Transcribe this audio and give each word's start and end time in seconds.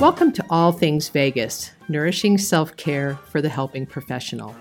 Welcome 0.00 0.30
to 0.34 0.46
All 0.48 0.70
Things 0.70 1.08
Vagus, 1.08 1.72
nourishing 1.88 2.38
self 2.38 2.76
care 2.76 3.16
for 3.30 3.42
the 3.42 3.48
helping 3.48 3.84
professional. 3.84 4.54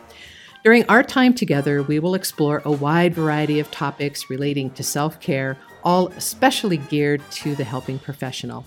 During 0.63 0.83
our 0.90 1.04
time 1.04 1.36
together, 1.36 1.83
we 1.83 1.99
will 1.99 2.15
explore 2.15 2.63
a 2.65 2.71
wide 2.71 3.13
variety 3.13 3.60
of 3.60 3.70
topics 3.70 4.31
relating 4.31 4.71
to 4.71 4.81
self 4.81 5.20
care, 5.20 5.55
all 5.84 6.08
especially 6.08 6.78
geared 6.78 7.22
to 7.29 7.54
the 7.54 7.63
helping 7.63 8.00
professional. 8.00 8.65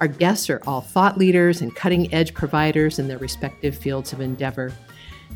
Our 0.00 0.06
guests 0.06 0.48
are 0.50 0.62
all 0.68 0.82
thought 0.82 1.18
leaders 1.18 1.62
and 1.62 1.74
cutting 1.74 2.14
edge 2.14 2.32
providers 2.32 3.00
in 3.00 3.08
their 3.08 3.18
respective 3.18 3.76
fields 3.76 4.12
of 4.12 4.20
endeavor. 4.20 4.72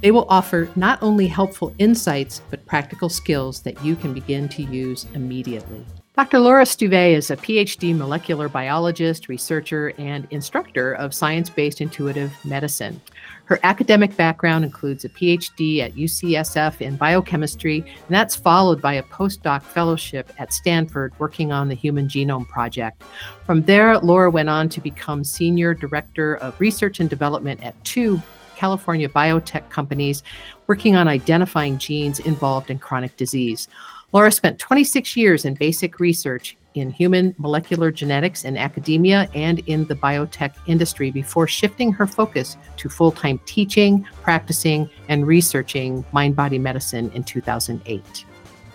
They 0.00 0.12
will 0.12 0.26
offer 0.28 0.70
not 0.76 1.02
only 1.02 1.26
helpful 1.26 1.74
insights, 1.78 2.40
but 2.50 2.64
practical 2.66 3.08
skills 3.08 3.62
that 3.62 3.84
you 3.84 3.96
can 3.96 4.14
begin 4.14 4.48
to 4.50 4.62
use 4.62 5.06
immediately. 5.12 5.84
Dr. 6.18 6.40
Laura 6.40 6.64
Stuve 6.64 7.14
is 7.14 7.30
a 7.30 7.36
PhD 7.36 7.96
molecular 7.96 8.48
biologist, 8.48 9.28
researcher, 9.28 9.92
and 9.98 10.26
instructor 10.32 10.94
of 10.94 11.14
science 11.14 11.48
based 11.48 11.80
intuitive 11.80 12.32
medicine. 12.44 13.00
Her 13.44 13.60
academic 13.62 14.16
background 14.16 14.64
includes 14.64 15.04
a 15.04 15.10
PhD 15.10 15.78
at 15.78 15.94
UCSF 15.94 16.80
in 16.80 16.96
biochemistry, 16.96 17.82
and 17.82 18.08
that's 18.08 18.34
followed 18.34 18.82
by 18.82 18.94
a 18.94 19.02
postdoc 19.04 19.62
fellowship 19.62 20.32
at 20.40 20.52
Stanford 20.52 21.12
working 21.20 21.52
on 21.52 21.68
the 21.68 21.76
Human 21.76 22.08
Genome 22.08 22.48
Project. 22.48 23.04
From 23.46 23.62
there, 23.62 23.96
Laura 24.00 24.28
went 24.28 24.48
on 24.48 24.68
to 24.70 24.80
become 24.80 25.22
Senior 25.22 25.72
Director 25.72 26.34
of 26.38 26.58
Research 26.58 26.98
and 26.98 27.08
Development 27.08 27.62
at 27.62 27.84
two 27.84 28.20
California 28.56 29.08
biotech 29.08 29.70
companies 29.70 30.24
working 30.66 30.96
on 30.96 31.06
identifying 31.06 31.78
genes 31.78 32.18
involved 32.18 32.70
in 32.70 32.78
chronic 32.80 33.16
disease. 33.16 33.68
Laura 34.12 34.32
spent 34.32 34.58
26 34.58 35.16
years 35.16 35.44
in 35.44 35.54
basic 35.54 36.00
research 36.00 36.56
in 36.74 36.90
human 36.90 37.34
molecular 37.38 37.90
genetics 37.90 38.44
in 38.44 38.56
academia 38.56 39.28
and 39.34 39.58
in 39.60 39.84
the 39.86 39.94
biotech 39.94 40.54
industry 40.66 41.10
before 41.10 41.46
shifting 41.46 41.92
her 41.92 42.06
focus 42.06 42.56
to 42.76 42.88
full 42.88 43.12
time 43.12 43.38
teaching, 43.44 44.06
practicing, 44.22 44.88
and 45.08 45.26
researching 45.26 46.04
mind 46.12 46.34
body 46.34 46.58
medicine 46.58 47.10
in 47.14 47.22
2008. 47.22 48.24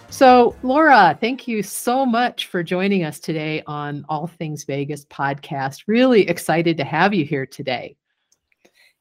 So, 0.10 0.56
Laura, 0.62 1.18
thank 1.20 1.48
you 1.48 1.64
so 1.64 2.06
much 2.06 2.46
for 2.46 2.62
joining 2.62 3.04
us 3.04 3.20
today 3.20 3.64
on 3.66 4.06
All 4.10 4.28
Things 4.28 4.64
Vagus 4.64 5.06
podcast. 5.06 5.86
Really 5.88 6.30
excited 6.30 6.78
to 6.78 6.84
have 6.84 7.16
you 7.16 7.26
here 7.26 7.48
today. 7.48 7.96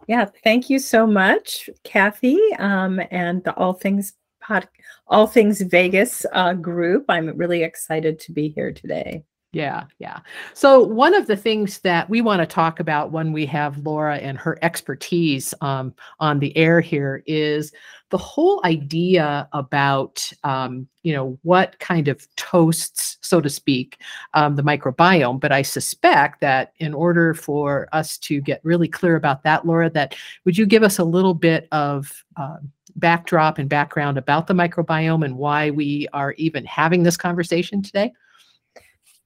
Yeah, 0.08 0.30
thank 0.42 0.70
you 0.70 0.78
so 0.78 1.06
much, 1.06 1.69
Kathy, 1.84 2.41
um, 2.58 2.98
and 3.11 3.44
the 3.44 3.55
All 3.56 3.74
Things 3.74 4.14
Pod, 4.41 4.67
All 5.12 5.27
Things 5.27 5.60
Vagus 5.60 6.24
uh, 6.32 6.55
group. 6.55 7.05
I'm 7.10 7.36
really 7.36 7.62
excited 7.62 8.18
to 8.20 8.32
be 8.32 8.48
here 8.48 8.72
today. 8.72 9.22
Yeah, 9.52 9.84
yeah. 9.98 10.20
So, 10.55 10.82
one 10.82 11.14
of 11.14 11.27
the 11.27 11.36
things 11.36 11.80
that 11.80 12.08
we 12.08 12.22
want 12.22 12.41
to 12.41 12.46
talk 12.46 12.80
about 12.80 13.12
when 13.12 13.30
we 13.30 13.44
have 13.44 13.77
Laura 13.84 14.16
and 14.16 14.38
her 14.38 14.58
expertise 14.62 15.52
um, 15.60 15.94
on 16.18 16.38
the 16.38 16.56
air 16.56 16.80
here 16.80 17.22
is 17.27 17.70
the 18.08 18.16
whole 18.16 18.62
idea 18.64 19.46
about, 19.52 20.27
um, 20.44 20.88
you 21.02 21.12
know, 21.12 21.38
what 21.42 21.78
kind 21.78 22.08
of 22.08 22.27
toasts, 22.36 23.18
so 23.20 23.42
to 23.42 23.50
speak, 23.50 23.98
um, 24.33 24.56
the 24.56 24.62
microbiome. 24.62 25.38
But 25.38 25.52
I 25.52 25.60
suspect 25.60 26.40
that 26.40 26.72
in 26.78 26.94
order 26.94 27.34
for 27.34 27.88
us 27.92 28.16
to 28.18 28.40
get 28.40 28.64
really 28.64 28.88
clear 28.88 29.16
about 29.16 29.42
that, 29.42 29.66
Laura, 29.66 29.90
that 29.90 30.14
would 30.46 30.56
you 30.56 30.64
give 30.64 30.83
us 30.83 30.98
a 30.98 31.05
little 31.05 31.34
bit 31.34 31.68
of 31.72 32.24
uh, 32.38 32.56
backdrop 32.97 33.59
and 33.59 33.69
background 33.69 34.19
about 34.19 34.47
the 34.47 34.55
microbiome 34.55 35.25
and 35.25 35.37
why 35.37 35.71
we 35.71 36.09
are 36.12 36.33
even 36.33 36.65
having 36.65 37.03
this 37.03 37.17
conversation 37.17 37.83
today? 37.83 38.12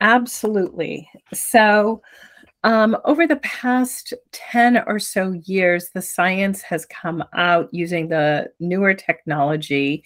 Absolutely. 0.01 1.09
So, 1.33 2.03
um, 2.65 2.97
over 3.05 3.27
the 3.27 3.37
past 3.37 4.13
10 4.33 4.83
or 4.87 4.99
so 4.99 5.33
years, 5.45 5.91
the 5.91 6.03
science 6.03 6.63
has 6.63 6.85
come 6.87 7.23
out 7.35 7.69
using 7.73 8.09
the 8.09 8.51
newer 8.59 8.93
technology 8.93 10.05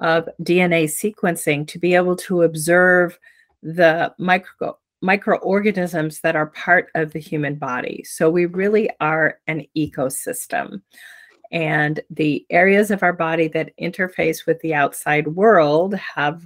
of 0.00 0.28
DNA 0.42 0.84
sequencing 0.84 1.66
to 1.68 1.78
be 1.78 1.94
able 1.94 2.16
to 2.16 2.42
observe 2.42 3.18
the 3.62 4.12
micro, 4.18 4.76
microorganisms 5.02 6.20
that 6.20 6.34
are 6.34 6.46
part 6.48 6.88
of 6.94 7.12
the 7.12 7.20
human 7.20 7.54
body. 7.54 8.04
So, 8.04 8.28
we 8.28 8.46
really 8.46 8.90
are 9.00 9.38
an 9.46 9.64
ecosystem. 9.76 10.82
And 11.54 12.00
the 12.10 12.44
areas 12.50 12.90
of 12.90 13.04
our 13.04 13.12
body 13.12 13.46
that 13.48 13.70
interface 13.80 14.44
with 14.44 14.60
the 14.60 14.74
outside 14.74 15.28
world 15.28 15.94
have 15.94 16.44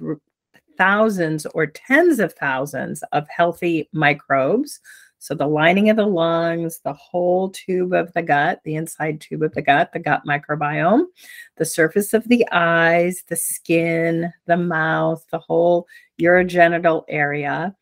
thousands 0.77 1.47
or 1.47 1.65
tens 1.65 2.19
of 2.19 2.33
thousands 2.33 3.03
of 3.11 3.27
healthy 3.27 3.89
microbes. 3.91 4.79
So, 5.17 5.33
the 5.33 5.47
lining 5.47 5.89
of 5.89 5.97
the 5.97 6.05
lungs, 6.05 6.79
the 6.83 6.93
whole 6.93 7.49
tube 7.49 7.91
of 7.91 8.13
the 8.13 8.21
gut, 8.21 8.61
the 8.63 8.75
inside 8.75 9.19
tube 9.19 9.41
of 9.41 9.53
the 9.53 9.63
gut, 9.63 9.91
the 9.91 9.99
gut 9.99 10.21
microbiome, 10.27 11.05
the 11.57 11.65
surface 11.65 12.13
of 12.13 12.25
the 12.27 12.47
eyes, 12.51 13.23
the 13.27 13.35
skin, 13.35 14.31
the 14.45 14.57
mouth, 14.57 15.25
the 15.31 15.39
whole 15.39 15.87
urogenital 16.21 17.03
area. 17.09 17.75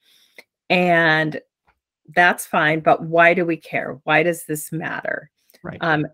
And 0.70 1.42
that's 2.16 2.46
fine. 2.46 2.80
But 2.80 3.04
why 3.04 3.34
do 3.34 3.46
we 3.46 3.58
care? 3.58 4.00
Why 4.06 4.24
does 4.24 4.46
this 4.46 4.72
matter? 4.72 5.30
Right. 5.62 5.78
Um, 5.82 6.08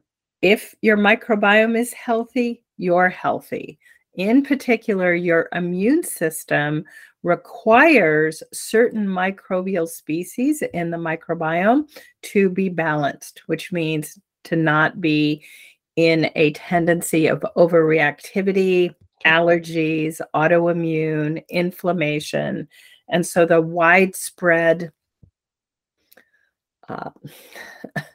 if 0.44 0.76
your 0.82 0.98
microbiome 0.98 1.80
is 1.80 1.94
healthy, 1.94 2.62
you're 2.78 3.10
healthy. 3.10 3.80
In 4.16 4.44
particular, 4.44 5.16
your 5.16 5.48
immune 5.54 6.04
system 6.04 6.84
requires 7.24 8.44
certain 8.52 9.08
microbial 9.08 9.88
species 9.88 10.62
in 10.74 10.92
the 10.92 10.98
microbiome 10.98 11.90
to 12.24 12.50
be 12.50 12.68
balanced, 12.68 13.42
which 13.46 13.72
means 13.72 14.20
to 14.44 14.58
not 14.58 15.00
be 15.00 15.44
in 15.96 16.30
a 16.36 16.52
tendency 16.52 17.28
of 17.28 17.46
overreactivity, 17.56 18.94
allergies, 19.26 20.20
autoimmune, 20.36 21.42
inflammation. 21.48 22.68
And 23.08 23.26
so 23.26 23.46
the 23.46 23.62
widespread 23.62 24.92
uh, 26.90 27.12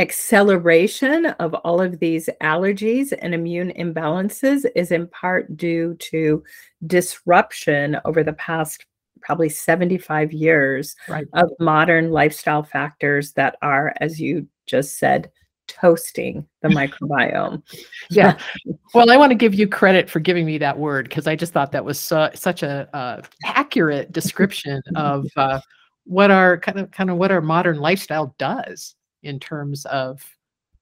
acceleration 0.00 1.26
of 1.26 1.52
all 1.54 1.80
of 1.80 2.00
these 2.00 2.28
allergies 2.42 3.12
and 3.20 3.34
immune 3.34 3.70
imbalances 3.78 4.64
is 4.74 4.90
in 4.90 5.06
part 5.06 5.56
due 5.56 5.94
to 5.96 6.42
disruption 6.86 8.00
over 8.06 8.24
the 8.24 8.32
past 8.32 8.86
probably 9.20 9.50
75 9.50 10.32
years 10.32 10.96
right. 11.06 11.26
of 11.34 11.50
modern 11.60 12.10
lifestyle 12.10 12.62
factors 12.62 13.32
that 13.34 13.56
are, 13.60 13.92
as 14.00 14.18
you 14.18 14.48
just 14.66 14.98
said, 14.98 15.30
toasting 15.68 16.46
the 16.62 16.68
microbiome. 16.70 17.62
yeah. 18.10 18.38
Well, 18.92 19.08
I 19.08 19.16
want 19.16 19.30
to 19.30 19.36
give 19.36 19.54
you 19.54 19.68
credit 19.68 20.10
for 20.10 20.18
giving 20.18 20.44
me 20.44 20.58
that 20.58 20.76
word 20.76 21.08
because 21.08 21.28
I 21.28 21.36
just 21.36 21.52
thought 21.52 21.70
that 21.70 21.84
was 21.84 22.00
such 22.00 22.64
a 22.64 22.88
uh, 22.92 23.22
accurate 23.44 24.10
description 24.10 24.82
of 24.96 25.26
uh, 25.36 25.60
what 26.06 26.32
our 26.32 26.58
kind 26.58 26.80
of 26.80 26.90
kind 26.90 27.08
of 27.08 27.16
what 27.16 27.30
our 27.30 27.40
modern 27.40 27.78
lifestyle 27.78 28.34
does 28.36 28.96
in 29.22 29.40
terms 29.40 29.84
of 29.86 30.24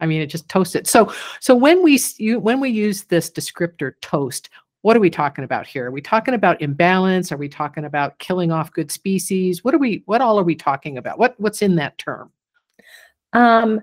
I 0.00 0.06
mean, 0.06 0.20
it 0.20 0.26
just 0.26 0.48
toasts 0.48 0.74
it. 0.74 0.86
So, 0.86 1.12
so 1.40 1.54
when 1.54 1.82
we 1.82 1.98
you, 2.18 2.38
when 2.38 2.60
we 2.60 2.70
use 2.70 3.04
this 3.04 3.30
descriptor 3.30 3.94
toast, 4.00 4.48
what 4.82 4.96
are 4.96 5.00
we 5.00 5.10
talking 5.10 5.44
about 5.44 5.66
here? 5.66 5.86
Are 5.86 5.90
we 5.90 6.00
talking 6.00 6.34
about 6.34 6.62
imbalance? 6.62 7.32
Are 7.32 7.36
we 7.36 7.48
talking 7.48 7.84
about 7.84 8.18
killing 8.18 8.52
off 8.52 8.72
good 8.72 8.92
species? 8.92 9.64
What 9.64 9.74
are 9.74 9.78
we? 9.78 10.02
What 10.06 10.20
all 10.20 10.38
are 10.38 10.44
we 10.44 10.54
talking 10.54 10.98
about? 10.98 11.18
What 11.18 11.34
what's 11.38 11.62
in 11.62 11.76
that 11.76 11.98
term? 11.98 12.30
Um, 13.32 13.80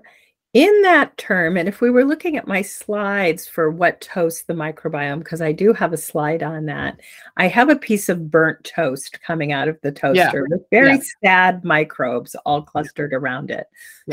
in 0.56 0.80
that 0.80 1.14
term, 1.18 1.58
and 1.58 1.68
if 1.68 1.82
we 1.82 1.90
were 1.90 2.06
looking 2.06 2.38
at 2.38 2.46
my 2.46 2.62
slides 2.62 3.46
for 3.46 3.70
what 3.70 4.00
toasts 4.00 4.44
the 4.44 4.54
microbiome, 4.54 5.18
because 5.18 5.42
I 5.42 5.52
do 5.52 5.74
have 5.74 5.92
a 5.92 5.98
slide 5.98 6.42
on 6.42 6.64
that, 6.64 6.98
I 7.36 7.46
have 7.46 7.68
a 7.68 7.76
piece 7.76 8.08
of 8.08 8.30
burnt 8.30 8.64
toast 8.64 9.20
coming 9.20 9.52
out 9.52 9.68
of 9.68 9.78
the 9.82 9.92
toaster 9.92 10.46
yeah. 10.48 10.56
with 10.56 10.62
very 10.70 10.94
yeah. 10.94 11.02
sad 11.22 11.62
microbes 11.62 12.34
all 12.46 12.62
clustered 12.62 13.12
yeah. 13.12 13.18
around 13.18 13.50
it. 13.50 13.66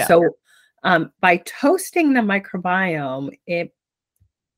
So, 0.06 0.36
um, 0.84 1.14
by 1.22 1.38
toasting 1.46 2.14
the 2.14 2.20
microbiome, 2.20 3.30
it 3.48 3.74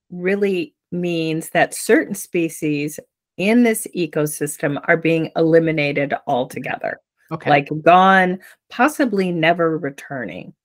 really 0.10 0.74
means 0.92 1.52
that 1.52 1.76
certain 1.76 2.16
species 2.16 3.00
in 3.38 3.62
this 3.62 3.86
ecosystem 3.96 4.82
are 4.88 4.98
being 4.98 5.30
eliminated 5.36 6.16
altogether. 6.26 7.00
Okay. 7.32 7.52
Like 7.52 7.70
gone, 7.84 8.40
possibly 8.72 9.32
never 9.32 9.78
returning. 9.78 10.56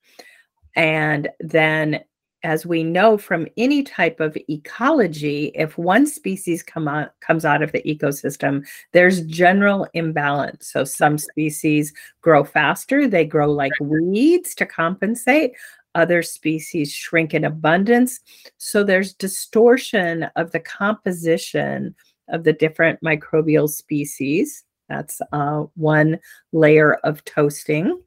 And 0.76 1.28
then, 1.40 2.00
as 2.42 2.64
we 2.64 2.82
know 2.82 3.18
from 3.18 3.46
any 3.58 3.82
type 3.82 4.18
of 4.18 4.36
ecology, 4.48 5.52
if 5.54 5.76
one 5.76 6.06
species 6.06 6.62
come 6.62 6.88
out, 6.88 7.10
comes 7.20 7.44
out 7.44 7.62
of 7.62 7.70
the 7.72 7.82
ecosystem, 7.82 8.66
there's 8.92 9.22
general 9.26 9.86
imbalance. 9.92 10.68
So 10.72 10.84
some 10.84 11.18
species 11.18 11.92
grow 12.22 12.44
faster, 12.44 13.06
they 13.06 13.26
grow 13.26 13.52
like 13.52 13.72
weeds 13.80 14.54
to 14.54 14.66
compensate. 14.66 15.52
Other 15.94 16.22
species 16.22 16.92
shrink 16.92 17.34
in 17.34 17.44
abundance. 17.44 18.20
So 18.58 18.84
there's 18.84 19.12
distortion 19.12 20.22
of 20.36 20.52
the 20.52 20.60
composition 20.60 21.94
of 22.28 22.44
the 22.44 22.52
different 22.52 23.00
microbial 23.02 23.68
species. 23.68 24.64
That's 24.88 25.20
uh, 25.32 25.64
one 25.74 26.20
layer 26.52 26.94
of 27.04 27.24
toasting. 27.24 28.00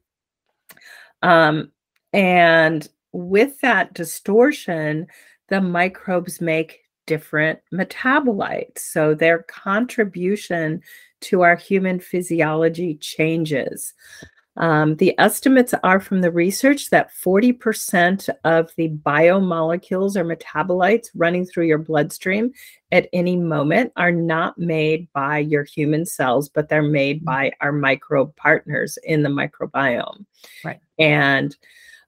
Um, 1.22 1.70
and 2.14 2.88
with 3.12 3.60
that 3.60 3.92
distortion, 3.92 5.08
the 5.48 5.60
microbes 5.60 6.40
make 6.40 6.80
different 7.06 7.58
metabolites. 7.72 8.78
So 8.78 9.14
their 9.14 9.42
contribution 9.42 10.80
to 11.22 11.42
our 11.42 11.56
human 11.56 12.00
physiology 12.00 12.94
changes. 12.96 13.92
Um, 14.56 14.94
the 14.96 15.18
estimates 15.18 15.74
are 15.82 15.98
from 15.98 16.20
the 16.20 16.30
research 16.30 16.90
that 16.90 17.10
40% 17.12 18.28
of 18.44 18.70
the 18.76 18.90
biomolecules 18.90 20.14
or 20.14 20.24
metabolites 20.24 21.08
running 21.16 21.44
through 21.44 21.66
your 21.66 21.78
bloodstream 21.78 22.52
at 22.92 23.08
any 23.12 23.36
moment 23.36 23.92
are 23.96 24.12
not 24.12 24.56
made 24.56 25.08
by 25.12 25.38
your 25.38 25.64
human 25.64 26.06
cells, 26.06 26.48
but 26.48 26.68
they're 26.68 26.82
made 26.82 27.22
mm. 27.22 27.24
by 27.24 27.52
our 27.60 27.72
microbe 27.72 28.34
partners 28.36 28.96
in 29.02 29.24
the 29.24 29.28
microbiome. 29.28 30.24
Right. 30.64 30.78
And 31.00 31.56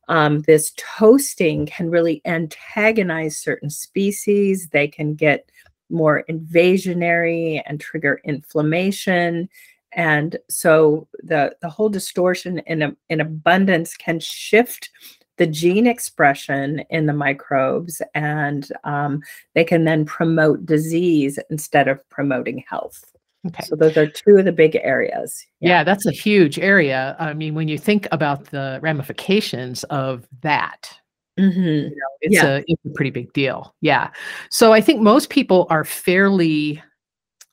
um, 0.09 0.41
this 0.43 0.73
toasting 0.77 1.67
can 1.67 1.91
really 1.91 2.23
antagonize 2.25 3.37
certain 3.37 3.71
species. 3.71 4.69
They 4.69 4.89
can 4.89 5.15
get 5.15 5.51
more 5.91 6.25
invasionary 6.29 7.63
and 7.67 7.81
trigger 7.81 8.21
inflammation. 8.25 9.49
And 9.93 10.37
so 10.49 11.09
the, 11.23 11.57
the 11.63 11.71
whole 11.71 11.89
distortion 11.89 12.59
in, 12.61 12.97
in 13.09 13.21
abundance 13.21 13.97
can 13.97 14.21
shift 14.21 14.91
the 15.37 15.47
gene 15.47 15.87
expression 15.87 16.81
in 16.91 17.07
the 17.07 17.13
microbes, 17.13 18.01
and 18.15 18.69
um, 18.85 19.21
they 19.55 19.65
can 19.65 19.85
then 19.85 20.05
promote 20.05 20.65
disease 20.65 21.39
instead 21.51 21.89
of 21.89 22.09
promoting 22.09 22.65
health. 22.69 23.16
Okay. 23.47 23.65
So 23.65 23.77
those 23.77 23.97
are 23.97 24.07
two 24.07 24.37
of 24.37 24.45
the 24.45 24.53
big 24.53 24.77
areas. 24.77 25.45
Yeah. 25.61 25.69
yeah. 25.69 25.85
that's 25.85 26.07
a 26.07 26.13
huge 26.13 26.59
area. 26.59 27.17
I 27.19 27.33
mean, 27.35 27.55
when 27.55 27.69
you 27.69 27.79
think 27.79 28.09
about 28.13 28.47
the 28.47 28.79
ramifications 28.83 29.85
of 29.85 30.27
that, 30.43 30.91
mm-hmm. 31.39 31.61
you 31.61 31.91
know, 31.91 32.17
it's 32.21 32.35
yeah. 32.35 32.47
a 32.47 32.65
it's 32.67 32.85
a 32.85 32.91
pretty 32.91 33.11
big 33.11 33.33
deal. 33.33 33.75
Yeah. 33.81 34.11
So 34.51 34.73
I 34.73 34.81
think 34.81 35.01
most 35.01 35.31
people 35.31 35.67
are 35.71 35.85
fairly 35.85 36.83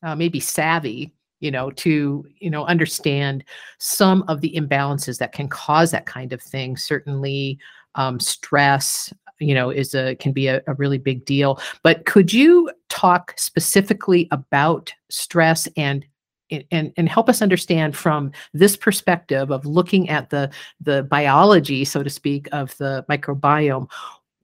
uh, 0.04 0.16
maybe 0.16 0.40
savvy, 0.40 1.14
you 1.40 1.52
know, 1.52 1.72
to 1.72 2.26
you 2.40 2.50
know 2.50 2.66
understand 2.66 3.44
some 3.80 4.24
of 4.28 4.42
the 4.42 4.54
imbalances 4.56 5.18
that 5.20 5.32
can 5.32 5.48
cause 5.48 5.92
that 5.92 6.06
kind 6.06 6.34
of 6.34 6.42
thing. 6.42 6.78
Certainly, 6.78 7.60
um, 7.96 8.20
stress, 8.20 9.14
you 9.44 9.54
know 9.54 9.70
is 9.70 9.94
a 9.94 10.16
can 10.16 10.32
be 10.32 10.48
a, 10.48 10.62
a, 10.68 10.74
really 10.76 10.98
big 10.98 11.26
deal. 11.26 11.60
But 11.84 12.06
could 12.06 12.34
you 12.34 12.72
talk 12.90 13.34
specifically 13.38 14.28
about 14.32 14.94
stress 15.10 15.68
and 15.78 16.06
and 16.72 16.94
and 16.96 17.10
help 17.10 17.30
us 17.30 17.42
understand 17.42 17.96
from 17.96 18.32
this 18.54 18.76
perspective 18.76 19.52
of 19.52 19.66
looking 19.66 20.10
at 20.10 20.30
the 20.30 20.50
the 20.82 21.04
biology 21.04 21.86
so 21.86 22.04
to 22.04 22.10
speak 22.10 22.48
of 22.52 22.76
the 22.78 23.06
microbiome 23.10 23.90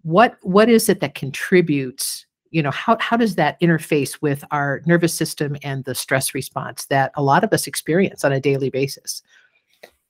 what 0.01 0.38
what 0.42 0.69
is 0.69 0.90
it 0.90 1.02
that 1.02 1.16
contributes 1.16 2.25
you 2.52 2.63
know 2.63 2.72
how 2.72 2.98
how 3.00 3.18
does 3.18 3.36
that 3.36 3.60
interface 3.62 4.22
with 4.22 4.44
our 4.52 4.81
nervous 4.86 5.13
system 5.13 5.56
and 5.63 5.84
the 5.84 5.94
stress 5.94 6.34
response 6.34 6.86
that 6.86 7.12
a 7.16 7.22
lot 7.22 7.44
of 7.44 7.54
us 7.54 7.68
experience 7.68 8.24
on 8.24 8.31
a 8.31 8.40
daily 8.40 8.69
basis 8.69 9.22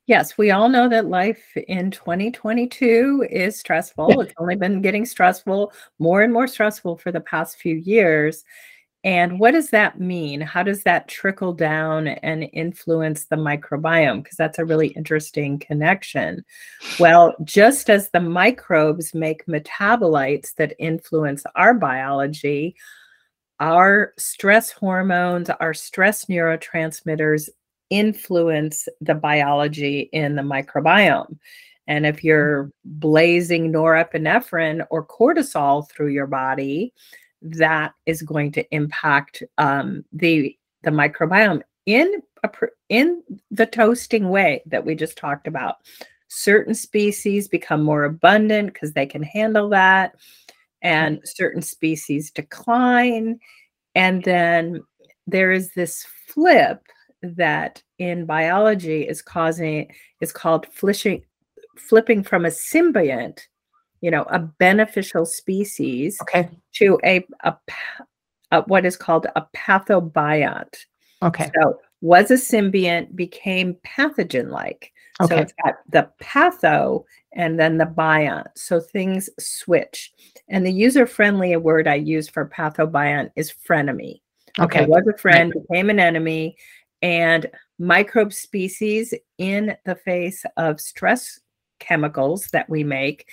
Yes, 0.09 0.39
we 0.39 0.49
all 0.49 0.69
know 0.69 0.89
that 0.89 1.05
life 1.05 1.55
in 1.67 1.91
2022 1.91 3.27
is 3.29 3.59
stressful. 3.59 4.21
It's 4.21 4.33
only 4.39 4.55
been 4.55 4.81
getting 4.81 5.05
stressful, 5.05 5.71
more 5.99 6.23
and 6.23 6.33
more 6.33 6.47
stressful 6.47 6.97
for 6.97 7.11
the 7.11 7.21
past 7.21 7.57
few 7.57 7.75
years. 7.75 8.43
And 9.03 9.39
what 9.39 9.51
does 9.51 9.69
that 9.69 9.99
mean? 9.99 10.41
How 10.41 10.63
does 10.63 10.81
that 10.81 11.09
trickle 11.09 11.53
down 11.53 12.07
and 12.07 12.49
influence 12.53 13.25
the 13.25 13.35
microbiome? 13.35 14.23
Because 14.23 14.35
that's 14.35 14.57
a 14.57 14.65
really 14.65 14.87
interesting 14.87 15.59
connection. 15.59 16.43
Well, 16.99 17.35
just 17.43 17.87
as 17.91 18.09
the 18.09 18.19
microbes 18.19 19.13
make 19.13 19.45
metabolites 19.45 20.55
that 20.55 20.73
influence 20.79 21.43
our 21.53 21.75
biology, 21.75 22.75
our 23.59 24.13
stress 24.17 24.71
hormones, 24.71 25.51
our 25.51 25.75
stress 25.75 26.25
neurotransmitters 26.25 27.49
influence 27.89 28.87
the 29.01 29.15
biology 29.15 30.09
in 30.13 30.35
the 30.35 30.41
microbiome. 30.41 31.37
And 31.87 32.05
if 32.05 32.23
you're 32.23 32.71
blazing 32.85 33.71
norepinephrine 33.71 34.85
or 34.91 35.05
cortisol 35.05 35.89
through 35.89 36.09
your 36.09 36.27
body, 36.27 36.93
that 37.41 37.93
is 38.05 38.21
going 38.21 38.51
to 38.53 38.75
impact 38.75 39.43
um, 39.57 40.05
the 40.13 40.55
the 40.83 40.91
microbiome 40.91 41.61
in 41.85 42.21
a, 42.43 42.49
in 42.89 43.23
the 43.51 43.65
toasting 43.65 44.29
way 44.29 44.61
that 44.65 44.85
we 44.85 44.95
just 44.95 45.17
talked 45.17 45.47
about. 45.47 45.77
Certain 46.27 46.75
species 46.75 47.47
become 47.47 47.81
more 47.81 48.03
abundant 48.03 48.73
because 48.73 48.93
they 48.93 49.05
can 49.05 49.23
handle 49.23 49.67
that, 49.69 50.15
and 50.81 51.19
certain 51.25 51.61
species 51.61 52.29
decline. 52.29 53.39
And 53.95 54.23
then 54.23 54.81
there 55.25 55.51
is 55.51 55.73
this 55.73 56.05
flip 56.27 56.81
that 57.21 57.83
in 57.97 58.25
biology 58.25 59.03
is 59.03 59.21
causing 59.21 59.91
is 60.21 60.31
called 60.31 60.67
flishing, 60.71 61.23
flipping 61.77 62.23
from 62.23 62.45
a 62.45 62.49
symbiont, 62.49 63.41
you 64.01 64.11
know, 64.11 64.23
a 64.23 64.39
beneficial 64.39 65.25
species, 65.25 66.17
okay. 66.21 66.49
to 66.73 66.99
a, 67.03 67.25
a, 67.43 67.55
a 68.51 68.61
what 68.63 68.85
is 68.85 68.95
called 68.95 69.27
a 69.35 69.45
pathobiont. 69.55 70.75
Okay. 71.21 71.51
So 71.59 71.79
was 72.01 72.31
a 72.31 72.35
symbiont 72.35 73.15
became 73.15 73.75
pathogen 73.85 74.49
like. 74.49 74.93
Okay. 75.21 75.35
So 75.35 75.41
it's 75.41 75.53
got 75.65 75.75
the 75.89 76.09
patho 76.21 77.03
and 77.33 77.59
then 77.59 77.77
the 77.77 77.85
biont. 77.85 78.47
So 78.55 78.79
things 78.79 79.29
switch. 79.37 80.13
And 80.47 80.65
the 80.65 80.71
user 80.71 81.05
friendly 81.05 81.55
word 81.57 81.87
I 81.87 81.95
use 81.95 82.29
for 82.29 82.47
pathobiont 82.47 83.31
is 83.35 83.51
frenemy. 83.51 84.21
Okay. 84.57 84.81
okay. 84.81 84.85
Was 84.85 85.03
a 85.13 85.17
friend, 85.17 85.53
became 85.53 85.89
an 85.89 85.99
enemy 85.99 86.57
and 87.01 87.47
microbe 87.77 88.33
species 88.33 89.13
in 89.37 89.75
the 89.85 89.95
face 89.95 90.45
of 90.57 90.79
stress 90.81 91.39
chemicals 91.79 92.47
that 92.51 92.69
we 92.69 92.83
make 92.83 93.29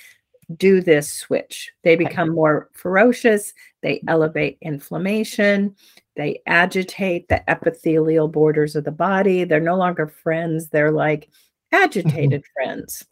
do 0.56 0.80
this 0.80 1.12
switch. 1.12 1.72
They 1.82 1.96
become 1.96 2.32
more 2.32 2.70
ferocious, 2.72 3.52
they 3.82 4.00
elevate 4.06 4.58
inflammation, 4.60 5.74
they 6.14 6.40
agitate 6.46 7.28
the 7.28 7.48
epithelial 7.50 8.28
borders 8.28 8.76
of 8.76 8.84
the 8.84 8.92
body. 8.92 9.44
They're 9.44 9.60
no 9.60 9.76
longer 9.76 10.06
friends, 10.06 10.68
they're 10.68 10.92
like 10.92 11.28
mm-hmm. 11.72 11.84
agitated 11.84 12.44
friends. 12.54 13.04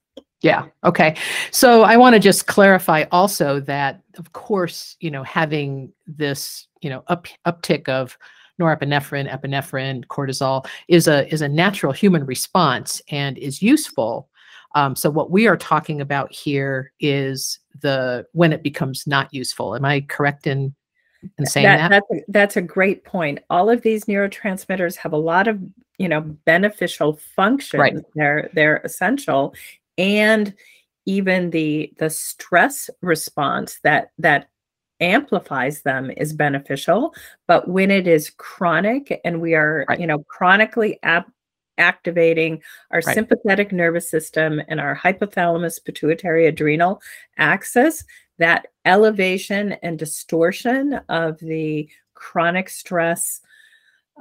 Yeah. 0.43 0.67
Okay. 0.85 1.17
So 1.51 1.83
I 1.83 1.97
want 1.97 2.15
to 2.15 2.21
just 2.21 2.47
clarify 2.47 3.05
also 3.11 3.61
that, 3.61 4.03
of 4.19 4.33
course, 4.35 4.97
you 5.01 5.11
know, 5.11 5.23
having 5.23 5.91
this, 6.07 6.69
you 6.83 6.91
know, 6.91 7.03
up 7.07 7.27
uptick 7.47 7.89
of 7.89 8.19
norepinephrine, 8.61 9.31
epinephrine, 9.31 10.05
cortisol 10.07 10.67
is 10.89 11.09
a 11.09 11.33
is 11.33 11.43
a 11.43 11.49
natural 11.49 11.93
human 11.93 12.25
response 12.25 13.03
and 13.11 13.39
is 13.39 13.63
useful. 13.63 14.29
Um, 14.75 14.97
so 14.97 15.09
what 15.09 15.31
we 15.31 15.47
are 15.47 15.57
talking 15.57 16.01
about 16.01 16.33
here 16.33 16.93
is 16.99 17.61
the 17.81 18.27
when 18.33 18.53
it 18.53 18.63
becomes 18.63 19.07
not 19.07 19.33
useful. 19.33 19.75
Am 19.75 19.85
I 19.85 20.01
correct 20.03 20.47
in 20.47 20.75
in 21.39 21.47
saying 21.47 21.67
that? 21.67 21.91
that? 21.91 22.03
That's 22.11 22.21
a, 22.21 22.25
that's 22.29 22.57
a 22.57 22.63
great 22.63 23.05
point. 23.05 23.41
All 23.51 23.71
of 23.71 23.83
these 23.83 24.05
neurotransmitters 24.05 24.97
have 24.97 25.13
a 25.13 25.19
lot 25.19 25.49
of 25.49 25.61
you 25.99 26.09
know 26.09 26.21
beneficial 26.21 27.19
functions. 27.37 27.81
Right. 27.81 27.97
They're 28.15 28.51
they're 28.53 28.77
essential, 28.79 29.55
and 29.99 30.55
even 31.07 31.51
the 31.51 31.93
the 31.99 32.11
stress 32.11 32.91
response 33.01 33.79
that 33.83 34.11
that 34.19 34.49
amplifies 35.01 35.83
them 35.83 36.11
is 36.17 36.33
beneficial 36.33 37.15
but 37.47 37.69
when 37.69 37.91
it 37.91 38.07
is 38.07 38.31
chronic 38.31 39.21
and 39.25 39.41
we 39.41 39.55
are 39.55 39.85
right. 39.89 40.01
you 40.01 40.07
know 40.07 40.19
chronically 40.29 40.99
ab- 41.03 41.25
activating 41.79 42.63
our 42.93 43.01
right. 43.05 43.15
sympathetic 43.15 43.73
nervous 43.73 44.09
system 44.09 44.61
and 44.69 44.81
our 44.81 44.97
hypothalamus 44.97 45.85
pituitary 45.85 46.47
adrenal 46.47 47.03
axis 47.39 48.05
that 48.39 48.69
elevation 48.85 49.73
and 49.83 49.99
distortion 49.99 51.01
of 51.09 51.39
the 51.41 51.89
chronic 52.15 52.69
stress 52.69 53.41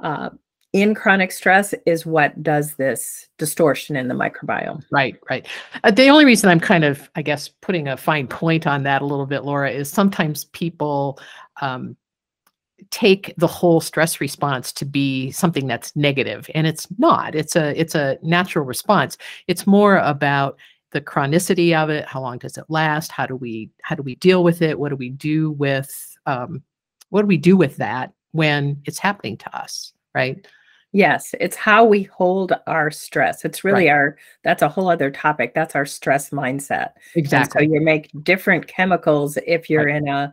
uh, 0.02 0.30
in 0.74 0.92
chronic 0.92 1.30
stress 1.30 1.72
is 1.86 2.04
what 2.04 2.42
does 2.42 2.74
this 2.74 3.28
distortion 3.38 3.94
in 3.94 4.08
the 4.08 4.14
microbiome. 4.14 4.84
Right, 4.90 5.16
right. 5.30 5.46
Uh, 5.84 5.92
the 5.92 6.08
only 6.08 6.24
reason 6.24 6.50
I'm 6.50 6.58
kind 6.58 6.84
of, 6.84 7.08
I 7.14 7.22
guess, 7.22 7.48
putting 7.48 7.86
a 7.86 7.96
fine 7.96 8.26
point 8.26 8.66
on 8.66 8.82
that 8.82 9.00
a 9.00 9.06
little 9.06 9.24
bit, 9.24 9.44
Laura, 9.44 9.70
is 9.70 9.88
sometimes 9.88 10.46
people 10.46 11.20
um, 11.62 11.96
take 12.90 13.32
the 13.38 13.46
whole 13.46 13.80
stress 13.80 14.20
response 14.20 14.72
to 14.72 14.84
be 14.84 15.30
something 15.30 15.68
that's 15.68 15.94
negative, 15.94 16.50
and 16.56 16.66
it's 16.66 16.88
not. 16.98 17.36
It's 17.36 17.54
a 17.54 17.80
it's 17.80 17.94
a 17.94 18.18
natural 18.20 18.64
response. 18.64 19.16
It's 19.46 19.68
more 19.68 19.98
about 19.98 20.58
the 20.90 21.00
chronicity 21.00 21.72
of 21.72 21.88
it. 21.88 22.04
How 22.04 22.20
long 22.20 22.38
does 22.38 22.58
it 22.58 22.64
last? 22.68 23.12
How 23.12 23.26
do 23.26 23.36
we 23.36 23.70
how 23.82 23.94
do 23.94 24.02
we 24.02 24.16
deal 24.16 24.42
with 24.42 24.60
it? 24.60 24.76
What 24.76 24.88
do 24.88 24.96
we 24.96 25.10
do 25.10 25.52
with 25.52 26.16
um, 26.26 26.64
what 27.10 27.20
do 27.20 27.28
we 27.28 27.36
do 27.36 27.56
with 27.56 27.76
that 27.76 28.12
when 28.32 28.82
it's 28.86 28.98
happening 28.98 29.36
to 29.36 29.56
us? 29.56 29.92
Right 30.16 30.44
Yes, 30.94 31.34
it's 31.40 31.56
how 31.56 31.84
we 31.84 32.04
hold 32.04 32.52
our 32.68 32.88
stress. 32.88 33.44
It's 33.44 33.64
really 33.64 33.88
right. 33.88 33.94
our 33.94 34.16
that's 34.44 34.62
a 34.62 34.68
whole 34.68 34.88
other 34.88 35.10
topic. 35.10 35.52
That's 35.52 35.74
our 35.74 35.84
stress 35.84 36.30
mindset. 36.30 36.92
Exactly. 37.16 37.64
And 37.64 37.70
so 37.70 37.74
you 37.74 37.80
make 37.80 38.10
different 38.22 38.68
chemicals 38.68 39.36
if 39.44 39.68
you're 39.68 39.86
right. 39.86 39.96
in 39.96 40.06
a 40.06 40.32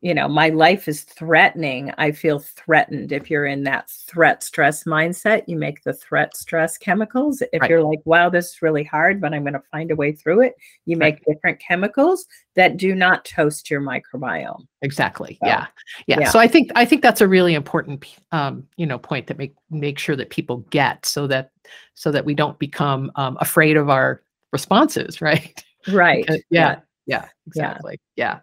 you 0.00 0.14
know, 0.14 0.28
my 0.28 0.48
life 0.48 0.88
is 0.88 1.02
threatening. 1.02 1.92
I 1.98 2.12
feel 2.12 2.38
threatened. 2.38 3.12
If 3.12 3.30
you're 3.30 3.46
in 3.46 3.64
that 3.64 3.90
threat 3.90 4.42
stress 4.42 4.84
mindset, 4.84 5.42
you 5.46 5.56
make 5.56 5.82
the 5.82 5.92
threat 5.92 6.36
stress 6.36 6.78
chemicals. 6.78 7.42
If 7.52 7.60
right. 7.60 7.70
you're 7.70 7.82
like, 7.82 8.00
wow, 8.04 8.30
this 8.30 8.50
is 8.50 8.62
really 8.62 8.84
hard, 8.84 9.20
but 9.20 9.34
I'm 9.34 9.42
going 9.42 9.52
to 9.52 9.62
find 9.70 9.90
a 9.90 9.96
way 9.96 10.12
through 10.12 10.42
it, 10.42 10.54
you 10.86 10.96
make 10.96 11.16
right. 11.16 11.34
different 11.34 11.60
chemicals 11.60 12.26
that 12.54 12.76
do 12.76 12.94
not 12.94 13.24
toast 13.24 13.70
your 13.70 13.80
microbiome. 13.80 14.66
Exactly. 14.82 15.38
So, 15.42 15.46
yeah. 15.46 15.66
yeah. 16.06 16.20
yeah. 16.20 16.30
So 16.30 16.38
I 16.38 16.48
think 16.48 16.70
I 16.74 16.84
think 16.84 17.02
that's 17.02 17.20
a 17.20 17.28
really 17.28 17.54
important 17.54 18.04
um, 18.32 18.66
you 18.76 18.86
know, 18.86 18.98
point 18.98 19.26
that 19.26 19.38
make 19.38 19.54
make 19.70 19.98
sure 19.98 20.16
that 20.16 20.30
people 20.30 20.58
get 20.70 21.04
so 21.04 21.26
that 21.26 21.50
so 21.94 22.10
that 22.10 22.24
we 22.24 22.34
don't 22.34 22.58
become 22.58 23.12
um, 23.16 23.36
afraid 23.40 23.76
of 23.76 23.90
our 23.90 24.22
responses, 24.52 25.20
right? 25.20 25.62
Right. 25.88 26.26
yeah. 26.28 26.36
yeah. 26.50 26.80
Yeah, 27.06 27.26
exactly. 27.46 28.00
Yeah. 28.14 28.38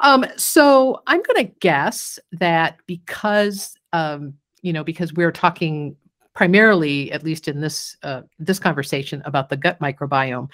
Um, 0.00 0.24
so 0.36 1.02
I'm 1.06 1.22
going 1.22 1.46
to 1.46 1.52
guess 1.60 2.18
that 2.32 2.78
because 2.86 3.74
um, 3.92 4.34
you 4.62 4.72
know 4.72 4.84
because 4.84 5.12
we're 5.12 5.32
talking 5.32 5.96
primarily, 6.34 7.12
at 7.12 7.22
least 7.22 7.48
in 7.48 7.60
this 7.60 7.96
uh, 8.02 8.22
this 8.38 8.58
conversation, 8.58 9.22
about 9.24 9.48
the 9.48 9.56
gut 9.56 9.78
microbiome, 9.80 10.50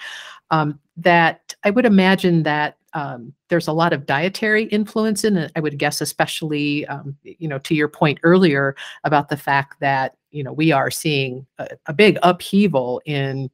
um, 0.51 0.79
that 0.97 1.55
I 1.63 1.71
would 1.71 1.85
imagine 1.85 2.43
that 2.43 2.77
um, 2.93 3.33
there's 3.49 3.67
a 3.67 3.73
lot 3.73 3.93
of 3.93 4.05
dietary 4.05 4.65
influence 4.65 5.23
in 5.23 5.37
it. 5.37 5.51
I 5.55 5.59
would 5.59 5.77
guess, 5.77 6.01
especially 6.01 6.85
um, 6.87 7.17
you 7.23 7.47
know, 7.47 7.57
to 7.59 7.75
your 7.75 7.87
point 7.87 8.19
earlier 8.23 8.75
about 9.03 9.29
the 9.29 9.37
fact 9.37 9.79
that 9.79 10.15
you 10.29 10.43
know 10.43 10.53
we 10.53 10.71
are 10.71 10.91
seeing 10.91 11.45
a, 11.57 11.69
a 11.87 11.93
big 11.93 12.17
upheaval 12.23 13.01
in 13.05 13.49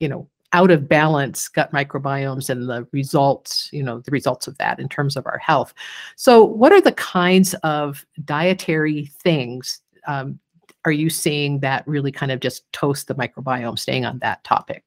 you 0.00 0.08
know 0.08 0.28
out 0.52 0.70
of 0.70 0.88
balance 0.88 1.48
gut 1.48 1.70
microbiomes 1.72 2.48
and 2.48 2.68
the 2.68 2.86
results, 2.92 3.68
you 3.72 3.82
know, 3.82 4.00
the 4.00 4.10
results 4.10 4.46
of 4.46 4.56
that 4.58 4.78
in 4.78 4.88
terms 4.88 5.16
of 5.16 5.26
our 5.26 5.38
health. 5.38 5.74
So, 6.16 6.42
what 6.42 6.72
are 6.72 6.80
the 6.80 6.92
kinds 6.92 7.54
of 7.62 8.06
dietary 8.24 9.06
things 9.22 9.80
um, 10.06 10.38
are 10.84 10.92
you 10.92 11.10
seeing 11.10 11.60
that 11.60 11.86
really 11.86 12.10
kind 12.10 12.32
of 12.32 12.40
just 12.40 12.70
toast 12.72 13.08
the 13.08 13.14
microbiome, 13.14 13.78
staying 13.78 14.06
on 14.06 14.18
that 14.20 14.42
topic? 14.42 14.84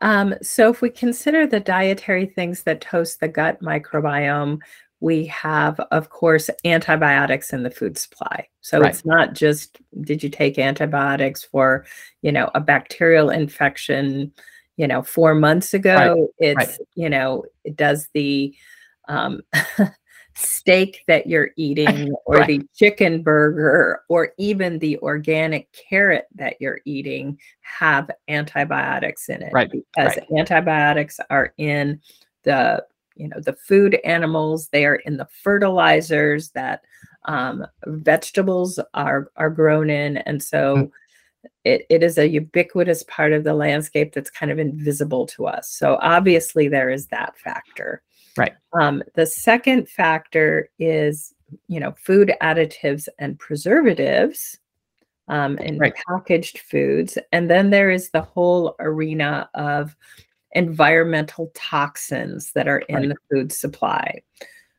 Um, 0.00 0.34
so, 0.42 0.70
if 0.70 0.80
we 0.80 0.90
consider 0.90 1.46
the 1.46 1.60
dietary 1.60 2.26
things 2.26 2.62
that 2.62 2.80
toast 2.80 3.20
the 3.20 3.28
gut 3.28 3.60
microbiome, 3.62 4.60
we 5.04 5.26
have, 5.26 5.78
of 5.90 6.08
course, 6.08 6.48
antibiotics 6.64 7.52
in 7.52 7.62
the 7.62 7.70
food 7.70 7.98
supply. 7.98 8.48
So 8.62 8.80
right. 8.80 8.88
it's 8.88 9.04
not 9.04 9.34
just 9.34 9.76
did 10.00 10.22
you 10.22 10.30
take 10.30 10.58
antibiotics 10.58 11.44
for, 11.44 11.84
you 12.22 12.32
know, 12.32 12.50
a 12.54 12.60
bacterial 12.60 13.28
infection, 13.28 14.32
you 14.78 14.88
know, 14.88 15.02
four 15.02 15.34
months 15.34 15.74
ago. 15.74 15.94
Right. 16.38 16.56
It's, 16.56 16.56
right. 16.56 16.88
you 16.94 17.10
know, 17.10 17.44
does 17.74 18.08
the 18.14 18.56
um, 19.06 19.42
steak 20.34 21.04
that 21.06 21.26
you're 21.26 21.50
eating 21.58 22.14
or 22.24 22.46
the 22.46 22.66
chicken 22.74 23.22
burger 23.22 24.00
or 24.08 24.32
even 24.38 24.78
the 24.78 24.96
organic 25.00 25.68
carrot 25.72 26.28
that 26.34 26.56
you're 26.60 26.80
eating 26.86 27.38
have 27.60 28.10
antibiotics 28.28 29.28
in 29.28 29.42
it. 29.42 29.52
Right. 29.52 29.70
Because 29.70 30.18
antibiotics 30.34 31.20
are 31.28 31.52
in 31.58 32.00
the 32.44 32.86
you 33.16 33.28
know 33.28 33.40
the 33.40 33.52
food 33.52 33.98
animals 34.04 34.68
they 34.68 34.84
are 34.84 34.96
in 34.96 35.16
the 35.16 35.28
fertilizers 35.42 36.50
that 36.50 36.82
um, 37.24 37.66
vegetables 37.86 38.78
are 38.92 39.30
are 39.36 39.50
grown 39.50 39.90
in. 39.90 40.18
And 40.18 40.42
so 40.42 40.76
mm. 40.76 40.90
it, 41.64 41.86
it 41.88 42.02
is 42.02 42.18
a 42.18 42.28
ubiquitous 42.28 43.04
part 43.04 43.32
of 43.32 43.44
the 43.44 43.54
landscape 43.54 44.14
that's 44.14 44.30
kind 44.30 44.52
of 44.52 44.58
invisible 44.58 45.26
to 45.26 45.46
us. 45.46 45.70
So 45.70 45.98
obviously 46.00 46.68
there 46.68 46.90
is 46.90 47.06
that 47.08 47.36
factor. 47.38 48.02
Right. 48.36 48.54
Um, 48.72 49.02
the 49.14 49.26
second 49.26 49.88
factor 49.88 50.68
is 50.78 51.34
you 51.68 51.80
know 51.80 51.94
food 51.96 52.32
additives 52.42 53.08
and 53.18 53.38
preservatives 53.38 54.58
um, 55.28 55.56
in 55.58 55.78
right. 55.78 55.94
packaged 56.08 56.58
foods. 56.58 57.16
And 57.32 57.50
then 57.50 57.70
there 57.70 57.90
is 57.90 58.10
the 58.10 58.22
whole 58.22 58.76
arena 58.80 59.48
of 59.54 59.96
environmental 60.54 61.50
toxins 61.54 62.52
that 62.52 62.68
are 62.68 62.78
in 62.80 62.94
right. 62.94 63.08
the 63.08 63.16
food 63.30 63.52
supply. 63.52 64.22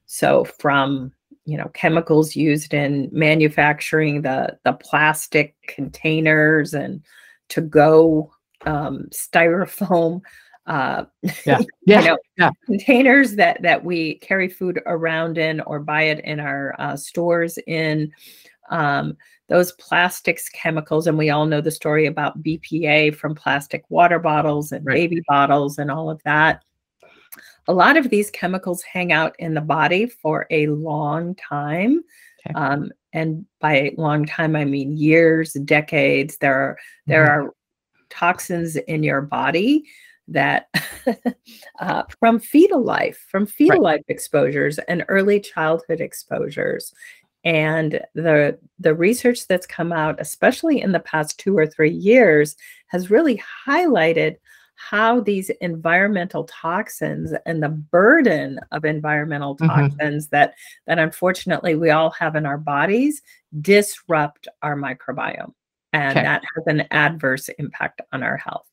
So 0.06 0.46
from 0.46 1.12
you 1.46 1.58
know 1.58 1.70
chemicals 1.74 2.36
used 2.36 2.74
in 2.74 3.10
manufacturing 3.12 4.22
the 4.22 4.58
the 4.64 4.74
plastic 4.74 5.56
containers 5.68 6.74
and 6.74 7.04
to 7.50 7.62
go 7.62 8.32
um, 8.66 9.08
styrofoam 9.12 10.22
uh, 10.68 11.06
yeah. 11.46 11.62
Yeah. 11.86 12.02
you 12.02 12.08
know, 12.08 12.18
yeah. 12.38 12.50
containers 12.66 13.36
that 13.36 13.62
that 13.62 13.84
we 13.84 14.16
carry 14.16 14.50
food 14.50 14.82
around 14.86 15.38
in 15.38 15.62
or 15.62 15.80
buy 15.80 16.04
it 16.04 16.20
in 16.26 16.40
our 16.40 16.76
uh, 16.80 16.96
stores 16.96 17.60
in 17.68 18.12
um, 18.72 19.16
those 19.48 19.74
plastics 19.74 20.50
chemicals 20.50 21.08
and 21.08 21.18
we 21.18 21.30
all 21.30 21.46
know 21.46 21.62
the 21.62 21.72
story 21.72 22.06
about 22.06 22.42
bpa 22.42 23.16
from 23.16 23.36
plastic 23.36 23.84
water 23.90 24.20
bottles 24.20 24.72
and 24.72 24.86
right. 24.86 24.96
baby 24.96 25.22
bottles 25.28 25.78
and 25.78 25.92
all 25.92 26.10
of 26.10 26.22
that 26.24 26.64
a 27.68 27.74
lot 27.74 27.98
of 27.98 28.10
these 28.10 28.30
chemicals 28.32 28.82
hang 28.84 29.12
out 29.12 29.36
in 29.40 29.54
the 29.54 29.62
body 29.62 30.06
for 30.06 30.46
a 30.52 30.68
long 30.68 31.36
time 31.36 32.04
okay. 32.46 32.54
um, 32.56 32.92
and 33.14 33.46
by 33.60 33.94
long 33.98 34.26
time 34.26 34.56
i 34.56 34.66
mean 34.66 34.98
years 34.98 35.54
decades 35.66 36.38
there 36.38 36.56
are 36.56 36.78
there 37.08 37.26
mm-hmm. 37.26 37.48
are 37.48 37.56
toxins 38.10 38.76
in 38.76 39.04
your 39.04 39.22
body 39.22 39.84
that 40.28 40.70
uh, 41.80 42.04
from 42.20 42.40
fetal 42.40 42.84
life 42.84 43.26
from 43.30 43.46
fetal 43.46 43.76
right. 43.76 43.98
life 43.98 44.04
exposures 44.08 44.80
and 44.80 45.06
early 45.08 45.40
childhood 45.40 46.02
exposures 46.02 46.94
and 47.46 48.02
the 48.16 48.58
the 48.80 48.94
research 48.94 49.48
that's 49.48 49.68
come 49.68 49.94
out 49.94 50.20
especially 50.20 50.82
in 50.82 50.92
the 50.92 51.00
past 51.00 51.40
2 51.40 51.58
or 51.58 51.68
3 51.68 51.90
years 51.90 52.58
has 52.88 53.12
really 53.12 53.42
highlighted 53.68 54.36
how 54.76 55.22
these 55.22 55.50
environmental 55.62 56.44
toxins 56.46 57.34
and 57.46 57.64
the 57.64 57.70
burden 57.70 58.60
of 58.72 58.84
environmental 58.84 59.56
mm-hmm. 59.56 59.68
toxins 59.68 60.26
mm-hmm. 60.26 60.36
that 60.36 60.56
that 60.88 61.00
unfortunately 61.00 61.76
we 61.76 61.92
all 61.92 62.10
have 62.10 62.36
in 62.36 62.46
our 62.46 62.58
bodies 62.58 63.22
disrupt 63.62 64.48
our 64.62 64.76
microbiome 64.76 65.54
and 65.94 66.18
okay. 66.18 66.26
that 66.26 66.44
has 66.56 66.68
an 66.68 66.86
adverse 66.92 67.48
impact 67.60 68.02
on 68.12 68.22
our 68.22 68.38
health 68.38 68.66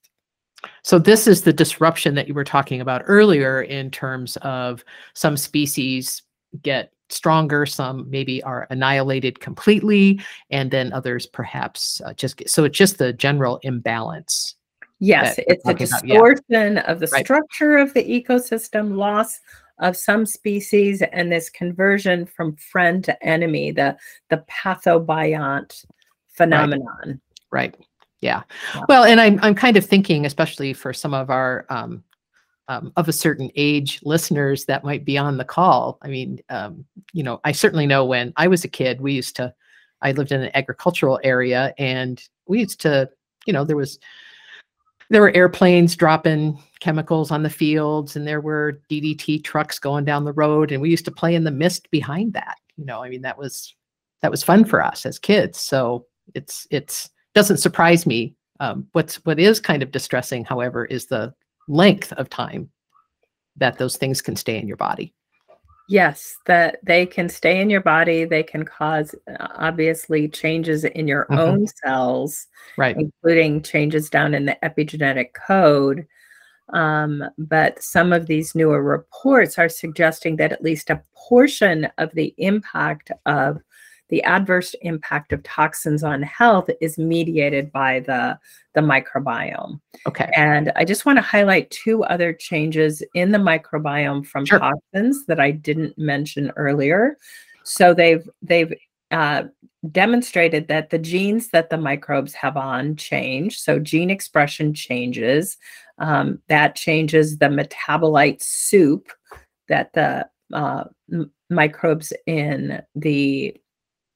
so 0.82 0.98
this 0.98 1.26
is 1.26 1.42
the 1.42 1.52
disruption 1.52 2.14
that 2.14 2.26
you 2.26 2.34
were 2.34 2.44
talking 2.44 2.80
about 2.80 3.02
earlier 3.06 3.62
in 3.62 3.90
terms 3.90 4.36
of 4.38 4.84
some 5.14 5.36
species 5.36 6.22
get 6.62 6.92
stronger 7.12 7.66
some 7.66 8.08
maybe 8.10 8.42
are 8.42 8.66
annihilated 8.70 9.40
completely 9.40 10.20
and 10.50 10.70
then 10.70 10.92
others 10.92 11.26
perhaps 11.26 12.00
uh, 12.04 12.12
just 12.14 12.36
get, 12.36 12.50
so 12.50 12.64
it's 12.64 12.76
just 12.76 12.98
the 12.98 13.12
general 13.12 13.58
imbalance 13.62 14.56
yes 14.98 15.38
it's 15.46 15.66
a 15.66 15.74
distortion 15.74 16.76
yeah. 16.76 16.90
of 16.90 17.00
the 17.00 17.06
right. 17.08 17.24
structure 17.24 17.76
of 17.76 17.92
the 17.94 18.04
ecosystem 18.04 18.96
loss 18.96 19.40
of 19.80 19.96
some 19.96 20.24
species 20.24 21.02
and 21.12 21.30
this 21.30 21.50
conversion 21.50 22.24
from 22.24 22.56
friend 22.56 23.04
to 23.04 23.24
enemy 23.24 23.70
the 23.70 23.96
the 24.30 24.42
pathobiont 24.48 25.84
phenomenon 26.28 27.20
right, 27.50 27.74
right. 27.74 27.86
Yeah. 28.22 28.42
yeah. 28.74 28.84
Well, 28.88 29.02
and 29.02 29.20
I'm 29.20 29.40
I'm 29.42 29.56
kind 29.56 29.76
of 29.76 29.84
thinking, 29.84 30.24
especially 30.24 30.72
for 30.72 30.92
some 30.92 31.12
of 31.12 31.28
our 31.28 31.66
um, 31.68 32.04
um, 32.72 32.92
of 32.96 33.08
a 33.08 33.12
certain 33.12 33.50
age 33.54 34.00
listeners 34.02 34.64
that 34.64 34.84
might 34.84 35.04
be 35.04 35.18
on 35.18 35.36
the 35.36 35.44
call. 35.44 35.98
I 36.00 36.08
mean, 36.08 36.40
um, 36.48 36.86
you 37.12 37.22
know, 37.22 37.40
I 37.44 37.52
certainly 37.52 37.86
know 37.86 38.04
when 38.04 38.32
I 38.36 38.48
was 38.48 38.64
a 38.64 38.68
kid, 38.68 39.00
we 39.00 39.12
used 39.12 39.36
to, 39.36 39.52
I 40.00 40.12
lived 40.12 40.32
in 40.32 40.42
an 40.42 40.50
agricultural 40.54 41.20
area 41.22 41.74
and 41.76 42.22
we 42.46 42.60
used 42.60 42.80
to, 42.80 43.10
you 43.46 43.52
know, 43.52 43.64
there 43.64 43.76
was, 43.76 43.98
there 45.10 45.20
were 45.20 45.36
airplanes 45.36 45.94
dropping 45.94 46.58
chemicals 46.80 47.30
on 47.30 47.42
the 47.42 47.50
fields 47.50 48.16
and 48.16 48.26
there 48.26 48.40
were 48.40 48.80
DDT 48.90 49.44
trucks 49.44 49.78
going 49.78 50.06
down 50.06 50.24
the 50.24 50.32
road 50.32 50.72
and 50.72 50.80
we 50.80 50.88
used 50.88 51.04
to 51.04 51.10
play 51.10 51.34
in 51.34 51.44
the 51.44 51.50
mist 51.50 51.90
behind 51.90 52.32
that. 52.32 52.56
You 52.76 52.86
know, 52.86 53.02
I 53.02 53.10
mean, 53.10 53.22
that 53.22 53.36
was, 53.36 53.74
that 54.22 54.30
was 54.30 54.42
fun 54.42 54.64
for 54.64 54.82
us 54.82 55.04
as 55.04 55.18
kids. 55.18 55.60
So 55.60 56.06
it's, 56.34 56.66
it's, 56.70 57.10
doesn't 57.34 57.58
surprise 57.58 58.06
me. 58.06 58.34
Um, 58.60 58.86
what's, 58.92 59.16
what 59.26 59.38
is 59.38 59.60
kind 59.60 59.82
of 59.82 59.90
distressing, 59.90 60.44
however, 60.44 60.86
is 60.86 61.06
the 61.06 61.34
length 61.72 62.12
of 62.12 62.28
time 62.28 62.70
that 63.56 63.78
those 63.78 63.96
things 63.96 64.20
can 64.20 64.36
stay 64.36 64.58
in 64.58 64.68
your 64.68 64.76
body. 64.76 65.14
Yes, 65.88 66.36
that 66.46 66.78
they 66.82 67.04
can 67.06 67.28
stay 67.28 67.60
in 67.60 67.68
your 67.68 67.80
body. 67.80 68.24
They 68.24 68.42
can 68.42 68.64
cause 68.64 69.14
uh, 69.28 69.48
obviously 69.56 70.28
changes 70.28 70.84
in 70.84 71.08
your 71.08 71.24
mm-hmm. 71.24 71.38
own 71.38 71.66
cells, 71.66 72.46
right? 72.78 72.96
Including 72.96 73.62
changes 73.62 74.08
down 74.08 74.32
in 74.34 74.46
the 74.46 74.56
epigenetic 74.62 75.34
code. 75.34 76.06
Um, 76.72 77.24
but 77.36 77.82
some 77.82 78.12
of 78.12 78.26
these 78.26 78.54
newer 78.54 78.82
reports 78.82 79.58
are 79.58 79.68
suggesting 79.68 80.36
that 80.36 80.52
at 80.52 80.62
least 80.62 80.88
a 80.88 81.02
portion 81.14 81.88
of 81.98 82.10
the 82.12 82.34
impact 82.38 83.10
of 83.26 83.58
the 84.12 84.22
adverse 84.24 84.74
impact 84.82 85.32
of 85.32 85.42
toxins 85.42 86.04
on 86.04 86.22
health 86.22 86.68
is 86.82 86.98
mediated 86.98 87.72
by 87.72 88.00
the 88.00 88.38
the 88.74 88.82
microbiome. 88.82 89.80
Okay. 90.06 90.30
And 90.36 90.70
I 90.76 90.84
just 90.84 91.06
want 91.06 91.16
to 91.16 91.22
highlight 91.22 91.70
two 91.70 92.04
other 92.04 92.34
changes 92.34 93.02
in 93.14 93.32
the 93.32 93.38
microbiome 93.38 94.26
from 94.26 94.44
Sure. 94.44 94.58
toxins 94.58 95.24
that 95.26 95.40
I 95.40 95.50
didn't 95.50 95.96
mention 95.96 96.52
earlier. 96.56 97.16
So 97.64 97.94
they've 97.94 98.28
they've 98.42 98.74
uh, 99.12 99.44
demonstrated 99.90 100.68
that 100.68 100.90
the 100.90 100.98
genes 100.98 101.48
that 101.48 101.70
the 101.70 101.78
microbes 101.78 102.34
have 102.34 102.58
on 102.58 102.96
change. 102.96 103.58
So 103.60 103.78
gene 103.78 104.10
expression 104.10 104.74
changes. 104.74 105.56
Um, 105.96 106.42
that 106.48 106.76
changes 106.76 107.38
the 107.38 107.46
metabolite 107.46 108.42
soup 108.42 109.10
that 109.68 109.94
the 109.94 110.28
uh, 110.52 110.84
microbes 111.48 112.12
in 112.26 112.82
the 112.94 113.56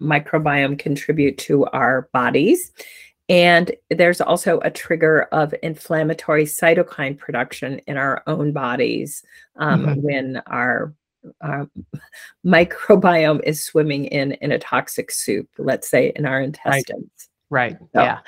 microbiome 0.00 0.78
contribute 0.78 1.38
to 1.38 1.66
our 1.66 2.08
bodies. 2.12 2.72
And 3.28 3.72
there's 3.90 4.20
also 4.20 4.60
a 4.60 4.70
trigger 4.70 5.22
of 5.32 5.54
inflammatory 5.62 6.44
cytokine 6.44 7.18
production 7.18 7.80
in 7.86 7.96
our 7.96 8.22
own 8.26 8.52
bodies 8.52 9.24
um, 9.56 9.84
Mhm. 9.86 9.96
when 10.02 10.42
our, 10.46 10.94
our 11.40 11.68
microbiome 12.46 13.42
is 13.42 13.64
swimming 13.64 14.04
in 14.06 14.32
in 14.32 14.52
a 14.52 14.58
toxic 14.58 15.10
soup, 15.10 15.48
let's 15.58 15.88
say 15.90 16.12
in 16.14 16.24
our 16.24 16.40
intestines. 16.40 16.88
Right. 16.88 17.28
So- 17.94 18.02
Yeah. 18.02 18.18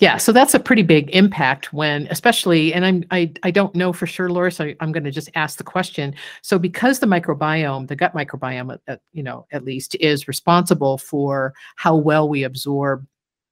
Yeah. 0.00 0.16
So 0.16 0.32
that's 0.32 0.54
a 0.54 0.58
pretty 0.60 0.82
big 0.82 1.10
impact 1.14 1.72
when, 1.72 2.06
especially, 2.10 2.74
and 2.74 2.84
I'm 2.84 3.04
I 3.10 3.32
I 3.42 3.50
don't 3.50 3.74
know 3.74 3.92
for 3.92 4.06
sure, 4.06 4.28
Laura. 4.28 4.50
So 4.50 4.72
I'm 4.80 4.92
going 4.92 5.04
to 5.04 5.10
just 5.10 5.30
ask 5.34 5.56
the 5.58 5.64
question. 5.64 6.14
So 6.42 6.58
because 6.58 6.98
the 6.98 7.06
microbiome, 7.06 7.86
the 7.88 7.96
gut 7.96 8.14
microbiome, 8.14 8.72
at- 8.74 8.80
at, 8.88 9.00
you 9.12 9.22
know, 9.22 9.46
at 9.52 9.64
least 9.64 9.94
is 10.00 10.26
responsible 10.28 10.98
for 10.98 11.54
how 11.76 11.94
well 11.94 12.28
we 12.28 12.42
absorb 12.44 13.06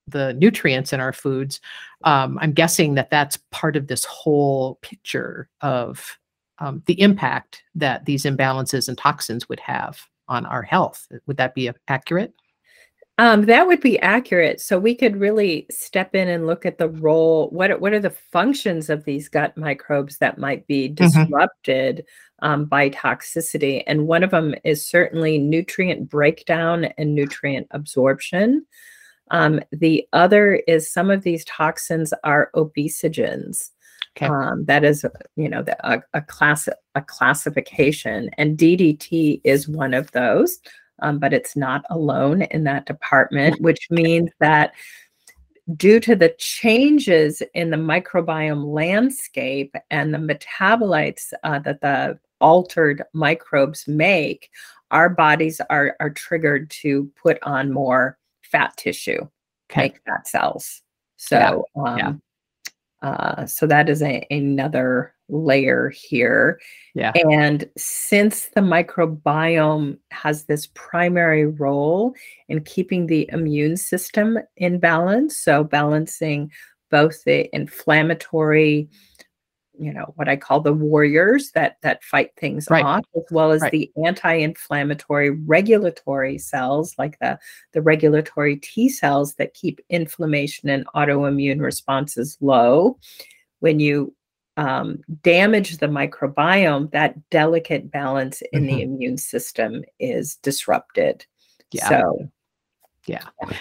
the 0.08 0.34
nutrients 0.34 0.92
in 0.92 1.00
our 1.00 1.12
foods. 1.12 1.60
Um, 2.02 2.38
I'm 2.42 2.52
guessing 2.52 2.94
that 2.96 3.08
that's 3.10 3.38
part 3.52 3.76
of 3.76 3.86
this 3.86 4.04
whole 4.04 4.74
picture 4.82 5.48
of 5.62 6.18
um, 6.58 6.82
the 6.86 7.00
impact 7.00 7.62
that 7.74 8.04
these 8.04 8.24
imbalances 8.24 8.88
and 8.88 8.98
toxins 8.98 9.48
would 9.48 9.60
have 9.60 10.00
on 10.28 10.44
our 10.44 10.62
health. 10.62 11.08
Would 11.26 11.38
that 11.38 11.54
be 11.54 11.68
uh, 11.68 11.72
accurate? 11.88 12.34
Um, 13.18 13.46
that 13.46 13.66
would 13.66 13.80
be 13.80 13.98
accurate. 14.00 14.60
So 14.60 14.78
we 14.78 14.94
could 14.94 15.16
really 15.16 15.66
step 15.70 16.16
in 16.16 16.26
and 16.26 16.46
look 16.46 16.66
at 16.66 16.78
the 16.78 16.88
role. 16.88 17.48
What 17.50 17.70
are, 17.70 17.78
what 17.78 17.92
are 17.92 18.00
the 18.00 18.16
functions 18.32 18.90
of 18.90 19.04
these 19.04 19.28
gut 19.28 19.56
microbes 19.56 20.18
that 20.18 20.38
might 20.38 20.66
be 20.66 20.88
disrupted 20.88 22.04
um, 22.40 22.64
by 22.64 22.90
toxicity? 22.90 23.84
And 23.86 24.08
one 24.08 24.24
of 24.24 24.30
them 24.30 24.56
is 24.64 24.86
certainly 24.86 25.38
nutrient 25.38 26.10
breakdown 26.10 26.86
and 26.98 27.14
nutrient 27.14 27.68
absorption. 27.70 28.66
Um, 29.30 29.60
the 29.70 30.06
other 30.12 30.56
is 30.66 30.92
some 30.92 31.08
of 31.08 31.22
these 31.22 31.44
toxins 31.44 32.12
are 32.24 32.50
obesogens. 32.56 33.70
Okay. 34.16 34.26
Um, 34.26 34.64
that 34.66 34.84
is, 34.84 35.04
you 35.36 35.48
know, 35.48 35.62
the, 35.62 35.76
a, 35.88 36.02
a 36.14 36.20
class 36.22 36.68
a 36.94 37.02
classification, 37.02 38.30
and 38.38 38.56
DDT 38.56 39.40
is 39.42 39.68
one 39.68 39.92
of 39.92 40.12
those 40.12 40.60
um, 41.02 41.18
but 41.18 41.32
it's 41.32 41.56
not 41.56 41.84
alone 41.90 42.42
in 42.42 42.64
that 42.64 42.86
department, 42.86 43.60
which 43.60 43.88
means 43.90 44.30
that 44.40 44.74
due 45.76 45.98
to 46.00 46.14
the 46.14 46.34
changes 46.38 47.42
in 47.54 47.70
the 47.70 47.76
microbiome 47.76 48.64
landscape 48.72 49.74
and 49.90 50.12
the 50.12 50.18
metabolites 50.18 51.32
uh, 51.42 51.58
that 51.60 51.80
the 51.80 52.18
altered 52.40 53.02
microbes 53.14 53.88
make, 53.88 54.50
our 54.90 55.08
bodies 55.08 55.60
are, 55.70 55.96
are 56.00 56.10
triggered 56.10 56.70
to 56.70 57.10
put 57.20 57.38
on 57.42 57.72
more 57.72 58.18
fat 58.42 58.76
tissue, 58.76 59.26
Okay. 59.70 59.82
make 59.82 60.00
fat 60.04 60.28
cells. 60.28 60.82
So, 61.16 61.64
um, 61.76 61.98
yeah. 61.98 62.12
Uh, 63.04 63.44
so 63.44 63.66
that 63.66 63.90
is 63.90 64.02
a, 64.02 64.26
another 64.30 65.14
layer 65.28 65.90
here. 65.90 66.58
Yeah. 66.94 67.12
And 67.30 67.68
since 67.76 68.46
the 68.54 68.62
microbiome 68.62 69.98
has 70.10 70.44
this 70.44 70.68
primary 70.72 71.44
role 71.44 72.14
in 72.48 72.64
keeping 72.64 73.06
the 73.06 73.28
immune 73.30 73.76
system 73.76 74.38
in 74.56 74.78
balance, 74.80 75.36
so 75.36 75.64
balancing 75.64 76.50
both 76.90 77.22
the 77.24 77.54
inflammatory, 77.54 78.88
you 79.78 79.92
know, 79.92 80.12
what 80.16 80.28
I 80.28 80.36
call 80.36 80.60
the 80.60 80.72
warriors 80.72 81.50
that 81.52 81.78
that 81.82 82.04
fight 82.04 82.30
things 82.36 82.68
Right. 82.70 82.84
off, 82.84 83.04
as 83.16 83.24
well 83.30 83.50
as 83.50 83.62
Right. 83.62 83.72
the 83.72 83.92
anti-inflammatory 84.04 85.30
regulatory 85.30 86.38
cells, 86.38 86.94
like 86.98 87.18
the 87.18 87.38
the 87.72 87.82
regulatory 87.82 88.56
T 88.56 88.88
cells 88.88 89.34
that 89.34 89.54
keep 89.54 89.80
inflammation 89.90 90.68
and 90.68 90.86
autoimmune 90.94 91.60
responses 91.60 92.38
low. 92.40 92.98
When 93.60 93.80
you 93.80 94.14
um, 94.56 95.02
damage 95.22 95.78
the 95.78 95.86
microbiome, 95.88 96.92
that 96.92 97.16
delicate 97.30 97.90
balance 97.90 98.40
in 98.52 98.66
the 98.66 98.82
immune 98.82 99.18
system 99.18 99.84
is 99.98 100.36
disrupted. 100.36 101.26
Yeah. 101.72 101.88
So, 101.88 102.28
Yeah. 103.06 103.24
Yeah. 103.42 103.56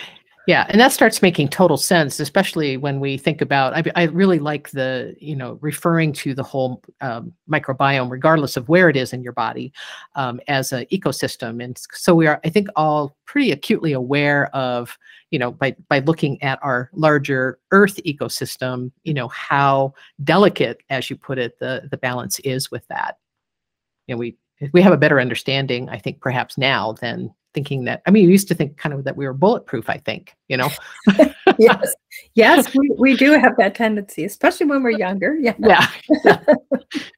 Yeah, 0.45 0.65
and 0.67 0.81
that 0.81 0.91
starts 0.91 1.21
making 1.21 1.47
total 1.47 1.77
sense, 1.77 2.19
especially 2.19 2.75
when 2.75 2.99
we 2.99 3.17
think 3.17 3.39
about, 3.39 3.73
I, 3.77 3.83
I 3.95 4.03
really 4.07 4.39
like 4.39 4.71
the, 4.71 5.15
you 5.17 5.37
know, 5.37 5.57
referring 5.61 6.11
to 6.13 6.33
the 6.33 6.43
whole 6.43 6.83
um, 6.99 7.31
microbiome, 7.49 8.11
regardless 8.11 8.57
of 8.57 8.67
where 8.67 8.89
it 8.89 8.97
is 8.97 9.13
in 9.13 9.23
your 9.23 9.31
body, 9.31 9.71
um, 10.15 10.41
as 10.49 10.73
an 10.73 10.85
ecosystem. 10.91 11.63
And 11.63 11.79
so 11.93 12.13
we 12.13 12.27
are, 12.27 12.41
I 12.43 12.49
think, 12.49 12.67
all 12.75 13.15
pretty 13.25 13.51
acutely 13.51 13.93
aware 13.93 14.53
of, 14.53 14.97
you 15.31 15.39
know, 15.39 15.49
by, 15.49 15.77
by 15.87 15.99
looking 15.99 16.43
at 16.43 16.59
our 16.61 16.89
larger 16.91 17.57
Earth 17.71 18.01
ecosystem, 18.05 18.91
you 19.03 19.13
know, 19.13 19.29
how 19.29 19.93
delicate, 20.25 20.81
as 20.89 21.09
you 21.09 21.15
put 21.15 21.39
it, 21.39 21.57
the, 21.59 21.87
the 21.89 21.97
balance 21.97 22.39
is 22.39 22.69
with 22.69 22.85
that. 22.89 23.17
You 24.07 24.15
know, 24.15 24.19
we, 24.19 24.35
we 24.73 24.81
have 24.81 24.93
a 24.93 24.97
better 24.97 25.21
understanding, 25.21 25.87
I 25.87 25.99
think, 25.99 26.19
perhaps 26.19 26.57
now 26.57 26.91
than 26.91 27.33
thinking 27.53 27.85
that 27.85 28.01
i 28.05 28.11
mean 28.11 28.25
we 28.25 28.31
used 28.31 28.47
to 28.47 28.55
think 28.55 28.77
kind 28.77 28.93
of 28.93 29.03
that 29.03 29.15
we 29.17 29.25
were 29.25 29.33
bulletproof 29.33 29.89
i 29.89 29.97
think 29.97 30.35
you 30.47 30.57
know 30.57 30.69
yes, 31.59 31.95
yes, 32.35 32.75
we, 32.75 32.89
we 32.97 33.15
do 33.15 33.31
have 33.31 33.55
that 33.57 33.75
tendency, 33.75 34.23
especially 34.23 34.65
when 34.65 34.83
we're 34.83 34.91
younger. 34.91 35.35
Yeah. 35.39 35.53
yeah 35.59 36.43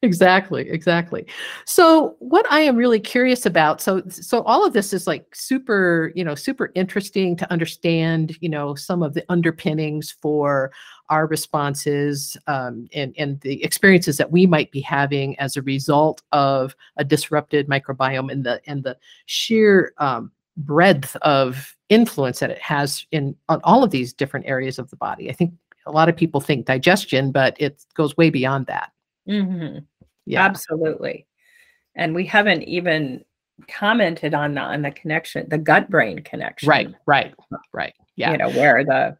exactly 0.02 0.70
exactly 0.70 1.26
so 1.66 2.16
what 2.20 2.50
i 2.50 2.62
am 2.62 2.78
really 2.78 3.00
curious 3.00 3.46
about 3.46 3.82
so 3.82 4.02
so 4.08 4.42
all 4.44 4.66
of 4.66 4.72
this 4.72 4.94
is 4.94 5.06
like 5.06 5.26
super 5.36 6.14
you 6.16 6.24
know 6.24 6.34
super 6.34 6.72
interesting 6.76 7.36
to 7.36 7.52
understand 7.52 8.38
you 8.40 8.48
know 8.48 8.74
some 8.74 9.04
of 9.04 9.14
the 9.14 9.26
underpinnings 9.28 10.16
for 10.22 10.72
our 11.10 11.28
responses 11.28 12.36
um, 12.48 12.88
and 12.94 13.14
and 13.18 13.40
the 13.42 13.64
experiences 13.64 14.18
that 14.18 14.32
we 14.32 14.46
might 14.46 14.72
be 14.72 14.82
having 14.82 15.38
as 15.40 15.56
a 15.58 15.62
result 15.62 16.22
of 16.32 16.76
a 16.98 17.04
disrupted 17.04 17.68
microbiome 17.68 18.32
and 18.32 18.44
the 18.44 18.62
and 18.68 18.84
the 18.84 18.98
sheer 19.26 19.94
um, 19.98 20.32
breadth 20.58 21.16
of 21.18 21.76
influence 21.90 22.40
that 22.40 22.50
it 22.52 22.60
has 22.60 23.06
in 23.12 23.36
on 23.50 23.60
all 23.64 23.84
of 23.84 23.92
these 23.92 24.14
different 24.14 24.46
areas 24.48 24.80
of 24.80 24.90
the 24.90 24.96
body 24.96 25.30
i 25.30 25.34
think 25.34 25.54
a 25.86 25.92
lot 25.92 26.10
of 26.10 26.16
people 26.16 26.42
think 26.42 26.66
digestion 26.66 27.32
but 27.32 27.56
it 27.60 27.86
goes 27.94 28.16
way 28.18 28.30
beyond 28.30 28.66
that 28.66 28.92
Mhm. 29.28 29.86
yeah 30.26 30.44
Absolutely. 30.46 31.28
And 31.96 32.14
we 32.16 32.26
haven't 32.26 32.64
even 32.64 33.24
commented 33.70 34.34
on 34.34 34.54
the 34.56 34.62
on 34.62 34.82
the 34.82 34.92
connection, 34.92 35.48
the 35.50 35.58
gut 35.58 35.90
brain 35.90 36.20
connection. 36.20 36.68
right 36.70 36.90
right 37.06 37.34
right 37.72 37.94
yeah 38.16 38.32
You 38.32 38.38
know, 38.38 38.50
where 38.50 38.84
the 38.84 39.18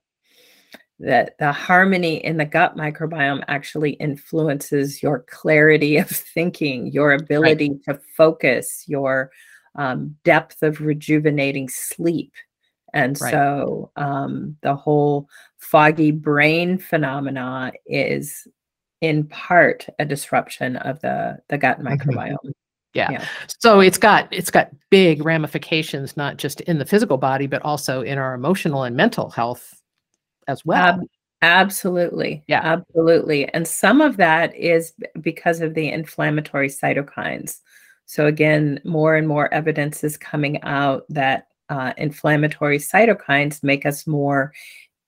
the 1.00 1.32
the 1.40 1.52
harmony 1.52 2.24
in 2.24 2.38
the 2.38 2.46
gut 2.46 2.78
microbiome 2.78 3.44
actually 3.48 3.92
influences 3.92 5.04
your 5.04 5.26
clarity 5.30 5.98
of 5.98 6.10
thinking, 6.34 6.88
your 6.88 7.14
ability 7.14 7.80
to 7.88 8.00
focus, 8.16 8.84
your 8.88 9.32
um, 9.76 10.16
depth 10.24 10.64
of 10.64 10.80
rejuvenating 10.82 11.68
sleep. 11.70 12.34
And 12.94 13.20
Right. 13.20 13.32
so 13.32 13.92
um, 13.98 14.56
the 14.62 14.74
whole 14.76 15.28
foggy 15.58 16.12
brain 16.12 16.78
phenomena 16.78 17.74
is 17.86 18.48
in 19.02 19.26
part 19.28 19.86
a 20.00 20.06
disruption 20.06 20.78
of 20.78 21.02
the 21.02 21.38
the 21.50 21.58
gut 21.58 21.82
Mhm. 21.82 21.98
microbiome. 21.98 22.52
yeah. 22.94 23.12
yeah. 23.12 23.26
so 23.60 23.82
it's 23.82 23.98
got 23.98 24.30
it's 24.32 24.50
got 24.50 24.72
big 24.90 25.26
ramifications 25.26 26.16
not 26.16 26.38
just 26.38 26.62
in 26.62 26.78
the 26.78 26.86
physical 26.86 27.18
body 27.18 27.46
but 27.46 27.62
also 27.64 28.02
in 28.02 28.18
our 28.18 28.34
emotional 28.34 28.84
and 28.84 28.96
mental 28.96 29.30
health 29.30 29.82
as 30.48 30.66
well 30.66 31.00
Ab- 31.00 31.02
absolutely. 31.42 32.44
Yeah. 32.48 32.62
Absolutely. 32.64 33.48
And 33.54 33.68
some 33.68 34.02
of 34.02 34.18
that 34.18 34.56
is 34.56 34.94
because 35.22 35.62
of 35.62 35.74
the 35.74 35.90
inflammatory 35.90 36.70
cytokines. 36.70 37.60
So, 38.06 38.28
again, 38.28 38.80
more 38.84 39.16
and 39.16 39.28
more 39.28 39.52
evidence 39.54 40.04
is 40.04 40.18
coming 40.18 40.62
out 40.64 41.06
that 41.10 41.48
uh, 41.70 41.94
inflammatory 41.98 42.78
cytokines 42.78 43.64
make 43.64 43.86
us 43.86 44.06
more 44.06 44.54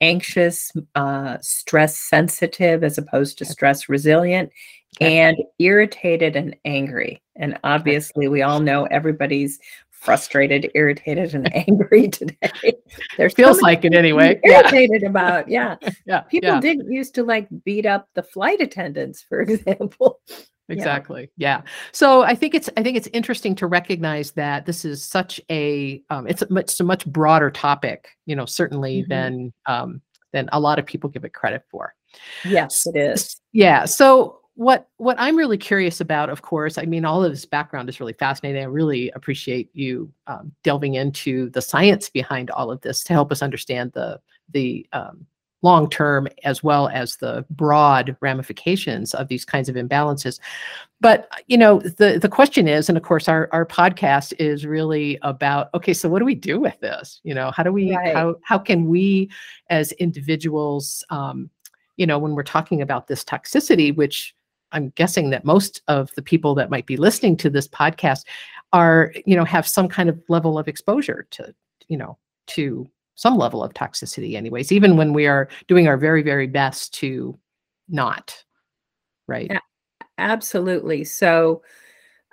anxious, 0.02 0.71
uh, 0.95 1.38
stress 1.41 1.97
sensitive 1.97 2.84
as 2.84 2.97
opposed 2.97 3.38
to 3.38 3.45
stress 3.45 3.88
resilient, 3.89 4.52
and 5.00 5.38
irritated 5.60 6.36
and 6.36 6.56
angry. 6.65 7.21
And 7.36 7.60
obviously, 7.63 8.28
we 8.28 8.41
all 8.41 8.60
know 8.60 8.86
everybody's 8.86 9.60
frustrated, 10.08 10.72
irritated, 10.74 11.36
and 11.36 11.54
angry 11.67 12.08
today. 12.08 12.78
There's 13.17 13.34
feels 13.34 13.62
like 13.62 13.84
it 13.84 13.93
anyway. 13.93 14.39
Irritated 14.43 15.02
yeah. 15.02 15.10
about, 15.10 15.50
yeah. 15.50 15.76
yeah. 16.06 16.22
People 16.22 16.52
yeah. 16.52 16.62
didn't 16.62 16.89
used 16.89 17.13
to 17.15 17.24
like 17.24 17.50
beat 17.65 17.86
up 17.86 18.08
the 18.15 18.24
flight 18.24 18.62
attendants, 18.62 19.22
for 19.22 19.41
example. 19.41 20.22
Exactly. 20.70 21.30
Yeah. 21.36 21.58
yeah. 21.58 21.62
So 21.91 22.22
I 22.22 22.36
think 22.36 22.56
it's 22.56 22.70
I 22.78 22.84
think 22.84 22.96
it's 22.96 23.10
interesting 23.12 23.54
to 23.56 23.67
recognize 23.67 24.32
that 24.32 24.65
this 24.65 24.86
is 24.86 25.04
such 25.04 25.41
a 25.52 26.02
um, 26.10 26.26
it's 26.26 26.41
a 26.41 26.50
much 26.50 26.80
a 26.80 26.86
much 26.86 27.06
broader 27.06 27.52
topic, 27.52 28.08
you 28.26 28.36
know, 28.36 28.46
certainly 28.46 29.02
mm-hmm. 29.02 29.10
than 29.10 29.54
um, 29.65 30.02
than 30.32 30.48
a 30.54 30.60
lot 30.60 30.80
of 30.80 30.86
people 30.86 31.10
give 31.10 31.26
it 31.26 31.34
credit 31.34 31.63
for. 31.70 31.93
Yes, 32.46 32.88
it 32.88 32.98
is. 32.98 33.41
Yeah. 33.52 33.84
So 33.84 34.39
what 34.58 34.89
what 34.98 35.15
I'm 35.20 35.36
really 35.36 35.58
curious 35.58 36.02
about, 36.02 36.32
of 36.32 36.41
course, 36.41 36.80
I 36.80 36.86
mean, 36.86 37.06
all 37.06 37.24
of 37.24 37.32
this 37.32 37.46
background 37.46 37.89
is 37.89 38.00
really 38.00 38.13
fascinating. 38.13 38.62
I 38.62 38.65
really 38.65 39.12
appreciate 39.12 39.70
you 39.74 40.12
um, 40.26 40.52
delving 40.63 40.96
into 40.96 41.52
the 41.52 41.62
science 41.62 42.10
behind 42.10 42.50
all 42.50 42.72
of 42.72 42.82
this 42.82 43.04
to 43.04 43.13
help 43.13 43.32
us 43.32 43.43
understand 43.43 43.91
the 43.93 44.20
the 44.52 44.88
um, 44.93 45.28
long 45.62 45.88
term 45.88 46.28
as 46.43 46.63
well 46.63 46.88
as 46.89 47.17
the 47.17 47.46
broad 47.52 48.17
ramifications 48.20 49.13
of 49.13 49.28
these 49.28 49.46
kinds 49.46 49.70
of 49.70 49.76
imbalances. 49.76 50.39
But 51.02 51.30
you 51.46 51.58
know, 51.60 51.80
the 51.80 52.17
the 52.20 52.28
question 52.28 52.67
is, 52.67 52.89
and 52.89 52.98
of 52.98 53.04
course, 53.04 53.30
our 53.30 53.50
our 53.52 53.65
podcast 53.65 54.34
is 54.39 54.65
really 54.65 55.20
about 55.22 55.70
okay, 55.76 55.93
so 55.93 56.10
what 56.10 56.17
do 56.17 56.26
we 56.26 56.34
do 56.34 56.60
with 56.60 56.80
this? 56.80 57.22
You 57.24 57.36
know, 57.36 57.52
how 57.52 57.62
do 57.62 57.72
we 57.72 57.96
right. 57.96 58.15
how 58.15 58.38
how 58.41 58.58
can 58.58 58.88
we 58.88 59.30
as 59.70 59.91
individuals 59.93 61.06
um, 61.12 61.52
you 61.96 62.08
know, 62.08 62.17
when 62.17 62.34
we're 62.34 62.43
talking 62.43 62.82
about 62.82 63.08
this 63.08 63.24
toxicity, 63.24 63.96
which 63.96 64.34
I'm 64.72 64.90
guessing 64.96 65.30
that 65.30 65.46
most 65.46 65.82
of 65.88 66.14
the 66.16 66.22
people 66.22 66.56
that 66.56 66.70
might 66.70 66.86
be 66.86 66.98
listening 66.98 67.38
to 67.38 67.50
this 67.50 67.68
podcast 67.68 68.26
are, 68.74 69.14
you 69.26 69.36
know, 69.36 69.46
have 69.46 69.68
some 69.68 69.88
kind 69.88 70.10
of 70.10 70.22
level 70.28 70.60
of 70.60 70.68
exposure 70.68 71.28
to, 71.32 71.54
you 71.88 71.98
know, 71.98 72.18
to 72.48 72.90
some 73.16 73.38
level 73.38 73.64
of 73.64 73.74
toxicity, 73.74 74.36
anyways, 74.36 74.72
even 74.72 74.98
when 74.98 75.14
we 75.14 75.26
are 75.26 75.50
doing 75.68 75.88
our 75.88 75.98
very, 75.98 76.22
very 76.22 76.48
best 76.48 76.94
to 76.96 77.38
not. 77.90 78.44
Right. 79.28 79.52
Absolutely. 80.18 81.04
So, 81.04 81.62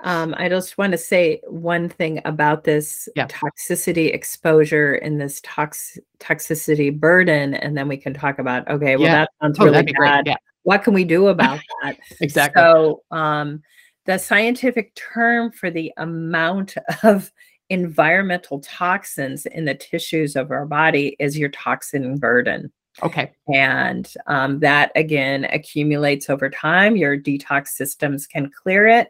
um, 0.02 0.34
I 0.36 0.48
just 0.48 0.76
want 0.76 0.90
to 0.92 0.98
say 0.98 1.40
one 1.46 1.88
thing 1.88 2.20
about 2.24 2.64
this 2.64 3.08
yeah. 3.14 3.26
toxicity 3.28 4.12
exposure 4.12 4.94
and 4.94 5.20
this 5.20 5.40
tox 5.42 5.96
toxicity 6.18 6.98
burden, 6.98 7.54
and 7.54 7.76
then 7.76 7.88
we 7.88 7.96
can 7.96 8.12
talk 8.12 8.38
about 8.38 8.68
okay, 8.68 8.96
well, 8.96 9.06
yeah. 9.06 9.20
that 9.20 9.30
sounds 9.40 9.58
oh, 9.60 9.64
really 9.64 9.94
bad. 9.98 10.26
Yeah 10.26 10.36
what 10.64 10.82
can 10.82 10.92
we 10.92 11.04
do 11.04 11.28
about 11.28 11.60
that? 11.82 11.96
exactly. 12.20 12.60
So, 12.60 13.02
um, 13.10 13.62
the 14.06 14.18
scientific 14.18 14.94
term 14.94 15.50
for 15.50 15.70
the 15.70 15.90
amount 15.96 16.74
of 17.02 17.32
environmental 17.70 18.60
toxins 18.60 19.46
in 19.46 19.64
the 19.64 19.74
tissues 19.74 20.36
of 20.36 20.50
our 20.50 20.66
body 20.66 21.16
is 21.18 21.38
your 21.38 21.48
toxin 21.50 22.18
burden. 22.18 22.70
Okay. 23.02 23.32
And 23.52 24.12
um, 24.26 24.60
that 24.60 24.92
again 24.94 25.44
accumulates 25.46 26.30
over 26.30 26.48
time. 26.48 26.96
Your 26.96 27.18
detox 27.18 27.68
systems 27.68 28.26
can 28.26 28.50
clear 28.50 28.86
it, 28.86 29.08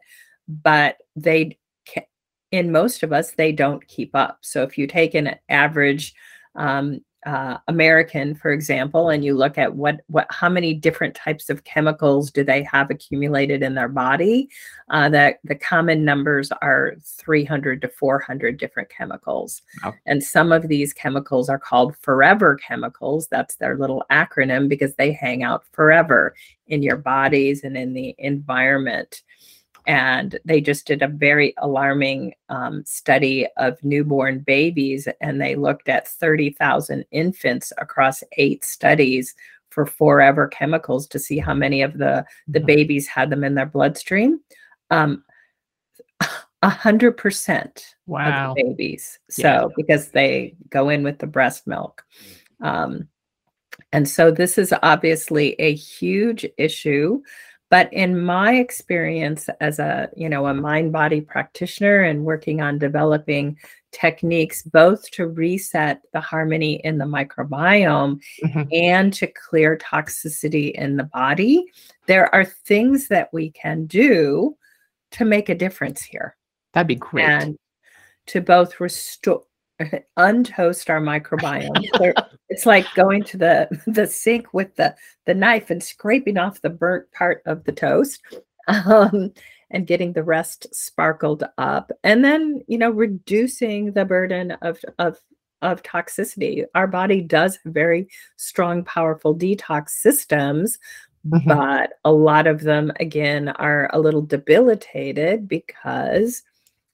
but 0.49 0.97
they, 1.17 1.59
can, 1.85 2.05
in 2.51 2.73
most 2.73 3.03
of 3.03 3.12
us, 3.12 3.33
they 3.33 3.53
don't 3.53 3.87
keep 3.87 4.14
up. 4.14 4.38
So 4.43 4.62
if 4.62 4.79
you 4.79 4.87
take 4.87 5.14
an 5.14 5.35
average 5.49 6.14
um, 6.55 7.01
uh, 7.27 7.59
American, 7.69 8.35
for 8.35 8.51
example, 8.53 9.09
and 9.09 9.25
you 9.25 9.35
look 9.35 9.57
at 9.57 9.75
what 9.75 10.01
what 10.09 10.27
how 10.31 10.49
many 10.49 10.75
different 10.75 11.15
types 11.15 11.49
of 11.49 11.65
chemicals 11.65 12.31
do 12.31 12.45
they 12.45 12.63
have 12.65 12.91
accumulated 12.91 13.63
in 13.63 13.75
their 13.75 13.89
body, 13.89 14.49
uh, 14.91 15.09
the 15.09 15.35
the 15.45 15.55
common 15.55 16.05
numbers 16.05 16.51
are 16.61 16.95
300 17.03 17.81
to 17.81 17.89
400 17.89 18.59
different 18.59 18.89
chemicals, 18.91 19.63
wow. 19.83 19.95
and 20.07 20.23
some 20.23 20.53
of 20.53 20.69
these 20.69 20.93
chemicals 20.93 21.49
are 21.49 21.59
called 21.59 21.97
forever 21.97 22.57
chemicals. 22.57 23.27
That's 23.29 23.57
their 23.57 23.77
little 23.79 24.05
acronym 24.11 24.69
because 24.69 24.95
they 24.95 25.13
hang 25.13 25.43
out 25.43 25.65
forever 25.73 26.35
in 26.69 26.83
your 26.83 26.97
bodies 26.97 27.65
and 27.65 27.77
in 27.77 27.95
the 27.95 28.15
environment 28.19 29.23
and 29.87 30.38
they 30.44 30.61
just 30.61 30.87
did 30.87 31.03
a 31.03 31.09
very 31.09 31.55
alarming 31.59 32.35
um, 32.49 32.85
study 32.87 33.47
of 33.57 33.83
newborn 33.85 34.38
babies 34.40 35.09
and 35.20 35.40
they 35.40 35.55
looked 35.55 35.88
at 35.88 36.09
30,000 36.09 37.05
infants 37.11 37.73
across 37.79 38.23
eight 38.38 38.64
studies 38.64 39.35
for 39.70 39.85
forever 39.85 40.47
chemicals 40.47 41.07
to 41.09 41.18
see 41.18 41.38
how 41.38 41.53
many 41.53 41.83
of 41.83 41.99
the 41.99 42.25
the 42.47 42.61
mm-hmm. 42.61 42.66
babies 42.66 43.09
had 43.09 43.29
them 43.29 43.42
in 43.42 43.57
their 43.57 43.66
bloodstream 43.66 44.40
um, 44.90 45.25
a 46.62 46.68
hundred 46.68 47.16
percent 47.16 47.97
wow. 48.07 48.51
of 48.51 48.57
the 48.57 48.62
babies 48.62 49.18
so 49.29 49.42
yeah. 49.42 49.66
because 49.77 50.11
they 50.11 50.55
go 50.70 50.88
in 50.88 51.03
with 51.03 51.18
the 51.18 51.27
breast 51.27 51.66
milk 51.66 52.05
um, 52.61 53.09
and 53.92 54.09
so 54.09 54.31
this 54.31 54.59
is 54.59 54.73
obviously 54.83 55.55
a 55.59 55.75
huge 55.75 56.47
issue 56.57 57.20
but 57.75 57.93
in 57.93 58.25
my 58.25 58.55
experience 58.55 59.49
as 59.61 59.81
a 59.81 60.09
you 60.17 60.29
know 60.29 60.47
a 60.47 60.55
mind 60.55 60.93
body 60.93 61.21
practitioner 61.21 62.03
and 62.03 62.25
working 62.25 62.61
on 62.61 62.79
developing 62.79 63.59
techniques 63.91 64.63
both 64.63 65.11
to 65.11 65.27
reset 65.27 66.01
the 66.13 66.21
harmony 66.21 66.75
in 66.85 66.99
the 66.99 67.05
microbiome 67.05 68.21
mm-hmm. 68.45 68.63
and 68.73 69.13
to 69.13 69.27
clear 69.27 69.77
toxicity 69.77 70.71
in 70.71 70.97
the 70.97 71.03
body 71.03 71.65
there 72.07 72.33
are 72.33 72.45
things 72.45 73.09
that 73.09 73.29
we 73.33 73.51
can 73.51 73.87
do 73.87 74.57
to 75.11 75.25
make 75.25 75.49
a 75.49 75.55
difference 75.57 76.01
here 76.01 76.37
that'd 76.75 76.87
be 76.87 76.95
great 76.95 77.25
and 77.25 77.59
to 78.27 78.41
both 78.41 78.79
restore 78.79 79.43
untoast 80.17 80.89
our 80.91 81.01
microbiome. 81.01 81.85
it's 82.55 82.67
like 82.67 82.87
going 82.95 83.25
to 83.25 83.37
the 83.37 83.83
the 83.87 84.07
sink 84.07 84.55
with 84.55 84.75
the 84.77 84.95
the 85.27 85.35
knife 85.35 85.71
and 85.71 85.83
scraping 85.83 86.38
off 86.38 86.61
the 86.61 86.71
burnt 86.71 87.11
part 87.12 87.43
of 87.47 87.64
the 87.64 87.73
toast. 87.73 88.23
Um, 88.67 89.35
and 89.71 89.87
getting 89.87 90.14
the 90.14 90.23
rest 90.23 90.67
sparkled 90.75 91.45
up 91.59 91.93
and 92.03 92.25
then 92.25 92.62
you 92.67 92.79
know 92.79 92.88
reducing 92.88 93.93
the 93.93 94.07
burden 94.07 94.53
of 94.62 94.79
of 94.99 95.19
of 95.61 95.83
toxicity 95.83 96.64
our 96.75 96.87
body 96.87 97.21
does 97.21 97.59
very 97.67 98.09
strong 98.37 98.83
powerful 98.83 99.37
detox 99.37 99.90
systems 99.90 100.79
mm-hmm. 101.27 101.47
but 101.47 101.93
a 102.07 102.12
lot 102.12 102.47
of 102.47 102.62
them 102.62 102.90
again 103.01 103.49
are 103.49 103.90
a 103.93 104.01
little 104.01 104.23
debilitated 104.23 105.47
because 105.47 106.43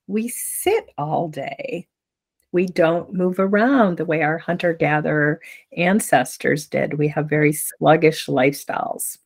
we 0.09 0.27
sit 0.27 0.91
all 0.99 1.29
day 1.29 1.87
we 2.53 2.67
don't 2.67 3.13
move 3.13 3.39
around 3.39 3.97
the 3.97 4.05
way 4.05 4.23
our 4.23 4.39
hunter 4.39 4.73
gatherer 4.73 5.41
ancestors 5.77 6.67
did. 6.67 6.99
We 6.99 7.09
have 7.09 7.29
very 7.29 7.53
sluggish 7.53 8.27
lifestyles. 8.27 9.19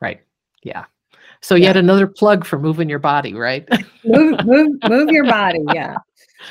Right. 0.00 0.20
Yeah. 0.62 0.84
So 1.40 1.54
yet 1.54 1.76
another 1.76 2.06
plug 2.06 2.44
for 2.44 2.58
moving 2.58 2.88
your 2.88 2.98
body, 2.98 3.34
right? 3.34 3.68
move, 4.04 4.44
move, 4.44 4.76
move 4.88 5.10
your 5.10 5.24
body. 5.24 5.62
Yeah. 5.72 5.96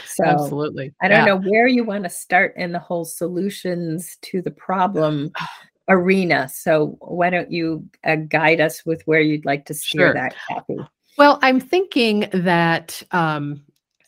So 0.06 0.24
absolutely. 0.24 0.94
I 1.02 1.08
don't 1.08 1.20
yeah. 1.20 1.26
know 1.26 1.50
where 1.50 1.68
you 1.68 1.84
want 1.84 2.04
to 2.04 2.10
start 2.10 2.54
in 2.58 2.72
the 2.72 2.80
whole 2.80 3.06
solutions 3.06 4.18
to 4.22 4.42
the 4.42 4.52
problem 4.52 5.32
arena. 5.90 6.50
So 6.50 6.98
why 7.00 7.30
don't 7.30 7.52
you 7.52 7.88
uh, 8.04 8.16
guide 8.16 8.62
us 8.62 8.86
with 8.86 9.02
where 9.06 9.22
you'd 9.22 9.46
like 9.46 9.66
to 9.66 9.74
steer 9.74 10.08
sure. 10.08 10.14
that, 10.14 10.36
Kathy? 10.50 10.78
Well, 11.18 11.38
I'm 11.42 11.60
thinking 11.60 12.28
that 12.32 13.04
um, 13.12 13.64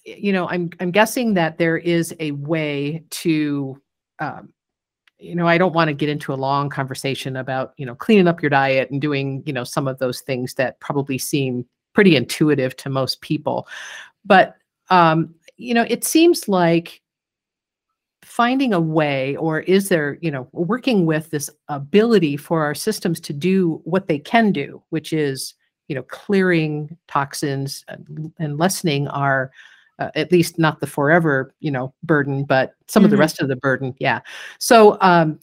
you 0.06 0.32
know, 0.32 0.48
I'm 0.48 0.70
I'm 0.80 0.92
guessing 0.92 1.34
that 1.34 1.58
there 1.58 1.78
is 1.78 2.14
a 2.20 2.32
way 2.32 3.04
to, 3.10 3.82
um, 4.20 4.54
you 5.18 5.36
know, 5.36 5.48
I 5.48 5.58
don't 5.58 5.74
want 5.74 5.88
to 5.88 5.94
get 5.94 6.10
into 6.10 6.34
a 6.34 6.36
long 6.36 6.70
conversation 6.70 7.36
about 7.36 7.74
you 7.78 7.86
know 7.86 7.96
cleaning 7.96 8.28
up 8.28 8.42
your 8.42 8.50
diet 8.50 8.92
and 8.92 9.02
doing 9.02 9.42
you 9.46 9.54
know 9.54 9.64
some 9.64 9.88
of 9.88 9.98
those 10.00 10.22
things 10.22 10.54
that 10.56 10.80
probably 10.80 11.18
seem 11.18 11.66
pretty 11.94 12.16
intuitive 12.16 12.76
to 12.78 12.90
most 12.90 13.22
people, 13.22 13.68
but 14.24 14.56
um, 14.90 15.34
you 15.58 15.74
know, 15.74 15.86
it 15.90 16.04
seems 16.04 16.48
like 16.48 17.02
finding 18.22 18.74
a 18.74 18.80
way 18.80 19.36
or 19.38 19.60
is 19.62 19.88
there 19.88 20.18
you 20.20 20.32
know 20.32 20.48
working 20.52 21.06
with 21.06 21.30
this 21.30 21.50
ability 21.68 22.36
for 22.36 22.64
our 22.64 22.74
systems 22.74 23.20
to 23.20 23.32
do 23.32 23.80
what 23.84 24.08
they 24.08 24.18
can 24.18 24.52
do 24.52 24.82
which 24.90 25.14
is 25.14 25.54
you 25.88 25.96
know 25.96 26.02
clearing 26.02 26.98
toxins 27.08 27.86
and, 27.88 28.34
and 28.40 28.58
lessening 28.58 29.08
our 29.10 29.52
uh, 30.00 30.10
at 30.16 30.32
least 30.32 30.60
not 30.60 30.80
the 30.80 30.88
forever 30.88 31.54
you 31.60 31.72
know 31.72 31.94
burden 32.04 32.44
but 32.44 32.74
some 32.88 33.02
mm-hmm. 33.02 33.06
of 33.06 33.12
the 33.12 33.16
mm-hmm. 33.16 33.22
rest 33.22 33.42
of 33.42 33.48
the 33.48 33.56
burden 33.56 33.94
yeah 34.00 34.20
so 34.60 34.98
um 35.02 35.40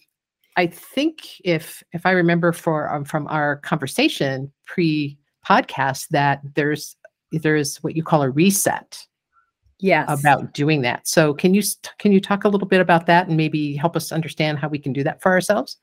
i 0.56 0.66
think 0.66 1.40
if 1.44 1.82
if 1.92 2.04
i 2.06 2.10
remember 2.10 2.52
for 2.52 2.92
um, 2.92 3.04
from 3.04 3.26
our 3.28 3.56
conversation 3.56 4.52
pre 4.66 5.18
podcast 5.46 6.08
that 6.08 6.40
there's 6.54 6.96
there's 7.32 7.76
what 7.78 7.96
you 7.96 8.02
call 8.02 8.22
a 8.22 8.30
reset 8.30 9.06
yes 9.78 10.06
about 10.08 10.52
doing 10.54 10.82
that 10.82 11.06
so 11.08 11.34
can 11.34 11.54
you 11.54 11.62
can 11.98 12.12
you 12.12 12.20
talk 12.20 12.44
a 12.44 12.48
little 12.48 12.68
bit 12.68 12.80
about 12.80 13.06
that 13.06 13.28
and 13.28 13.36
maybe 13.36 13.74
help 13.74 13.96
us 13.96 14.12
understand 14.12 14.58
how 14.58 14.68
we 14.68 14.78
can 14.78 14.92
do 14.92 15.02
that 15.02 15.20
for 15.20 15.32
ourselves 15.32 15.78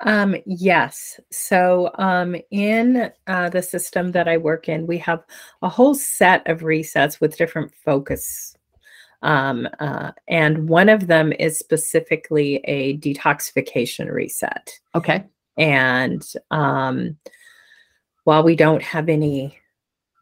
um, 0.00 0.36
yes. 0.46 1.20
So, 1.30 1.90
um, 1.98 2.36
in 2.50 3.10
uh, 3.26 3.48
the 3.48 3.62
system 3.62 4.12
that 4.12 4.28
I 4.28 4.36
work 4.36 4.68
in, 4.68 4.86
we 4.86 4.98
have 4.98 5.22
a 5.62 5.68
whole 5.68 5.94
set 5.94 6.46
of 6.48 6.60
resets 6.60 7.20
with 7.20 7.36
different 7.36 7.72
focus 7.84 8.56
Um, 9.22 9.66
uh, 9.80 10.12
and 10.28 10.68
one 10.68 10.90
of 10.90 11.06
them 11.06 11.32
is 11.32 11.58
specifically 11.58 12.56
a 12.64 12.98
detoxification 12.98 14.12
reset. 14.12 14.78
Okay. 14.94 15.24
And 15.56 16.22
um, 16.50 17.16
while 18.24 18.42
we 18.42 18.54
don't 18.54 18.82
have 18.82 19.08
any 19.08 19.58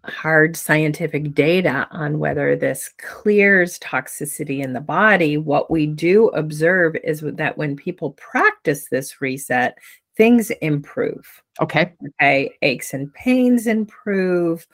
hard 0.04 0.56
scientific 0.56 1.34
data 1.34 1.86
on 1.90 2.18
whether 2.18 2.56
this 2.56 2.90
clears 2.98 3.78
toxicity 3.78 4.62
in 4.62 4.72
the 4.72 4.80
body, 4.80 5.36
what 5.36 5.70
we 5.70 5.86
do 5.86 6.28
observe 6.28 6.96
is 7.04 7.20
that 7.20 7.56
when 7.56 7.76
people 7.76 8.12
practice 8.12 8.88
this 8.90 9.20
reset, 9.20 9.78
things 10.16 10.50
improve. 10.50 11.42
Okay. 11.60 11.92
Okay. 12.20 12.52
Aches 12.62 12.94
and 12.94 13.12
pains 13.14 13.66
improve. 13.66 14.66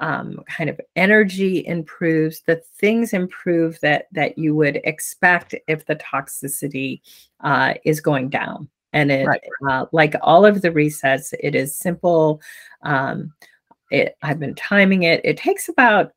Um, 0.00 0.44
kind 0.46 0.70
of 0.70 0.80
energy 0.94 1.66
improves. 1.66 2.42
The 2.42 2.62
things 2.78 3.12
improve 3.12 3.80
that 3.80 4.06
that 4.12 4.38
you 4.38 4.54
would 4.54 4.80
expect 4.84 5.56
if 5.66 5.86
the 5.86 5.96
toxicity 5.96 7.00
uh, 7.40 7.74
is 7.84 8.00
going 8.00 8.28
down. 8.28 8.68
And 8.92 9.10
it, 9.10 9.26
right. 9.26 9.40
uh, 9.68 9.86
like 9.92 10.14
all 10.22 10.46
of 10.46 10.62
the 10.62 10.70
resets, 10.70 11.34
it 11.40 11.54
is 11.54 11.76
simple. 11.76 12.40
Um, 12.82 13.34
it, 13.90 14.16
I've 14.22 14.38
been 14.38 14.54
timing 14.54 15.04
it. 15.04 15.20
It 15.24 15.36
takes 15.36 15.68
about, 15.68 16.12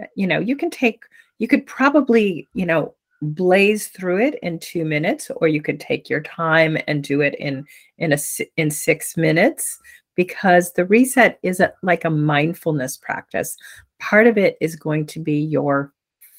uh, 0.00 0.06
you 0.14 0.26
know, 0.26 0.38
you 0.38 0.56
can 0.56 0.70
take, 0.70 1.04
you 1.38 1.48
could 1.48 1.66
probably, 1.66 2.48
you 2.54 2.66
know, 2.66 2.94
blaze 3.22 3.88
through 3.88 4.18
it 4.18 4.38
in 4.42 4.58
two 4.58 4.84
minutes, 4.84 5.30
or 5.36 5.48
you 5.48 5.62
could 5.62 5.80
take 5.80 6.10
your 6.10 6.22
time 6.22 6.76
and 6.86 7.02
do 7.02 7.20
it 7.20 7.34
in 7.36 7.64
in 7.98 8.12
a 8.12 8.18
in 8.56 8.70
six 8.70 9.16
minutes 9.16 9.78
because 10.14 10.72
the 10.72 10.84
reset 10.84 11.38
is 11.42 11.60
a, 11.60 11.72
like 11.82 12.04
a 12.04 12.10
mindfulness 12.10 12.96
practice. 12.96 13.56
Part 13.98 14.26
of 14.26 14.36
it 14.36 14.56
is 14.60 14.76
going 14.76 15.06
to 15.06 15.20
be 15.20 15.38
your 15.38 15.92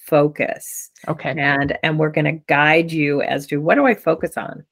focus. 0.06 0.92
Okay. 1.08 1.34
And 1.38 1.78
and 1.84 1.98
we're 1.98 2.12
going 2.12 2.26
to 2.26 2.44
guide 2.48 2.92
you 2.92 3.22
as 3.24 3.48
to 3.48 3.58
what 3.58 3.76
do 3.76 3.86
I 3.86 3.96
focus 3.96 4.38
on? 4.38 4.64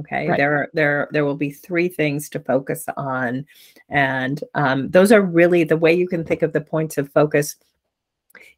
Okay. 0.00 0.28
Right. 0.28 0.36
There 0.36 0.56
are 0.56 0.68
there 0.74 1.08
there 1.12 1.24
will 1.24 1.36
be 1.36 1.50
three 1.50 1.88
things 1.88 2.28
to 2.30 2.40
focus 2.40 2.86
on. 2.96 3.46
And 3.88 4.42
um, 4.54 4.90
those 4.90 5.12
are 5.12 5.22
really 5.22 5.64
the 5.64 5.76
way 5.76 5.92
you 5.92 6.08
can 6.08 6.24
think 6.24 6.42
of 6.42 6.52
the 6.52 6.60
points 6.60 6.98
of 6.98 7.12
focus. 7.12 7.56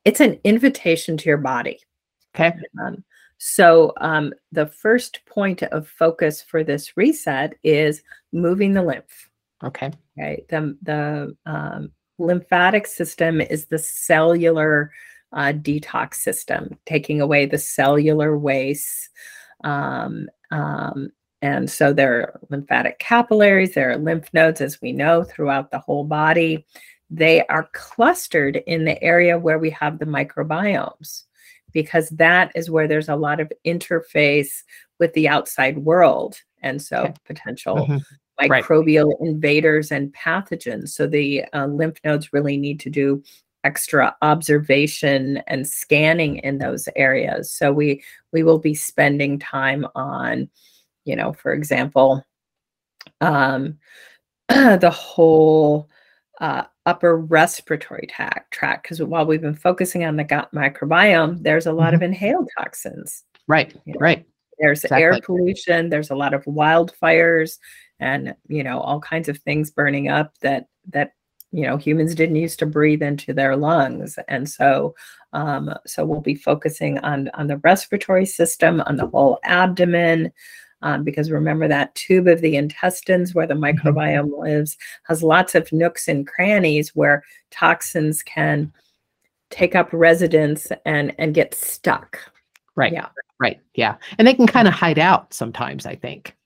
It's 0.04 0.20
an 0.20 0.38
invitation 0.44 1.16
to 1.18 1.28
your 1.28 1.38
body. 1.38 1.80
Okay. 2.34 2.54
Um, 2.80 3.04
so 3.38 3.94
um, 4.00 4.34
the 4.52 4.66
first 4.66 5.20
point 5.24 5.62
of 5.62 5.88
focus 5.88 6.42
for 6.42 6.62
this 6.62 6.96
reset 6.96 7.54
is 7.62 8.02
moving 8.32 8.74
the 8.74 8.82
lymph. 8.82 9.30
Okay. 9.64 9.90
Okay. 10.18 10.44
The 10.48 10.76
the 10.82 11.36
um, 11.46 11.92
lymphatic 12.18 12.86
system 12.86 13.40
is 13.40 13.66
the 13.66 13.78
cellular 13.78 14.92
uh, 15.32 15.52
detox 15.52 16.16
system, 16.16 16.76
taking 16.86 17.20
away 17.20 17.46
the 17.46 17.58
cellular 17.58 18.36
waste. 18.36 19.08
Um, 19.64 20.28
um, 20.50 21.10
and 21.42 21.70
so 21.70 21.92
there 21.92 22.20
are 22.20 22.40
lymphatic 22.50 22.98
capillaries, 22.98 23.74
there 23.74 23.90
are 23.90 23.96
lymph 23.96 24.28
nodes, 24.34 24.60
as 24.60 24.80
we 24.80 24.92
know, 24.92 25.24
throughout 25.24 25.70
the 25.70 25.78
whole 25.78 26.04
body. 26.04 26.66
They 27.08 27.44
are 27.46 27.68
clustered 27.72 28.56
in 28.66 28.84
the 28.84 29.02
area 29.02 29.38
where 29.38 29.58
we 29.58 29.70
have 29.70 29.98
the 29.98 30.04
microbiomes 30.04 31.24
because 31.72 32.08
that 32.10 32.52
is 32.54 32.70
where 32.70 32.88
there's 32.88 33.08
a 33.08 33.16
lot 33.16 33.40
of 33.40 33.52
interface 33.66 34.62
with 34.98 35.12
the 35.14 35.28
outside 35.28 35.78
world 35.78 36.36
and 36.62 36.80
so 36.80 37.04
okay. 37.04 37.14
potential 37.24 37.76
mm-hmm. 37.76 37.96
microbial 38.40 39.18
right. 39.20 39.28
invaders 39.28 39.90
and 39.90 40.12
pathogens 40.12 40.90
so 40.90 41.06
the 41.06 41.44
uh, 41.52 41.66
lymph 41.66 41.98
nodes 42.04 42.32
really 42.32 42.56
need 42.56 42.80
to 42.80 42.90
do 42.90 43.22
extra 43.62 44.16
observation 44.22 45.42
and 45.46 45.68
scanning 45.68 46.36
in 46.38 46.58
those 46.58 46.88
areas 46.96 47.52
so 47.52 47.72
we 47.72 48.02
we 48.32 48.42
will 48.42 48.58
be 48.58 48.74
spending 48.74 49.38
time 49.38 49.86
on 49.94 50.48
you 51.10 51.16
know 51.16 51.32
for 51.32 51.52
example 51.52 52.24
um 53.20 53.76
the 54.48 54.90
whole 54.90 55.88
uh, 56.40 56.64
upper 56.86 57.18
respiratory 57.18 58.08
tract 58.08 58.82
because 58.82 59.02
while 59.02 59.26
we've 59.26 59.42
been 59.42 59.54
focusing 59.54 60.04
on 60.04 60.16
the 60.16 60.24
gut 60.24 60.48
microbiome 60.54 61.42
there's 61.42 61.66
a 61.66 61.72
lot 61.72 61.88
mm-hmm. 61.88 61.96
of 61.96 62.02
inhaled 62.02 62.48
toxins 62.56 63.24
right 63.46 63.76
you 63.84 63.92
know, 63.92 63.98
right 64.00 64.26
there's 64.58 64.84
exactly. 64.84 65.02
air 65.02 65.18
pollution 65.22 65.90
there's 65.90 66.10
a 66.10 66.14
lot 66.14 66.32
of 66.32 66.44
wildfires 66.44 67.58
and 67.98 68.34
you 68.48 68.64
know 68.64 68.80
all 68.80 69.00
kinds 69.00 69.28
of 69.28 69.38
things 69.38 69.70
burning 69.70 70.08
up 70.08 70.32
that 70.40 70.66
that 70.88 71.12
you 71.52 71.62
know 71.62 71.76
humans 71.76 72.14
didn't 72.14 72.36
used 72.36 72.58
to 72.58 72.66
breathe 72.66 73.02
into 73.02 73.32
their 73.32 73.56
lungs 73.56 74.18
and 74.28 74.48
so 74.48 74.94
um, 75.32 75.72
so 75.86 76.04
we'll 76.04 76.20
be 76.20 76.34
focusing 76.34 76.98
on 76.98 77.28
on 77.34 77.46
the 77.46 77.58
respiratory 77.58 78.26
system 78.26 78.80
on 78.82 78.96
the 78.96 79.06
whole 79.06 79.38
abdomen 79.44 80.32
um, 80.82 81.04
because 81.04 81.30
remember 81.30 81.68
that 81.68 81.94
tube 81.94 82.26
of 82.26 82.40
the 82.40 82.56
intestines 82.56 83.34
where 83.34 83.46
the 83.46 83.54
mm-hmm. 83.54 83.86
microbiome 83.88 84.38
lives 84.38 84.76
has 85.04 85.22
lots 85.22 85.54
of 85.54 85.72
nooks 85.72 86.08
and 86.08 86.26
crannies 86.26 86.94
where 86.94 87.22
toxins 87.50 88.22
can 88.22 88.72
take 89.50 89.74
up 89.74 89.88
residence 89.92 90.68
and 90.84 91.14
and 91.18 91.34
get 91.34 91.54
stuck. 91.54 92.18
Right. 92.76 92.92
Yeah. 92.92 93.08
Right. 93.38 93.60
Yeah. 93.74 93.96
And 94.18 94.26
they 94.26 94.34
can 94.34 94.46
kind 94.46 94.68
of 94.68 94.74
hide 94.74 94.98
out 94.98 95.32
sometimes, 95.34 95.86
I 95.86 95.96
think. 95.96 96.36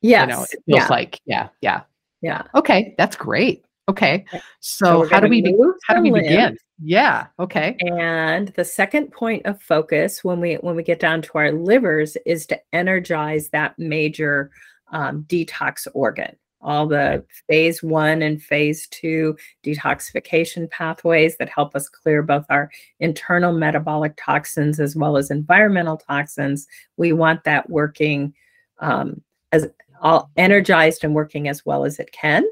Yes. 0.00 0.28
You 0.28 0.34
know, 0.34 0.42
it 0.42 0.62
feels 0.66 0.80
yeah. 0.80 0.88
like, 0.88 1.20
yeah, 1.26 1.48
yeah. 1.60 1.80
Yeah. 2.20 2.42
Okay. 2.54 2.94
That's 2.98 3.16
great. 3.16 3.64
Okay. 3.92 4.24
So, 4.60 5.04
so 5.04 5.08
how 5.10 5.20
do 5.20 5.28
we 5.28 5.42
be, 5.42 5.56
how 5.86 5.94
do 5.94 6.00
we 6.00 6.10
begin? 6.10 6.56
Yeah. 6.82 7.26
Okay. 7.38 7.76
And 7.80 8.48
the 8.48 8.64
second 8.64 9.12
point 9.12 9.44
of 9.44 9.60
focus 9.62 10.24
when 10.24 10.40
we 10.40 10.54
when 10.54 10.74
we 10.74 10.82
get 10.82 10.98
down 10.98 11.22
to 11.22 11.32
our 11.34 11.52
livers 11.52 12.16
is 12.24 12.46
to 12.46 12.60
energize 12.72 13.50
that 13.50 13.78
major 13.78 14.50
um, 14.92 15.24
detox 15.28 15.86
organ. 15.94 16.34
All 16.62 16.86
the 16.86 17.24
phase 17.48 17.82
one 17.82 18.22
and 18.22 18.42
phase 18.42 18.86
two 18.88 19.36
detoxification 19.64 20.70
pathways 20.70 21.36
that 21.36 21.48
help 21.48 21.76
us 21.76 21.88
clear 21.88 22.22
both 22.22 22.46
our 22.48 22.70
internal 23.00 23.52
metabolic 23.52 24.14
toxins 24.16 24.80
as 24.80 24.96
well 24.96 25.16
as 25.16 25.30
environmental 25.30 25.98
toxins. 25.98 26.66
We 26.96 27.12
want 27.12 27.44
that 27.44 27.68
working 27.68 28.32
um, 28.78 29.20
as 29.52 29.68
all 30.00 30.30
energized 30.36 31.04
and 31.04 31.14
working 31.14 31.48
as 31.48 31.66
well 31.66 31.84
as 31.84 31.98
it 31.98 32.10
can. 32.12 32.44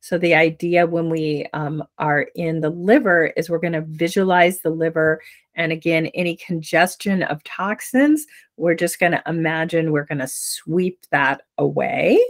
So 0.00 0.18
the 0.18 0.34
idea 0.34 0.86
when 0.86 1.10
we 1.10 1.46
um, 1.52 1.82
are 1.98 2.28
in 2.34 2.60
the 2.60 2.70
liver 2.70 3.32
is 3.36 3.50
we're 3.50 3.58
going 3.58 3.72
to 3.72 3.84
visualize 3.88 4.60
the 4.60 4.70
liver. 4.70 5.20
And 5.54 5.72
again, 5.72 6.06
any 6.08 6.36
congestion 6.36 7.22
of 7.24 7.42
toxins, 7.44 8.26
we're 8.56 8.74
just 8.74 9.00
going 9.00 9.12
to 9.12 9.22
imagine 9.26 9.90
we're 9.90 10.04
going 10.04 10.18
to 10.18 10.28
sweep 10.28 11.00
that 11.10 11.42
away. 11.58 12.20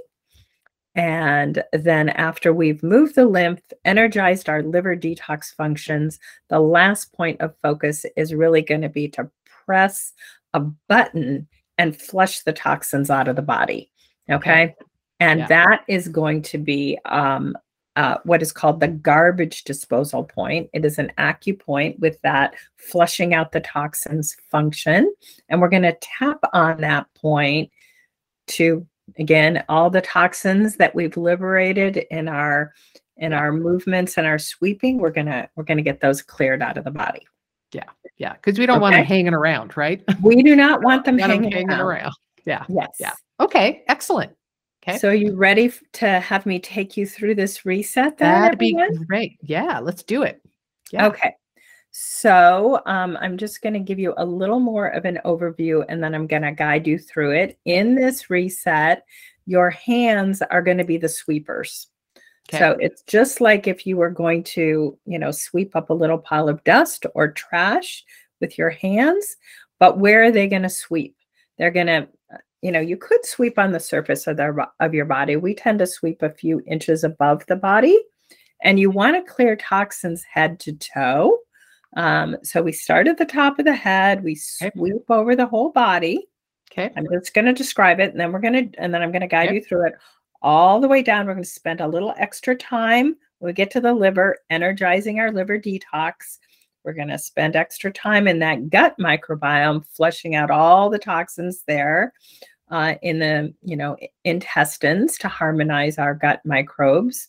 And 0.94 1.62
then 1.74 2.08
after 2.08 2.54
we've 2.54 2.82
moved 2.82 3.16
the 3.16 3.26
lymph, 3.26 3.60
energized 3.84 4.48
our 4.48 4.62
liver 4.62 4.96
detox 4.96 5.54
functions, 5.54 6.18
the 6.48 6.60
last 6.60 7.12
point 7.12 7.40
of 7.42 7.54
focus 7.60 8.06
is 8.16 8.34
really 8.34 8.62
going 8.62 8.80
to 8.80 8.88
be 8.88 9.08
to 9.08 9.30
press 9.66 10.14
a 10.54 10.60
button 10.60 11.46
and 11.76 12.00
flush 12.00 12.40
the 12.40 12.54
toxins 12.54 13.10
out 13.10 13.28
of 13.28 13.36
the 13.36 13.42
body. 13.42 13.92
Okay. 14.30 14.74
And 15.20 15.40
yeah. 15.40 15.46
that 15.46 15.84
is 15.88 16.08
going 16.08 16.42
to 16.42 16.58
be 16.58 16.98
um, 17.06 17.56
uh, 17.96 18.18
what 18.24 18.42
is 18.42 18.52
called 18.52 18.80
the 18.80 18.88
garbage 18.88 19.64
disposal 19.64 20.24
point. 20.24 20.68
It 20.74 20.84
is 20.84 20.98
an 20.98 21.10
acupoint 21.18 21.98
with 21.98 22.20
that 22.22 22.54
flushing 22.76 23.32
out 23.32 23.52
the 23.52 23.60
toxins 23.60 24.36
function. 24.50 25.12
And 25.48 25.60
we're 25.60 25.70
going 25.70 25.82
to 25.82 25.96
tap 26.00 26.38
on 26.52 26.80
that 26.82 27.06
point 27.14 27.70
to, 28.48 28.86
again, 29.18 29.64
all 29.68 29.88
the 29.88 30.02
toxins 30.02 30.76
that 30.76 30.94
we've 30.94 31.16
liberated 31.16 32.04
in 32.10 32.28
our 32.28 32.72
in 33.16 33.32
our 33.32 33.52
movements 33.52 34.18
and 34.18 34.26
our 34.26 34.38
sweeping 34.38 34.98
we're 34.98 35.10
gonna 35.10 35.48
we're 35.56 35.64
gonna 35.64 35.82
get 35.82 36.00
those 36.00 36.22
cleared 36.22 36.62
out 36.62 36.76
of 36.76 36.84
the 36.84 36.90
body 36.90 37.26
yeah 37.72 37.84
yeah 38.18 38.34
because 38.34 38.58
we 38.58 38.66
don't 38.66 38.76
okay. 38.76 38.82
want 38.82 38.94
them 38.94 39.04
hanging 39.04 39.32
around 39.32 39.76
right 39.76 40.02
we 40.22 40.42
do 40.42 40.54
not 40.54 40.82
want 40.82 41.04
them, 41.06 41.18
hanging, 41.18 41.42
them 41.42 41.52
hanging 41.52 41.70
around. 41.70 41.80
around 41.80 42.12
yeah 42.44 42.64
yes 42.68 42.88
yeah 43.00 43.12
okay 43.40 43.82
excellent 43.88 44.32
Okay. 44.88 44.98
So, 44.98 45.10
you 45.10 45.34
ready 45.34 45.72
to 45.94 46.20
have 46.20 46.46
me 46.46 46.60
take 46.60 46.96
you 46.96 47.06
through 47.06 47.34
this 47.34 47.66
reset? 47.66 48.18
Then, 48.18 48.32
That'd 48.32 48.54
everyone? 48.54 48.98
be 48.98 49.04
great. 49.04 49.38
Yeah, 49.42 49.80
let's 49.80 50.04
do 50.04 50.22
it. 50.22 50.40
Yeah. 50.92 51.08
Okay. 51.08 51.34
So, 51.90 52.82
um, 52.86 53.18
I'm 53.20 53.36
just 53.36 53.62
going 53.62 53.72
to 53.72 53.80
give 53.80 53.98
you 53.98 54.14
a 54.16 54.24
little 54.24 54.60
more 54.60 54.88
of 54.88 55.04
an 55.04 55.18
overview 55.24 55.84
and 55.88 56.02
then 56.02 56.14
I'm 56.14 56.28
going 56.28 56.42
to 56.42 56.52
guide 56.52 56.86
you 56.86 56.98
through 56.98 57.32
it. 57.32 57.58
In 57.64 57.96
this 57.96 58.30
reset, 58.30 59.04
your 59.46 59.70
hands 59.70 60.40
are 60.42 60.62
going 60.62 60.78
to 60.78 60.84
be 60.84 60.98
the 60.98 61.08
sweepers. 61.08 61.88
Okay. 62.48 62.58
So, 62.58 62.76
it's 62.78 63.02
just 63.02 63.40
like 63.40 63.66
if 63.66 63.86
you 63.86 63.96
were 63.96 64.10
going 64.10 64.44
to, 64.44 64.96
you 65.04 65.18
know, 65.18 65.32
sweep 65.32 65.74
up 65.74 65.90
a 65.90 65.94
little 65.94 66.18
pile 66.18 66.48
of 66.48 66.62
dust 66.62 67.06
or 67.16 67.32
trash 67.32 68.04
with 68.40 68.56
your 68.56 68.70
hands, 68.70 69.36
but 69.80 69.98
where 69.98 70.22
are 70.22 70.30
they 70.30 70.46
going 70.46 70.62
to 70.62 70.68
sweep? 70.68 71.16
They're 71.58 71.72
going 71.72 71.88
to 71.88 72.08
you 72.62 72.72
know, 72.72 72.80
you 72.80 72.96
could 72.96 73.24
sweep 73.24 73.58
on 73.58 73.72
the 73.72 73.80
surface 73.80 74.26
of 74.26 74.36
the 74.36 74.66
of 74.80 74.94
your 74.94 75.04
body. 75.04 75.36
We 75.36 75.54
tend 75.54 75.78
to 75.80 75.86
sweep 75.86 76.22
a 76.22 76.30
few 76.30 76.62
inches 76.66 77.04
above 77.04 77.44
the 77.46 77.56
body, 77.56 77.98
and 78.62 78.80
you 78.80 78.90
want 78.90 79.16
to 79.16 79.32
clear 79.32 79.56
toxins 79.56 80.22
head 80.24 80.58
to 80.60 80.72
toe. 80.72 81.38
Um, 81.96 82.36
so 82.42 82.62
we 82.62 82.72
start 82.72 83.08
at 83.08 83.16
the 83.16 83.24
top 83.24 83.58
of 83.58 83.64
the 83.64 83.74
head, 83.74 84.22
we 84.22 84.32
Okay. 84.62 84.70
sweep 84.74 85.10
over 85.10 85.34
the 85.34 85.46
whole 85.46 85.70
body. 85.70 86.28
Okay. 86.70 86.92
I'm 86.96 87.06
just 87.10 87.32
going 87.32 87.46
to 87.46 87.54
describe 87.54 88.00
it 88.00 88.10
and 88.10 88.20
then 88.20 88.32
we're 88.32 88.40
going 88.40 88.70
to, 88.70 88.78
and 88.80 88.92
then 88.92 89.00
I'm 89.02 89.12
going 89.12 89.22
to 89.22 89.26
guide 89.28 89.46
Okay. 89.48 89.54
you 89.56 89.64
through 89.64 89.86
it 89.86 89.94
all 90.42 90.78
the 90.80 90.88
way 90.88 91.02
down. 91.02 91.26
We're 91.26 91.32
going 91.32 91.44
to 91.44 91.48
spend 91.48 91.80
a 91.80 91.88
little 91.88 92.12
extra 92.18 92.54
time 92.54 93.16
when 93.38 93.48
we 93.48 93.52
get 93.54 93.70
to 93.70 93.80
the 93.80 93.94
liver, 93.94 94.36
energizing 94.50 95.20
our 95.20 95.32
liver 95.32 95.58
detox. 95.58 96.38
We're 96.86 96.92
going 96.92 97.08
to 97.08 97.18
spend 97.18 97.56
extra 97.56 97.92
time 97.92 98.28
in 98.28 98.38
that 98.38 98.70
gut 98.70 98.94
microbiome, 98.98 99.84
flushing 99.92 100.36
out 100.36 100.52
all 100.52 100.88
the 100.88 101.00
toxins 101.00 101.64
there 101.66 102.12
uh, 102.70 102.94
in 103.02 103.18
the, 103.18 103.52
you 103.62 103.76
know, 103.76 103.96
intestines 104.24 105.18
to 105.18 105.28
harmonize 105.28 105.98
our 105.98 106.14
gut 106.14 106.40
microbes. 106.44 107.28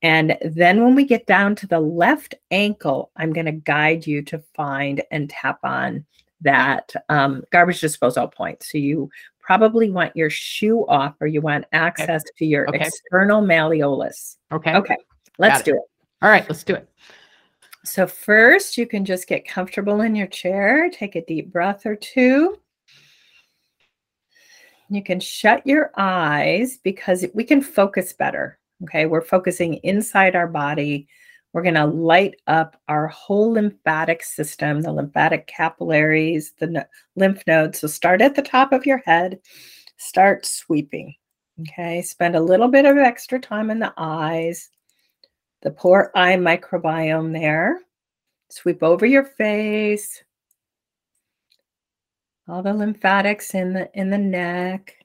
And 0.00 0.38
then 0.42 0.84
when 0.84 0.94
we 0.94 1.04
get 1.04 1.26
down 1.26 1.56
to 1.56 1.66
the 1.66 1.80
left 1.80 2.34
ankle, 2.50 3.10
I'm 3.16 3.32
going 3.32 3.46
to 3.46 3.52
guide 3.52 4.06
you 4.06 4.22
to 4.22 4.42
find 4.54 5.02
and 5.10 5.28
tap 5.28 5.58
on 5.64 6.04
that 6.42 6.92
um, 7.08 7.42
garbage 7.50 7.80
disposal 7.80 8.28
point. 8.28 8.62
So 8.62 8.78
you 8.78 9.10
probably 9.40 9.90
want 9.90 10.14
your 10.16 10.30
shoe 10.30 10.86
off 10.86 11.14
or 11.20 11.26
you 11.26 11.40
want 11.40 11.64
access 11.72 12.22
to 12.36 12.46
your 12.46 12.68
Okay. 12.68 12.86
external 12.86 13.42
malleolus. 13.42 14.36
Okay. 14.52 14.74
Okay, 14.74 14.96
let's 15.38 15.60
it. 15.60 15.64
do 15.64 15.72
it. 15.72 15.82
All 16.22 16.30
right. 16.30 16.48
Let's 16.48 16.64
do 16.64 16.74
it. 16.74 16.88
So, 17.84 18.06
first, 18.06 18.78
you 18.78 18.86
can 18.86 19.04
just 19.04 19.26
get 19.28 19.46
comfortable 19.46 20.00
in 20.00 20.14
your 20.14 20.26
chair, 20.26 20.88
take 20.90 21.16
a 21.16 21.24
deep 21.24 21.52
breath 21.52 21.84
or 21.84 21.94
two. 21.94 22.58
You 24.88 25.02
can 25.02 25.20
shut 25.20 25.66
your 25.66 25.90
eyes 25.96 26.78
because 26.82 27.26
we 27.34 27.44
can 27.44 27.60
focus 27.60 28.14
better. 28.14 28.58
Okay, 28.84 29.04
we're 29.04 29.20
focusing 29.20 29.74
inside 29.82 30.34
our 30.34 30.48
body. 30.48 31.08
We're 31.52 31.62
going 31.62 31.74
to 31.74 31.84
light 31.84 32.36
up 32.46 32.80
our 32.88 33.06
whole 33.08 33.52
lymphatic 33.52 34.22
system, 34.22 34.80
the 34.80 34.92
lymphatic 34.92 35.46
capillaries, 35.46 36.52
the 36.58 36.66
no- 36.68 36.84
lymph 37.16 37.42
nodes. 37.46 37.80
So, 37.80 37.86
start 37.86 38.22
at 38.22 38.34
the 38.34 38.42
top 38.42 38.72
of 38.72 38.86
your 38.86 39.02
head, 39.04 39.40
start 39.98 40.46
sweeping. 40.46 41.14
Okay, 41.60 42.00
spend 42.00 42.34
a 42.34 42.40
little 42.40 42.68
bit 42.68 42.86
of 42.86 42.96
extra 42.96 43.38
time 43.38 43.70
in 43.70 43.78
the 43.78 43.92
eyes 43.98 44.70
the 45.64 45.70
poor 45.70 46.12
eye 46.14 46.36
microbiome 46.36 47.32
there. 47.32 47.80
Sweep 48.50 48.82
over 48.82 49.06
your 49.06 49.24
face. 49.24 50.22
All 52.46 52.62
the 52.62 52.74
lymphatics 52.74 53.54
in 53.54 53.72
the 53.72 53.90
in 53.94 54.10
the 54.10 54.18
neck, 54.18 54.98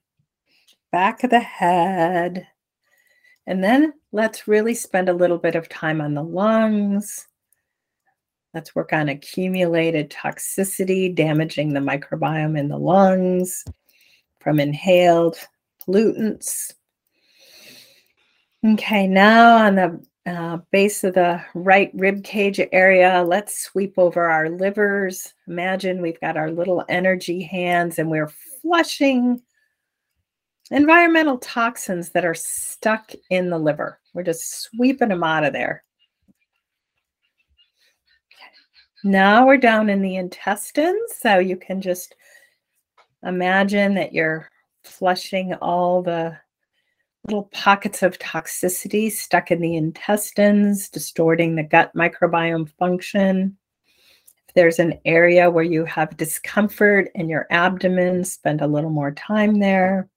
back 0.92 1.24
of 1.24 1.30
the 1.30 1.40
head. 1.40 2.46
And 3.48 3.64
then 3.64 3.94
let's 4.12 4.48
really 4.48 4.76
spend 4.76 5.10
a 5.10 5.14
little 5.14 5.38
bit 5.38 5.56
of 5.56 5.70
time 5.70 6.02
on 6.02 6.14
the 6.14 6.24
lungs. 6.24 7.26
Let's 8.54 8.76
work 8.76 8.92
on 8.92 9.10
accumulated 9.10 10.12
toxicity, 10.12 11.16
damaging 11.16 11.74
the 11.74 11.80
microbiome 11.80 12.60
in 12.60 12.68
the 12.68 12.78
lungs 12.78 13.64
from 14.42 14.60
inhaled 14.60 15.38
pollutants. 15.82 16.74
Okay, 18.66 19.08
now 19.08 19.66
on 19.66 19.76
the 19.76 20.09
uh, 20.30 20.60
base 20.72 21.04
of 21.04 21.16
the 21.16 21.42
right 21.56 21.90
rib 21.96 22.24
cage 22.24 22.62
area. 22.72 23.24
Let's 23.28 23.64
sweep 23.64 23.96
over 23.98 24.30
our 24.30 24.50
livers. 24.50 25.34
Imagine 25.48 26.02
we've 26.02 26.20
got 26.22 26.38
our 26.38 26.52
little 26.52 26.86
energy 26.88 27.42
hands 27.42 27.98
and 27.98 28.12
we're 28.12 28.32
flushing 28.62 29.42
environmental 30.70 31.40
toxins 31.40 32.12
that 32.12 32.26
are 32.26 32.36
stuck 32.36 33.12
in 33.32 33.50
the 33.50 33.58
liver. 33.58 34.00
We're 34.14 34.24
just 34.24 34.62
sweeping 34.62 35.10
them 35.10 35.24
out 35.24 35.44
of 35.44 35.54
there. 35.54 35.84
Now 39.04 39.48
we're 39.48 39.58
down 39.58 39.90
in 39.90 40.02
the 40.02 40.18
intestines. 40.18 41.14
So 41.20 41.40
you 41.40 41.58
can 41.58 41.82
just 41.82 42.16
imagine 43.24 43.96
that 43.96 44.14
you're 44.14 44.48
flushing 44.84 45.54
all 45.56 46.04
the 46.04 46.38
little 47.26 47.50
pockets 47.52 48.02
of 48.02 48.18
toxicity 48.18 49.12
stuck 49.12 49.52
in 49.52 49.62
the 49.62 49.76
intestines, 49.76 50.90
distorting 50.90 51.56
the 51.56 51.64
gut 51.64 51.92
microbiome 51.96 52.70
function. 52.78 53.58
If 54.48 54.56
there's 54.56 54.80
an 54.80 55.00
area 55.06 55.50
where 55.50 55.64
you 55.64 55.86
have 55.86 56.18
discomfort 56.18 57.10
in 57.14 57.30
your 57.30 57.46
abdomen, 57.52 58.24
spend 58.24 58.62
a 58.62 58.68
little 58.68 58.90
more 58.90 59.12
time 59.12 59.60
there. 59.60 60.10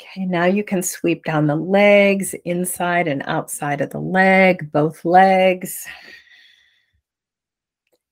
Okay, 0.00 0.26
now 0.26 0.44
you 0.44 0.62
can 0.62 0.82
sweep 0.82 1.24
down 1.24 1.46
the 1.46 1.56
legs, 1.56 2.34
inside 2.44 3.08
and 3.08 3.22
outside 3.26 3.80
of 3.80 3.90
the 3.90 4.00
leg, 4.00 4.70
both 4.70 5.04
legs. 5.04 5.86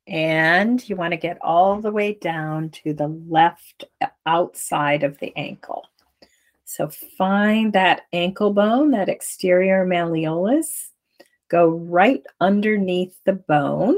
And 0.09 0.89
you 0.89 0.97
want 0.97 1.13
to 1.13 1.17
get 1.17 1.39
all 1.43 1.81
the 1.81 1.91
way 1.91 2.15
down 2.15 2.71
to 2.71 2.95
the 2.95 3.09
left 3.09 3.85
outside 4.25 5.03
of 5.03 5.19
the 5.19 5.37
ankle. 5.37 5.85
So 6.67 6.89
find 6.89 7.73
that 7.73 8.03
ankle 8.13 8.53
bone, 8.53 8.91
that 8.91 9.09
exterior 9.09 9.87
malleolus, 9.87 10.89
go 11.49 11.69
right 11.69 12.23
underneath 12.41 13.17
the 13.25 13.35
bone, 13.35 13.97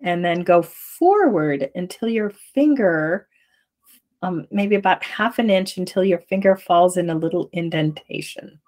and 0.00 0.24
then 0.24 0.40
go 0.40 0.62
forward 0.62 1.70
until 1.76 2.08
your 2.08 2.30
finger, 2.30 3.28
um, 4.22 4.48
maybe 4.50 4.74
about 4.74 5.04
half 5.04 5.38
an 5.38 5.50
inch 5.50 5.76
until 5.76 6.02
your 6.02 6.18
finger 6.18 6.56
falls 6.56 6.96
in 6.96 7.10
a 7.10 7.14
little 7.14 7.48
indentation. 7.52 8.60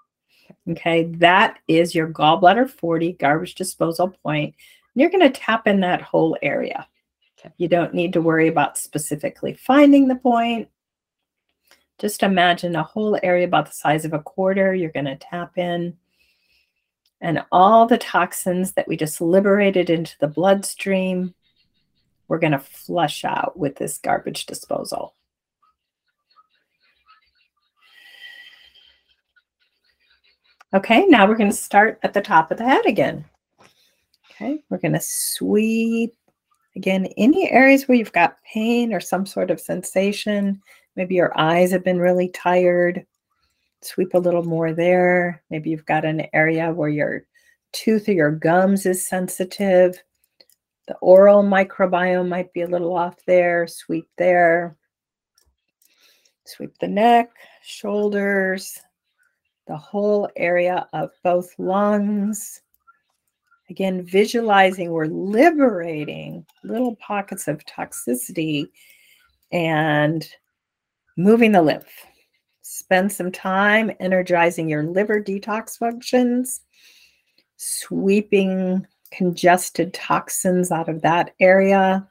Okay, 0.71 1.05
that 1.17 1.59
is 1.67 1.97
your 1.97 2.09
gallbladder 2.09 2.71
40 2.71 3.15
garbage 3.15 3.57
disposal 3.57 4.15
point. 4.23 4.55
You're 4.95 5.11
going 5.11 5.33
to 5.33 5.41
tap 5.41 5.67
in 5.67 5.81
that 5.81 6.01
whole 6.01 6.39
area. 6.43 6.87
Okay. 7.41 7.53
You 7.59 7.67
don't 7.67 7.93
need 7.93 8.13
to 8.13 8.23
worry 8.23 8.47
about 8.47 8.79
specifically 8.79 9.55
finding 9.55 10.07
the 10.07 10.15
point. 10.15 10.69
Just 12.05 12.23
imagine 12.23 12.77
a 12.77 12.83
whole 12.83 13.19
area 13.23 13.47
about 13.47 13.65
the 13.65 13.73
size 13.73 14.05
of 14.05 14.13
a 14.13 14.19
quarter 14.19 14.75
you're 14.75 14.93
going 14.93 15.07
to 15.07 15.17
tap 15.17 15.57
in. 15.57 15.97
And 17.23 17.43
all 17.51 17.87
the 17.87 17.97
toxins 17.97 18.73
that 18.73 18.87
we 18.87 18.95
just 18.95 19.23
liberated 19.23 19.89
into 19.89 20.15
the 20.21 20.29
bloodstream, 20.29 21.33
we're 22.29 22.41
going 22.41 22.53
to 22.53 22.59
flush 22.59 23.25
out 23.25 23.59
with 23.59 23.77
this 23.77 23.97
garbage 23.97 24.45
disposal. 24.45 25.15
Okay, 30.75 31.07
now 31.07 31.27
we're 31.27 31.39
going 31.39 31.51
to 31.51 31.57
start 31.57 32.01
at 32.03 32.13
the 32.13 32.21
top 32.21 32.51
of 32.51 32.59
the 32.59 32.65
head 32.65 32.85
again. 32.85 33.25
Okay, 34.31 34.63
we're 34.69 34.77
going 34.77 34.93
to 34.93 35.01
sweep 35.01 36.15
again 36.77 37.07
any 37.17 37.51
areas 37.51 37.89
where 37.89 37.97
you've 37.97 38.13
got 38.13 38.37
pain 38.45 38.93
or 38.93 39.01
some 39.01 39.25
sort 39.25 39.51
of 39.51 39.59
sensation. 39.59 40.61
Maybe 40.97 41.15
your 41.15 41.37
eyes 41.39 41.73
have 41.73 41.85
been 41.85 41.99
really 41.99 42.29
tired. 42.29 43.05
Sweep 43.83 44.15
a 44.15 44.19
little 44.19 44.45
more 44.45 44.73
there. 44.73 45.43
Maybe 45.51 45.71
you've 45.71 45.87
got 45.87 46.05
an 46.05 46.27
area 46.33 46.73
where 46.73 46.89
your 46.89 47.25
tooth 47.73 48.09
or 48.09 48.13
your 48.13 48.31
gums 48.31 48.87
is 48.87 49.07
sensitive. 49.07 50.03
The 50.87 50.97
oral 50.97 51.43
microbiome 51.43 52.29
might 52.29 52.53
be 52.53 52.63
a 52.63 52.69
little 52.69 52.97
off 52.97 53.17
there. 53.27 53.67
Sweep 53.67 54.09
there. 54.17 54.77
Sweep 56.47 56.77
the 56.79 56.89
neck, 56.89 57.31
shoulders, 57.63 58.79
the 59.67 59.77
whole 59.77 60.29
area 60.37 60.87
of 60.93 61.11
both 61.23 61.49
lungs. 61.59 62.61
Again, 63.71 64.05
visualizing 64.05 64.91
we're 64.91 65.07
liberating 65.07 66.45
little 66.63 66.97
pockets 66.97 67.49
of 67.49 67.65
toxicity 67.65 68.67
and 69.53 70.29
moving 71.17 71.53
the 71.53 71.63
lymph. 71.63 72.07
Spend 72.63 73.13
some 73.13 73.31
time 73.31 73.91
energizing 74.01 74.69
your 74.69 74.83
liver 74.83 75.21
detox 75.21 75.79
functions, 75.79 76.63
sweeping 77.57 78.87
congested 79.13 79.95
toxins 79.95 80.73
out 80.73 80.89
of 80.89 81.03
that 81.03 81.35
area. 81.41 82.09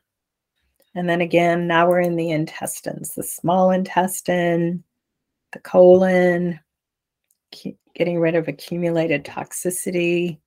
And 0.96 1.10
then 1.10 1.22
again, 1.22 1.68
now 1.68 1.88
we're 1.88 2.02
in 2.02 2.16
the 2.16 2.32
intestines, 2.32 3.16
the 3.16 3.24
small 3.24 3.72
intestine, 3.72 4.84
the 5.52 5.60
colon, 5.60 6.60
getting 7.96 8.20
rid 8.20 8.36
of 8.36 8.48
accumulated 8.48 9.26
toxicity, 9.26 10.38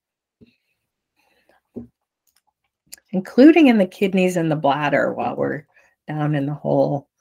including 3.11 3.69
in 3.69 3.79
the 3.79 3.87
kidneys 3.87 4.37
and 4.37 4.51
the 4.51 4.57
bladder 4.57 5.13
while 5.13 5.37
we're 5.37 5.67
down 6.09 6.35
in 6.35 6.47
the 6.47 6.55
whole 6.55 7.09
uh, 7.09 7.16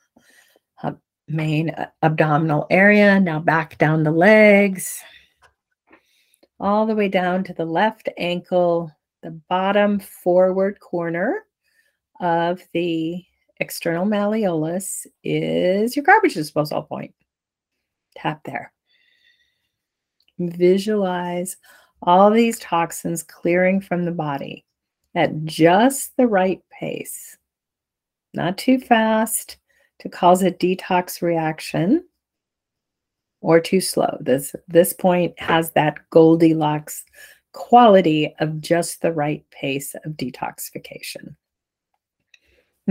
main 1.28 1.70
uh, 1.72 1.90
abdominal 2.04 2.68
area. 2.70 3.20
Now 3.20 3.40
back 3.40 3.78
down 3.78 4.04
the 4.04 4.12
legs, 4.12 5.02
all 6.60 6.86
the 6.86 6.96
way 6.96 7.10
down 7.10 7.44
to 7.46 7.54
the 7.54 7.66
left 7.66 8.10
ankle, 8.18 8.92
the 9.22 9.32
bottom 9.50 10.00
forward 10.00 10.80
corner 10.80 11.46
of 12.22 12.62
the 12.74 13.24
external 13.60 14.06
malleolus 14.06 15.08
is 15.24 15.96
your 15.96 16.04
garbage 16.04 16.34
disposal 16.34 16.84
point. 16.84 17.14
Tap 18.16 18.44
there. 18.44 18.72
Visualize 20.38 21.58
all 22.02 22.30
these 22.30 22.60
toxins 22.60 23.24
clearing 23.24 23.82
from 23.82 24.06
the 24.06 24.12
body. 24.12 24.66
at 25.16 25.46
just 25.46 26.16
the 26.18 26.28
right 26.28 26.62
pace, 26.70 27.38
not 28.34 28.58
too 28.58 28.78
fast 28.78 29.58
to 30.00 30.10
cause 30.10 30.44
a 30.44 30.52
detox 30.52 31.22
reaction 31.22 32.06
or 33.42 33.60
too 33.60 33.82
slow. 33.82 34.18
This 34.22 34.56
this 34.68 34.94
point 34.94 35.40
has 35.40 35.72
that 35.72 35.98
Goldilocks 36.10 37.06
quality 37.54 38.36
of 38.40 38.60
just 38.60 39.02
the 39.02 39.14
right 39.14 39.46
pace 39.52 39.96
of 40.04 40.14
detoxification. 40.14 41.36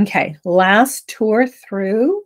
Okay, 0.01 0.37
last 0.45 1.07
tour 1.09 1.47
through 1.47 2.23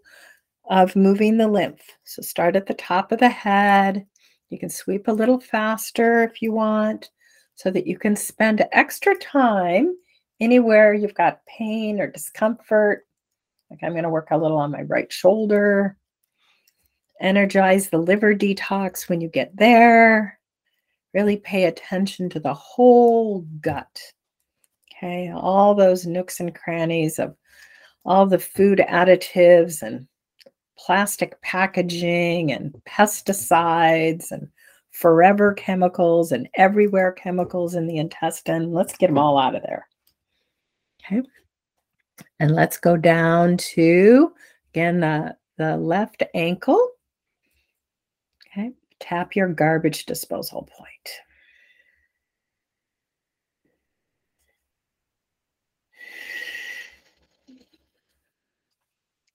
of 0.70 0.94
moving 0.94 1.36
the 1.36 1.48
lymph. 1.48 1.80
So 2.04 2.22
start 2.22 2.54
at 2.54 2.66
the 2.66 2.74
top 2.74 3.12
of 3.12 3.18
the 3.18 3.28
head. 3.28 4.06
You 4.50 4.58
can 4.58 4.70
sweep 4.70 5.08
a 5.08 5.12
little 5.12 5.40
faster 5.40 6.22
if 6.22 6.40
you 6.40 6.52
want 6.52 7.10
so 7.54 7.70
that 7.70 7.86
you 7.86 7.98
can 7.98 8.14
spend 8.14 8.64
extra 8.72 9.16
time 9.18 9.96
anywhere 10.40 10.94
you've 10.94 11.14
got 11.14 11.44
pain 11.46 12.00
or 12.00 12.06
discomfort. 12.06 13.06
Like 13.70 13.80
I'm 13.82 13.92
going 13.92 14.04
to 14.04 14.10
work 14.10 14.28
a 14.30 14.36
little 14.36 14.58
on 14.58 14.70
my 14.70 14.82
right 14.82 15.12
shoulder. 15.12 15.96
Energize 17.20 17.88
the 17.88 17.98
liver 17.98 18.34
detox 18.34 19.08
when 19.08 19.20
you 19.20 19.28
get 19.28 19.56
there. 19.56 20.38
Really 21.14 21.36
pay 21.36 21.64
attention 21.64 22.28
to 22.30 22.40
the 22.40 22.54
whole 22.54 23.40
gut. 23.60 24.00
Okay, 24.92 25.30
all 25.34 25.74
those 25.74 26.06
nooks 26.06 26.40
and 26.40 26.54
crannies 26.54 27.18
of 27.18 27.36
all 28.04 28.26
the 28.26 28.38
food 28.38 28.78
additives 28.88 29.82
and 29.82 30.06
plastic 30.78 31.40
packaging 31.42 32.52
and 32.52 32.72
pesticides 32.88 34.30
and 34.30 34.48
forever 34.92 35.52
chemicals 35.54 36.32
and 36.32 36.48
everywhere 36.54 37.12
chemicals 37.12 37.74
in 37.74 37.86
the 37.86 37.96
intestine. 37.96 38.72
Let's 38.72 38.96
get 38.96 39.08
them 39.08 39.18
all 39.18 39.38
out 39.38 39.54
of 39.54 39.62
there. 39.62 39.86
Okay. 41.04 41.22
And 42.40 42.54
let's 42.54 42.76
go 42.76 42.96
down 42.96 43.56
to, 43.56 44.32
again, 44.72 45.00
the, 45.00 45.36
the 45.56 45.76
left 45.76 46.22
ankle. 46.34 46.90
Okay. 48.46 48.72
Tap 49.00 49.36
your 49.36 49.48
garbage 49.48 50.06
disposal 50.06 50.68
point. 50.76 50.88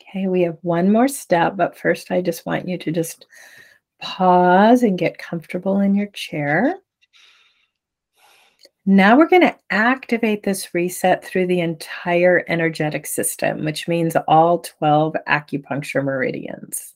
Okay, 0.01 0.27
we 0.27 0.43
have 0.43 0.57
one 0.61 0.91
more 0.91 1.07
step, 1.07 1.57
but 1.57 1.77
first 1.77 2.11
I 2.11 2.21
just 2.21 2.45
want 2.45 2.67
you 2.67 2.77
to 2.77 2.91
just 2.91 3.25
pause 3.99 4.83
and 4.83 4.97
get 4.97 5.17
comfortable 5.17 5.79
in 5.79 5.95
your 5.95 6.07
chair. 6.07 6.75
Now 8.85 9.17
we're 9.17 9.29
going 9.29 9.43
to 9.43 9.55
activate 9.69 10.43
this 10.43 10.73
reset 10.73 11.23
through 11.23 11.47
the 11.47 11.61
entire 11.61 12.43
energetic 12.49 13.05
system, 13.05 13.63
which 13.63 13.87
means 13.87 14.17
all 14.27 14.59
12 14.59 15.15
acupuncture 15.27 16.03
meridians. 16.03 16.93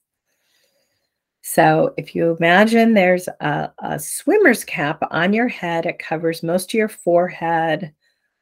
So 1.42 1.94
if 1.96 2.14
you 2.14 2.36
imagine 2.36 2.94
there's 2.94 3.30
a, 3.40 3.72
a, 3.80 3.98
swimmer's 4.00 4.66
cap 4.66 5.02
on 5.12 5.32
your 5.32 5.48
head, 5.48 5.86
it 5.86 5.98
covers 5.98 6.44
most 6.44 6.72
of 6.72 6.74
your 6.74 6.90
forehead, 6.90 7.94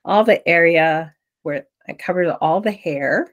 all 0.03 0.23
the 0.23 0.45
area 0.47 1.13
where 1.43 1.67
it 1.87 1.99
covers 1.99 2.33
all 2.41 2.61
the 2.61 2.71
hair. 2.71 3.31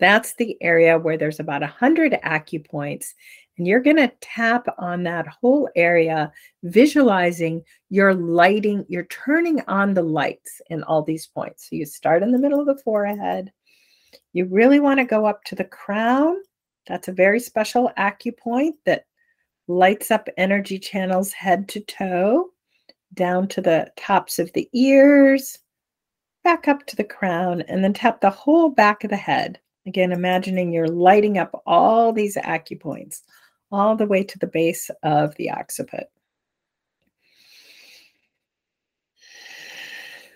That's 0.00 0.34
the 0.34 0.60
area 0.60 0.98
where 0.98 1.16
there's 1.16 1.38
about 1.38 1.60
100 1.60 2.18
acupoints. 2.24 3.14
And 3.58 3.66
you're 3.66 3.80
going 3.80 3.96
to 3.96 4.12
tap 4.20 4.66
on 4.78 5.02
that 5.02 5.26
whole 5.28 5.68
area, 5.76 6.32
visualizing 6.62 7.62
you're 7.90 8.14
lighting, 8.14 8.84
you're 8.88 9.04
turning 9.04 9.60
on 9.68 9.92
the 9.92 10.02
lights 10.02 10.62
in 10.70 10.82
all 10.84 11.02
these 11.02 11.26
points. 11.26 11.68
So 11.68 11.76
you 11.76 11.84
start 11.84 12.22
in 12.22 12.32
the 12.32 12.38
middle 12.38 12.60
of 12.60 12.66
the 12.66 12.82
forehead. 12.82 13.52
You 14.32 14.46
really 14.46 14.80
want 14.80 15.00
to 15.00 15.04
go 15.04 15.26
up 15.26 15.44
to 15.44 15.54
the 15.54 15.64
crown. 15.64 16.36
That's 16.86 17.08
a 17.08 17.12
very 17.12 17.40
special 17.40 17.90
acupoint 17.98 18.72
that 18.86 19.04
lights 19.68 20.10
up 20.10 20.28
energy 20.36 20.78
channels 20.78 21.32
head 21.32 21.68
to 21.68 21.80
toe, 21.80 22.50
down 23.14 23.48
to 23.48 23.60
the 23.60 23.92
tops 23.96 24.38
of 24.38 24.52
the 24.54 24.68
ears, 24.72 25.58
back 26.42 26.68
up 26.68 26.86
to 26.86 26.96
the 26.96 27.04
crown, 27.04 27.60
and 27.62 27.84
then 27.84 27.92
tap 27.92 28.20
the 28.20 28.30
whole 28.30 28.70
back 28.70 29.04
of 29.04 29.10
the 29.10 29.16
head. 29.16 29.60
Again, 29.86 30.12
imagining 30.12 30.72
you're 30.72 30.88
lighting 30.88 31.38
up 31.38 31.62
all 31.66 32.12
these 32.12 32.36
acupoints 32.36 33.20
all 33.72 33.96
the 33.96 34.06
way 34.06 34.22
to 34.22 34.38
the 34.38 34.46
base 34.46 34.90
of 35.02 35.34
the 35.36 35.50
occiput. 35.50 36.10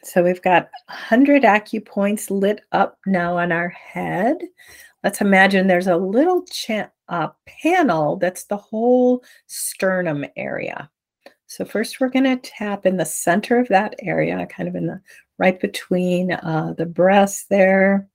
So 0.03 0.23
we've 0.23 0.43
got 0.43 0.71
100 0.89 1.43
acupoints 1.43 2.31
lit 2.31 2.63
up 2.73 2.99
now 3.07 3.37
on 3.39 3.53
our 3.53 3.69
head. 3.69 4.39
Let's 5.05 5.21
imagine 5.21 5.67
there's 5.67 5.89
a 5.89 5.97
little 5.97 6.45
uh, 7.09 7.29
panel 7.63 8.17
that's 8.17 8.45
the 8.45 8.57
whole 8.57 9.23
sternum 9.47 10.25
area. 10.37 10.91
So 11.47 11.65
first 11.65 12.01
we're 12.01 12.09
going 12.09 12.25
to 12.25 12.37
tap 12.37 12.87
in 12.87 12.97
the 12.97 13.05
center 13.05 13.59
of 13.59 13.69
that 13.69 13.95
area, 14.01 14.47
kind 14.47 14.69
of 14.69 14.75
in 14.75 14.87
the 14.87 15.01
right 15.39 15.61
between 15.61 16.33
uh, 16.33 16.75
the 16.77 16.87
breasts 16.87 17.47
there. 17.51 18.09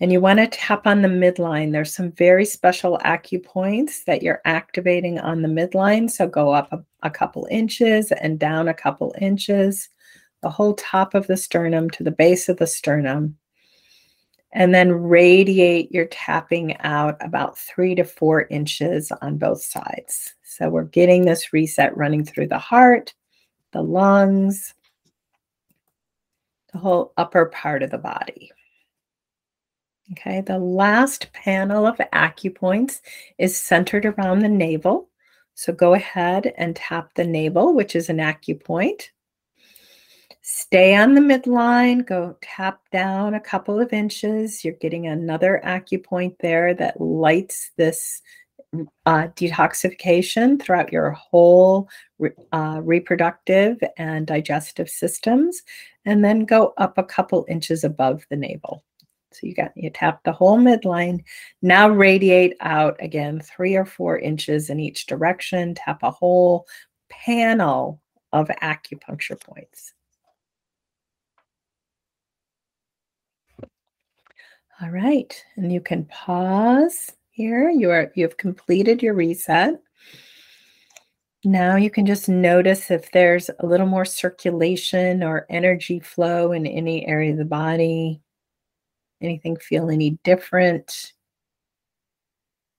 And 0.00 0.12
you 0.12 0.20
want 0.20 0.38
to 0.38 0.46
tap 0.46 0.86
on 0.86 1.02
the 1.02 1.08
midline. 1.08 1.72
There's 1.72 1.94
some 1.94 2.12
very 2.12 2.44
special 2.44 3.00
acupoints 3.04 4.04
that 4.04 4.22
you're 4.22 4.40
activating 4.44 5.18
on 5.18 5.42
the 5.42 5.48
midline. 5.48 6.08
So 6.08 6.28
go 6.28 6.52
up 6.52 6.72
a, 6.72 6.84
a 7.02 7.10
couple 7.10 7.48
inches 7.50 8.12
and 8.12 8.38
down 8.38 8.68
a 8.68 8.74
couple 8.74 9.12
inches, 9.20 9.88
the 10.40 10.50
whole 10.50 10.74
top 10.74 11.14
of 11.14 11.26
the 11.26 11.36
sternum 11.36 11.90
to 11.90 12.04
the 12.04 12.12
base 12.12 12.48
of 12.48 12.58
the 12.58 12.66
sternum. 12.66 13.36
And 14.52 14.72
then 14.72 14.92
radiate 14.92 15.90
your 15.92 16.06
tapping 16.06 16.76
out 16.78 17.16
about 17.20 17.58
three 17.58 17.94
to 17.96 18.04
four 18.04 18.46
inches 18.50 19.10
on 19.20 19.36
both 19.36 19.62
sides. 19.62 20.34
So 20.42 20.70
we're 20.70 20.84
getting 20.84 21.24
this 21.24 21.52
reset 21.52 21.94
running 21.96 22.24
through 22.24 22.48
the 22.48 22.58
heart, 22.58 23.14
the 23.72 23.82
lungs, 23.82 24.74
the 26.72 26.78
whole 26.78 27.12
upper 27.16 27.46
part 27.46 27.82
of 27.82 27.90
the 27.90 27.98
body. 27.98 28.52
Okay, 30.12 30.40
the 30.40 30.58
last 30.58 31.30
panel 31.34 31.86
of 31.86 31.98
acupoints 32.14 33.00
is 33.36 33.60
centered 33.60 34.06
around 34.06 34.38
the 34.38 34.48
navel. 34.48 35.10
So 35.54 35.72
go 35.72 35.92
ahead 35.94 36.54
and 36.56 36.74
tap 36.74 37.10
the 37.14 37.24
navel, 37.24 37.74
which 37.74 37.94
is 37.94 38.08
an 38.08 38.18
acupoint. 38.18 39.08
Stay 40.40 40.96
on 40.96 41.14
the 41.14 41.20
midline, 41.20 42.06
go 42.06 42.38
tap 42.40 42.80
down 42.90 43.34
a 43.34 43.40
couple 43.40 43.78
of 43.78 43.92
inches. 43.92 44.64
You're 44.64 44.74
getting 44.74 45.06
another 45.06 45.60
acupoint 45.62 46.36
there 46.38 46.72
that 46.74 46.98
lights 46.98 47.72
this 47.76 48.22
uh, 49.04 49.28
detoxification 49.36 50.62
throughout 50.62 50.90
your 50.90 51.10
whole 51.10 51.88
uh, 52.52 52.80
reproductive 52.82 53.82
and 53.98 54.26
digestive 54.26 54.88
systems. 54.88 55.62
And 56.06 56.24
then 56.24 56.46
go 56.46 56.72
up 56.78 56.96
a 56.96 57.04
couple 57.04 57.44
inches 57.46 57.84
above 57.84 58.24
the 58.30 58.36
navel. 58.36 58.84
So 59.38 59.46
you 59.46 59.54
got 59.54 59.72
you 59.76 59.90
tap 59.90 60.24
the 60.24 60.32
whole 60.32 60.58
midline. 60.58 61.22
Now 61.62 61.88
radiate 61.88 62.56
out 62.60 62.96
again 63.00 63.40
three 63.40 63.76
or 63.76 63.84
four 63.84 64.18
inches 64.18 64.70
in 64.70 64.80
each 64.80 65.06
direction. 65.06 65.74
Tap 65.74 66.02
a 66.02 66.10
whole 66.10 66.66
panel 67.08 68.00
of 68.32 68.48
acupuncture 68.62 69.40
points. 69.40 69.94
All 74.80 74.90
right, 74.90 75.44
and 75.56 75.72
you 75.72 75.80
can 75.80 76.04
pause 76.06 77.12
here. 77.30 77.70
You 77.70 77.90
are 77.90 78.12
you 78.14 78.24
have 78.24 78.36
completed 78.36 79.02
your 79.02 79.14
reset. 79.14 79.80
Now 81.44 81.76
you 81.76 81.90
can 81.90 82.04
just 82.04 82.28
notice 82.28 82.90
if 82.90 83.12
there's 83.12 83.48
a 83.60 83.66
little 83.66 83.86
more 83.86 84.04
circulation 84.04 85.22
or 85.22 85.46
energy 85.48 86.00
flow 86.00 86.52
in 86.52 86.66
any 86.66 87.06
area 87.06 87.32
of 87.32 87.38
the 87.38 87.44
body. 87.44 88.20
Anything 89.20 89.56
feel 89.56 89.90
any 89.90 90.18
different? 90.24 91.12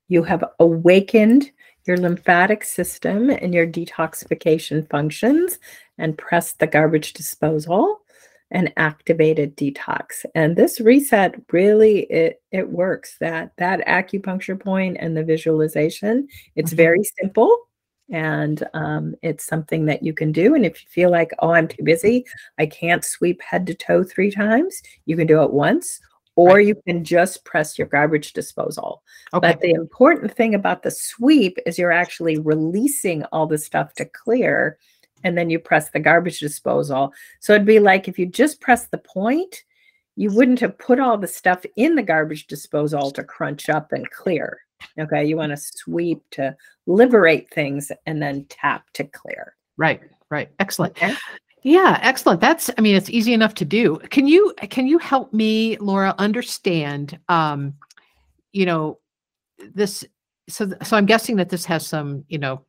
You 0.08 0.24
have 0.24 0.44
awakened 0.60 1.52
your 1.86 1.98
lymphatic 1.98 2.64
system 2.64 3.30
and 3.30 3.54
your 3.54 3.68
detoxification 3.68 4.90
functions 4.90 5.60
and 5.98 6.18
pressed 6.18 6.60
the 6.60 6.68
garbage 6.68 7.14
disposal 7.14 8.02
and 8.52 8.74
activated 8.78 9.56
detox. 9.56 10.26
And 10.34 10.56
this 10.56 10.80
reset 10.80 11.36
really 11.52 12.02
it 12.12 12.42
it 12.52 12.70
works. 12.70 13.18
That 13.20 13.52
that 13.58 13.86
acupuncture 13.88 14.60
point 14.60 14.98
and 15.00 15.16
the 15.16 15.24
visualization, 15.24 16.28
it's 16.56 16.72
mm-hmm. 16.72 16.78
very 16.78 17.04
simple 17.20 17.56
and 18.12 18.64
um, 18.74 19.14
it's 19.22 19.46
something 19.46 19.86
that 19.86 20.02
you 20.02 20.14
can 20.14 20.32
do. 20.32 20.56
And 20.56 20.66
if 20.66 20.82
you 20.82 20.90
feel 20.90 21.12
like, 21.12 21.32
oh, 21.40 21.52
I'm 21.52 21.68
too 21.68 21.84
busy, 21.84 22.26
I 22.58 22.66
can't 22.66 23.06
sweep 23.06 23.40
head 23.42 23.68
to 23.68 23.76
toe 23.76 24.04
three 24.04 24.32
times, 24.32 24.82
you 25.06 25.16
can 25.16 25.28
do 25.28 25.44
it 25.44 25.54
once 25.54 26.00
or 26.40 26.56
right. 26.56 26.68
you 26.68 26.76
can 26.88 27.04
just 27.04 27.44
press 27.44 27.78
your 27.78 27.88
garbage 27.88 28.32
disposal. 28.32 29.04
Okay. 29.34 29.52
But 29.52 29.60
the 29.60 29.72
important 29.72 30.34
thing 30.34 30.56
about 30.56 30.84
the 30.84 30.92
sweep 30.92 31.58
is 31.66 31.78
you're 31.78 31.92
actually 31.92 32.40
releasing 32.40 33.26
all 33.26 33.46
the 33.46 33.58
stuff 33.58 33.94
to 33.96 34.06
clear 34.06 34.78
and 35.26 35.38
then 35.38 35.50
you 35.50 35.60
press 35.60 35.90
the 35.90 36.00
garbage 36.00 36.40
disposal. 36.40 37.12
So 37.42 37.54
it'd 37.54 37.68
be 37.68 37.80
like 37.80 38.08
if 38.08 38.18
you 38.18 38.26
just 38.26 38.62
press 38.62 38.88
the 38.88 39.00
point, 39.00 39.66
you 40.16 40.32
wouldn't 40.32 40.62
have 40.62 40.78
put 40.78 41.02
all 41.02 41.18
the 41.18 41.28
stuff 41.28 41.66
in 41.76 41.96
the 41.96 42.04
garbage 42.04 42.48
disposal 42.48 43.12
to 43.12 43.24
crunch 43.26 43.68
up 43.68 43.92
and 43.92 44.10
clear. 44.10 44.62
Okay, 44.98 45.26
you 45.26 45.36
want 45.36 45.52
to 45.52 45.58
sweep 45.58 46.24
to 46.32 46.56
liberate 46.88 47.50
things 47.50 47.92
and 48.06 48.22
then 48.22 48.46
tap 48.48 48.86
to 48.94 49.04
clear. 49.04 49.58
Right, 49.76 50.00
right. 50.30 50.48
Excellent. 50.60 50.94
Okay. 50.94 51.14
Yeah, 51.64 52.00
excellent. 52.02 52.40
That's 52.42 52.70
I 52.78 52.82
mean 52.82 52.96
it's 52.96 53.10
easy 53.10 53.34
enough 53.34 53.54
to 53.56 53.66
do. 53.66 53.98
Can 54.10 54.28
you 54.28 54.54
can 54.70 54.88
you 54.88 54.98
help 54.98 55.34
me 55.34 55.78
Laura 55.78 56.16
understand 56.18 57.20
um 57.28 57.74
you 58.54 58.66
know 58.66 59.00
this 59.76 60.06
so 60.48 60.72
so 60.84 60.98
I'm 60.98 61.06
guessing 61.06 61.36
that 61.38 61.50
this 61.50 61.66
has 61.66 61.86
some, 61.86 62.24
you 62.30 62.38
know, 62.38 62.64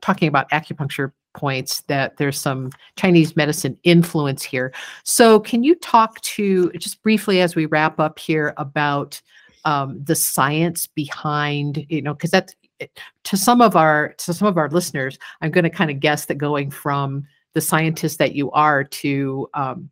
talking 0.00 0.28
about 0.28 0.50
acupuncture 0.50 1.12
points 1.34 1.82
that 1.82 2.16
there's 2.16 2.38
some 2.38 2.70
Chinese 2.96 3.36
medicine 3.36 3.78
influence 3.84 4.42
here. 4.42 4.72
So 5.04 5.38
can 5.38 5.62
you 5.62 5.76
talk 5.76 6.20
to 6.22 6.70
just 6.72 7.02
briefly 7.02 7.40
as 7.40 7.54
we 7.54 7.66
wrap 7.66 8.00
up 8.00 8.18
here 8.18 8.52
about 8.56 9.20
um, 9.64 10.02
the 10.02 10.16
science 10.16 10.86
behind, 10.86 11.86
you 11.88 12.02
know, 12.02 12.14
because 12.14 12.30
that's 12.30 12.54
to 13.24 13.36
some 13.36 13.60
of 13.60 13.76
our 13.76 14.14
to 14.14 14.34
some 14.34 14.48
of 14.48 14.56
our 14.56 14.68
listeners, 14.70 15.18
I'm 15.42 15.50
going 15.50 15.64
to 15.64 15.70
kind 15.70 15.90
of 15.90 16.00
guess 16.00 16.26
that 16.26 16.36
going 16.36 16.70
from 16.70 17.24
the 17.54 17.60
scientist 17.60 18.18
that 18.18 18.34
you 18.34 18.50
are 18.52 18.84
to 18.84 19.48
um, 19.54 19.90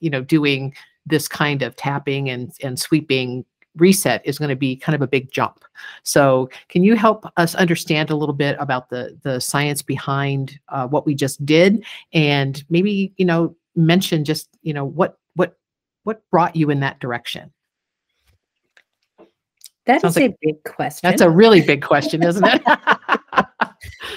you 0.00 0.10
know 0.10 0.22
doing 0.22 0.74
this 1.06 1.28
kind 1.28 1.62
of 1.62 1.76
tapping 1.76 2.30
and 2.30 2.52
and 2.62 2.78
sweeping 2.78 3.44
reset 3.76 4.20
is 4.24 4.38
going 4.38 4.50
to 4.50 4.56
be 4.56 4.76
kind 4.76 4.94
of 4.94 5.02
a 5.02 5.06
big 5.06 5.30
jump. 5.30 5.64
So, 6.02 6.50
can 6.68 6.84
you 6.84 6.94
help 6.94 7.24
us 7.36 7.54
understand 7.54 8.10
a 8.10 8.16
little 8.16 8.34
bit 8.34 8.56
about 8.58 8.90
the 8.90 9.18
the 9.22 9.40
science 9.40 9.82
behind 9.82 10.58
uh, 10.68 10.86
what 10.86 11.06
we 11.06 11.14
just 11.14 11.44
did, 11.44 11.84
and 12.12 12.62
maybe 12.68 13.12
you 13.16 13.24
know 13.24 13.56
mention 13.74 14.24
just 14.24 14.48
you 14.62 14.74
know 14.74 14.84
what 14.84 15.18
what 15.34 15.56
what 16.04 16.22
brought 16.30 16.56
you 16.56 16.70
in 16.70 16.80
that 16.80 17.00
direction? 17.00 17.52
That 19.86 20.00
Sounds 20.00 20.16
is 20.16 20.22
like, 20.22 20.30
a 20.32 20.36
big 20.42 20.62
question. 20.64 21.10
That's 21.10 21.22
a 21.22 21.30
really 21.30 21.60
big 21.60 21.82
question, 21.82 22.22
isn't 22.26 22.44
it? 22.44 22.62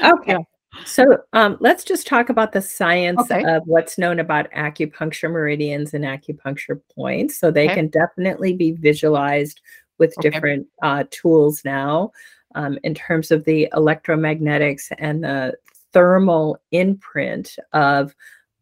okay. 0.04 0.34
Yeah. 0.34 0.38
So 0.86 1.20
um, 1.34 1.58
let's 1.60 1.84
just 1.84 2.08
talk 2.08 2.30
about 2.30 2.52
the 2.52 2.62
science 2.62 3.32
okay. 3.32 3.44
of 3.46 3.64
what's 3.66 3.98
known 3.98 4.20
about 4.20 4.52
acupuncture 4.52 5.32
meridians 5.32 5.94
and 5.94 6.04
acupuncture 6.04 6.82
points. 6.94 7.40
So 7.40 7.52
they 7.52 7.66
okay. 7.66 7.76
can 7.76 7.88
definitely 7.88 8.54
be 8.54 8.72
visualized 8.72 9.62
with 9.98 10.14
okay. 10.18 10.30
different 10.30 10.68
uh, 10.82 11.06
tools 11.12 11.62
now 11.64 12.12
um, 12.56 12.78
in 12.84 12.94
terms 12.94 13.32
of 13.32 13.46
the 13.46 13.70
electromagnetics 13.74 14.92
and 14.98 15.24
the 15.24 15.56
thermal 15.94 16.60
imprint 16.72 17.56
of 17.74 18.16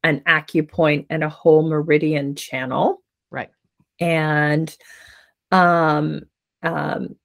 an 0.03 0.19
acupoint 0.27 1.05
and 1.09 1.23
a 1.23 1.29
whole 1.29 1.67
meridian 1.67 2.35
channel. 2.35 3.01
Right. 3.31 3.49
And 3.99 4.75
um, 5.51 6.23
um, 6.61 7.15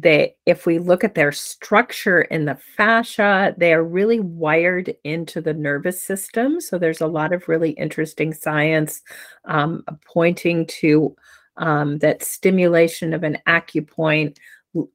they 0.00 0.34
if 0.46 0.66
we 0.66 0.78
look 0.78 1.04
at 1.04 1.14
their 1.14 1.32
structure 1.32 2.22
in 2.22 2.44
the 2.44 2.58
fascia 2.76 3.54
they 3.56 3.72
are 3.72 3.84
really 3.84 4.20
wired 4.20 4.94
into 5.04 5.40
the 5.40 5.54
nervous 5.54 6.02
system 6.02 6.60
so 6.60 6.78
there's 6.78 7.00
a 7.00 7.06
lot 7.06 7.32
of 7.32 7.48
really 7.48 7.70
interesting 7.70 8.32
science 8.32 9.02
um, 9.46 9.84
pointing 10.06 10.66
to 10.66 11.14
um, 11.56 11.98
that 11.98 12.22
stimulation 12.22 13.12
of 13.12 13.22
an 13.22 13.38
acupoint 13.46 14.36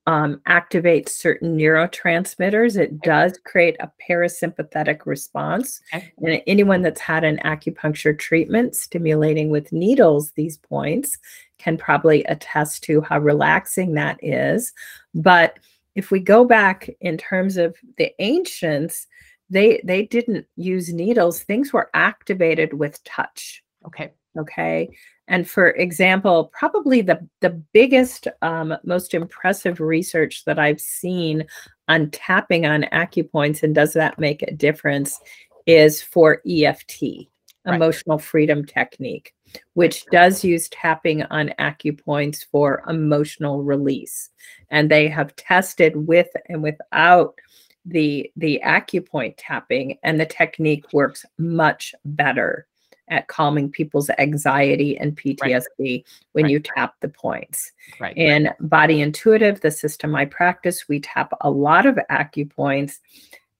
um, 0.07 0.41
activates 0.47 1.09
certain 1.09 1.57
neurotransmitters. 1.57 2.77
It 2.77 3.01
does 3.01 3.39
create 3.45 3.77
a 3.79 3.89
parasympathetic 4.09 5.05
response. 5.05 5.81
Okay. 5.93 6.11
And 6.17 6.41
anyone 6.47 6.81
that's 6.81 6.99
had 6.99 7.23
an 7.23 7.37
acupuncture 7.45 8.17
treatment 8.17 8.75
stimulating 8.75 9.49
with 9.49 9.71
needles 9.71 10.31
these 10.31 10.57
points 10.57 11.17
can 11.59 11.77
probably 11.77 12.23
attest 12.23 12.83
to 12.85 13.01
how 13.01 13.19
relaxing 13.19 13.93
that 13.93 14.17
is. 14.23 14.73
But 15.13 15.59
if 15.95 16.11
we 16.11 16.19
go 16.19 16.45
back 16.45 16.89
in 17.01 17.17
terms 17.17 17.57
of 17.57 17.75
the 17.97 18.11
ancients, 18.19 19.07
they 19.49 19.81
they 19.83 20.05
didn't 20.05 20.45
use 20.55 20.93
needles. 20.93 21.43
Things 21.43 21.73
were 21.73 21.89
activated 21.93 22.73
with 22.73 23.03
touch. 23.03 23.63
Okay. 23.85 24.11
Okay. 24.37 24.89
And 25.27 25.47
for 25.47 25.71
example, 25.71 26.51
probably 26.53 27.01
the, 27.01 27.27
the 27.41 27.51
biggest, 27.73 28.27
um, 28.41 28.75
most 28.83 29.13
impressive 29.13 29.79
research 29.79 30.43
that 30.45 30.59
I've 30.59 30.81
seen 30.81 31.45
on 31.87 32.09
tapping 32.11 32.65
on 32.65 32.85
acupoints 32.91 33.63
and 33.63 33.73
does 33.73 33.93
that 33.93 34.19
make 34.19 34.41
a 34.43 34.53
difference 34.53 35.19
is 35.65 36.01
for 36.01 36.41
EFT, 36.47 37.27
right. 37.65 37.75
emotional 37.75 38.17
freedom 38.17 38.65
technique, 38.65 39.33
which 39.73 40.05
does 40.07 40.43
use 40.43 40.69
tapping 40.69 41.23
on 41.23 41.53
acupoints 41.59 42.45
for 42.51 42.83
emotional 42.87 43.63
release. 43.63 44.29
And 44.69 44.89
they 44.89 45.07
have 45.07 45.35
tested 45.35 46.07
with 46.07 46.29
and 46.47 46.63
without 46.63 47.39
the 47.85 48.31
the 48.35 48.61
acupoint 48.63 49.35
tapping 49.37 49.97
and 50.03 50.19
the 50.19 50.25
technique 50.25 50.85
works 50.91 51.25
much 51.37 51.95
better 52.05 52.67
at 53.09 53.27
calming 53.27 53.69
people's 53.69 54.09
anxiety 54.19 54.97
and 54.97 55.17
PTSD 55.17 55.63
right. 55.79 56.05
when 56.33 56.43
right. 56.43 56.51
you 56.51 56.59
tap 56.59 56.93
the 57.01 57.09
points. 57.09 57.71
Right. 57.99 58.15
In 58.15 58.51
Body 58.59 59.01
Intuitive, 59.01 59.61
the 59.61 59.71
system 59.71 60.15
I 60.15 60.25
practice, 60.25 60.87
we 60.87 60.99
tap 60.99 61.33
a 61.41 61.49
lot 61.49 61.85
of 61.85 61.97
acupoints. 62.11 62.99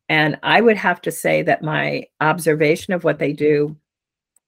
And 0.08 0.38
I 0.44 0.62
would 0.62 0.78
have 0.78 1.02
to 1.02 1.12
say 1.12 1.42
that 1.44 1.64
my 1.64 2.06
observation 2.22 2.94
of 2.94 3.04
what 3.04 3.20
they 3.20 3.34
do 3.34 3.76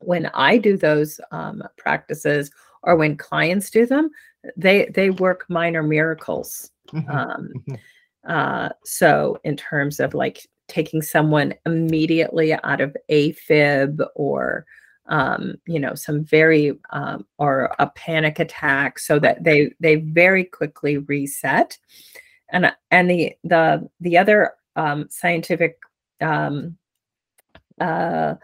when 0.02 0.28
I 0.34 0.58
do 0.58 0.78
those 0.78 1.20
um, 1.32 1.64
practices 1.78 2.52
or 2.84 2.96
when 2.96 3.18
clients 3.18 3.70
do 3.70 3.86
them, 3.86 4.10
they 4.58 4.86
they 4.94 5.10
work 5.10 5.46
minor 5.50 5.84
miracles. 5.84 6.72
Mm-hmm. 6.92 7.10
Um, 7.10 7.54
mm-hmm. 7.56 7.76
uh, 8.28 8.70
so 8.84 9.40
in 9.44 9.56
terms 9.56 10.00
of 10.00 10.14
like 10.14 10.48
taking 10.68 11.02
someone 11.02 11.54
immediately 11.66 12.54
out 12.54 12.82
of 12.82 12.96
AFib 13.10 14.06
or 14.16 14.66
um, 15.08 15.56
you 15.66 15.80
know, 15.80 15.94
some 15.94 16.24
very 16.24 16.80
um, 16.92 17.26
or 17.38 17.76
a 17.80 17.88
panic 17.88 18.40
attack, 18.40 18.98
so 18.98 19.20
that 19.20 19.44
they 19.44 19.74
they 19.80 19.96
very 19.96 20.46
quickly 20.46 21.00
reset. 21.00 21.78
And 22.50 22.72
and 22.92 23.10
the 23.10 23.36
the 23.44 23.90
the 24.00 24.18
other 24.18 24.54
um, 24.76 25.08
scientific 25.10 25.78
um, 26.22 26.78
uh, 27.80 28.36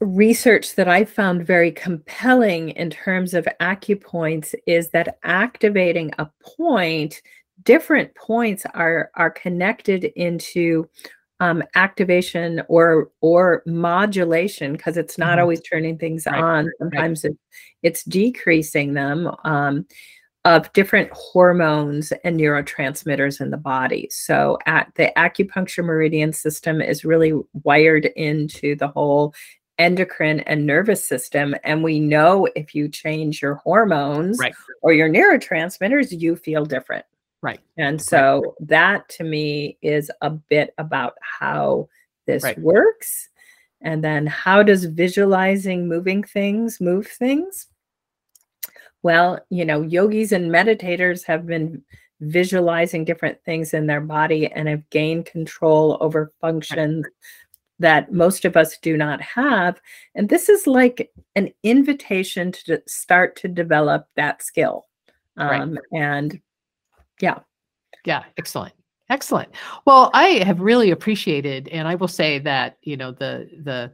research 0.00 0.74
that 0.76 0.88
I 0.88 1.04
found 1.04 1.46
very 1.46 1.70
compelling 1.70 2.70
in 2.70 2.90
terms 2.90 3.34
of 3.34 3.46
acupoints 3.60 4.54
is 4.66 4.90
that 4.90 5.18
activating 5.22 6.10
a 6.18 6.28
point, 6.56 7.20
different 7.62 8.14
points 8.14 8.64
are 8.74 9.10
are 9.14 9.30
connected 9.30 10.04
into 10.16 10.88
um, 11.40 11.62
activation 11.74 12.62
or 12.68 13.10
or 13.20 13.62
modulation 13.66 14.72
because 14.72 14.96
it's 14.96 15.18
not 15.18 15.32
mm-hmm. 15.32 15.40
always 15.40 15.60
turning 15.62 15.98
things 15.98 16.26
right. 16.26 16.42
on. 16.42 16.70
Sometimes 16.78 17.24
right. 17.24 17.32
it, 17.32 17.38
it's 17.82 18.04
decreasing 18.04 18.94
them 18.94 19.30
um, 19.44 19.86
of 20.46 20.72
different 20.72 21.10
hormones 21.12 22.12
and 22.24 22.38
neurotransmitters 22.38 23.40
in 23.40 23.50
the 23.50 23.58
body. 23.58 24.08
So 24.10 24.58
at 24.64 24.90
the 24.94 25.12
acupuncture 25.16 25.84
meridian 25.84 26.32
system 26.32 26.80
is 26.80 27.04
really 27.04 27.34
wired 27.52 28.06
into 28.16 28.74
the 28.76 28.88
whole 28.88 29.34
endocrine 29.80 30.40
and 30.40 30.66
nervous 30.66 31.04
system 31.04 31.54
and 31.64 31.82
we 31.82 31.98
know 31.98 32.46
if 32.54 32.74
you 32.74 32.88
change 32.88 33.42
your 33.42 33.54
hormones 33.54 34.38
right. 34.38 34.54
or 34.82 34.92
your 34.92 35.08
neurotransmitters 35.08 36.20
you 36.20 36.36
feel 36.36 36.64
different 36.64 37.04
Right. 37.42 37.60
And 37.78 38.00
so 38.00 38.40
right. 38.42 38.68
that 38.68 39.08
to 39.10 39.24
me 39.24 39.78
is 39.82 40.10
a 40.20 40.30
bit 40.30 40.74
about 40.78 41.14
how 41.22 41.88
this 42.26 42.42
right. 42.42 42.58
works. 42.58 43.28
And 43.80 44.04
then 44.04 44.26
how 44.26 44.62
does 44.62 44.84
visualizing 44.84 45.88
moving 45.88 46.22
things 46.22 46.80
move 46.80 47.06
things? 47.06 47.66
Well, 49.02 49.40
you 49.48 49.64
know, 49.64 49.80
yogis 49.80 50.32
and 50.32 50.50
meditators 50.50 51.24
have 51.24 51.46
been 51.46 51.82
visualizing 52.20 53.06
different 53.06 53.42
things 53.44 53.72
in 53.72 53.86
their 53.86 54.02
body 54.02 54.46
and 54.52 54.68
have 54.68 54.88
gained 54.90 55.24
control 55.24 55.96
over 56.02 56.34
functions 56.42 57.04
right. 57.04 57.12
That 57.80 58.12
most 58.12 58.44
of 58.44 58.56
us 58.56 58.78
do 58.78 58.96
not 58.96 59.20
have. 59.20 59.80
And 60.14 60.28
this 60.28 60.48
is 60.48 60.66
like 60.66 61.10
an 61.34 61.50
invitation 61.62 62.52
to 62.52 62.80
start 62.86 63.36
to 63.36 63.48
develop 63.48 64.06
that 64.16 64.42
skill. 64.42 64.86
Um, 65.36 65.78
and 65.92 66.40
yeah. 67.20 67.40
Yeah. 68.04 68.24
Excellent. 68.38 68.74
Excellent. 69.08 69.50
Well, 69.86 70.10
I 70.14 70.42
have 70.44 70.60
really 70.60 70.90
appreciated, 70.90 71.68
and 71.68 71.88
I 71.88 71.96
will 71.96 72.08
say 72.08 72.38
that, 72.38 72.78
you 72.82 72.96
know, 72.96 73.10
the, 73.10 73.50
the, 73.62 73.92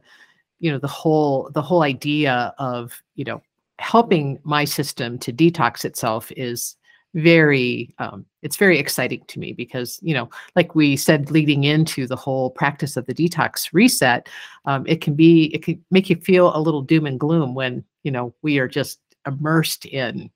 you 0.59 0.71
know, 0.71 0.77
the 0.77 0.87
whole, 0.87 1.49
the 1.53 1.61
whole 1.61 1.81
idea 1.81 2.53
of, 2.59 3.01
you 3.15 3.25
know, 3.25 3.41
helping 3.79 4.39
my 4.43 4.65
system 4.65 5.17
to 5.19 5.33
detox 5.33 5.85
itself 5.85 6.31
is 6.37 6.76
very 7.17 7.95
um, 7.97 8.25
it's 8.43 8.57
very 8.57 8.77
exciting 8.77 9.23
to 9.27 9.39
me 9.39 9.51
because 9.51 9.99
you 10.03 10.13
know 10.13 10.29
like 10.55 10.75
we 10.75 10.95
said 10.95 11.31
leading 11.31 11.63
into 11.63 12.05
the 12.05 12.15
whole 12.15 12.51
practice 12.51 12.95
of 12.95 13.07
the 13.07 13.13
detox 13.13 13.69
reset 13.73 14.29
um, 14.65 14.85
it 14.87 15.01
can 15.01 15.15
be 15.15 15.45
it 15.45 15.63
can 15.63 15.83
make 15.89 16.11
you 16.11 16.15
feel 16.17 16.55
a 16.55 16.61
little 16.61 16.83
doom 16.83 17.07
and 17.07 17.19
gloom 17.19 17.55
when 17.55 17.83
you 18.03 18.11
know 18.11 18.33
we 18.43 18.59
are 18.59 18.67
just 18.67 18.99
immersed 19.25 19.85
in 19.85 20.29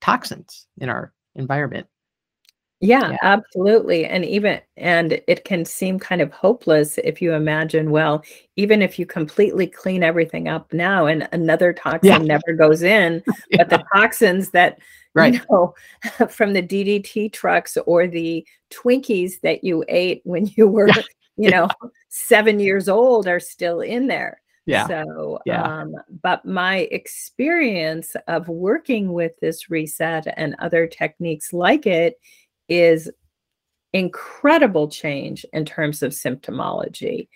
toxins 0.00 0.66
in 0.78 0.88
our 0.88 1.12
environment 1.34 1.86
yeah, 2.82 3.12
yeah, 3.12 3.16
absolutely. 3.22 4.06
And 4.06 4.24
even 4.24 4.60
and 4.76 5.20
it 5.28 5.44
can 5.44 5.64
seem 5.64 6.00
kind 6.00 6.20
of 6.20 6.32
hopeless 6.32 6.98
if 6.98 7.22
you 7.22 7.32
imagine, 7.32 7.92
well, 7.92 8.24
even 8.56 8.82
if 8.82 8.98
you 8.98 9.06
completely 9.06 9.68
clean 9.68 10.02
everything 10.02 10.48
up 10.48 10.72
now 10.72 11.06
and 11.06 11.28
another 11.30 11.72
toxin 11.72 12.10
yeah. 12.10 12.18
never 12.18 12.52
goes 12.58 12.82
in, 12.82 13.22
yeah. 13.50 13.58
but 13.58 13.70
the 13.70 13.84
toxins 13.94 14.50
that 14.50 14.80
right. 15.14 15.34
you 15.34 15.40
know 15.48 15.74
from 16.28 16.54
the 16.54 16.62
DDT 16.62 17.32
trucks 17.32 17.78
or 17.86 18.08
the 18.08 18.44
Twinkies 18.70 19.40
that 19.42 19.62
you 19.62 19.84
ate 19.88 20.20
when 20.24 20.50
you 20.56 20.66
were, 20.66 20.90
you 21.36 21.50
know, 21.50 21.68
7 22.08 22.58
years 22.58 22.88
old 22.88 23.28
are 23.28 23.40
still 23.40 23.80
in 23.80 24.08
there. 24.08 24.40
Yeah. 24.66 24.86
So, 24.86 25.40
yeah. 25.44 25.62
Um, 25.62 25.94
but 26.22 26.44
my 26.44 26.88
experience 26.90 28.16
of 28.28 28.48
working 28.48 29.12
with 29.12 29.32
this 29.40 29.70
reset 29.70 30.32
and 30.36 30.56
other 30.58 30.86
techniques 30.86 31.52
like 31.52 31.86
it 31.86 32.16
is 32.72 33.10
incredible 33.92 34.88
change 34.88 35.44
in 35.52 35.64
terms 35.64 36.02
of 36.02 36.12
symptomology. 36.12 37.28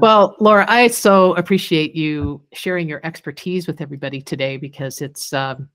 Well, 0.00 0.36
Laura, 0.40 0.64
I 0.68 0.88
so 0.88 1.34
appreciate 1.34 1.94
you 1.94 2.42
sharing 2.52 2.88
your 2.88 3.00
expertise 3.04 3.66
with 3.66 3.80
everybody 3.80 4.20
today 4.20 4.56
because 4.56 5.00
it's 5.00 5.32
um, 5.32 5.68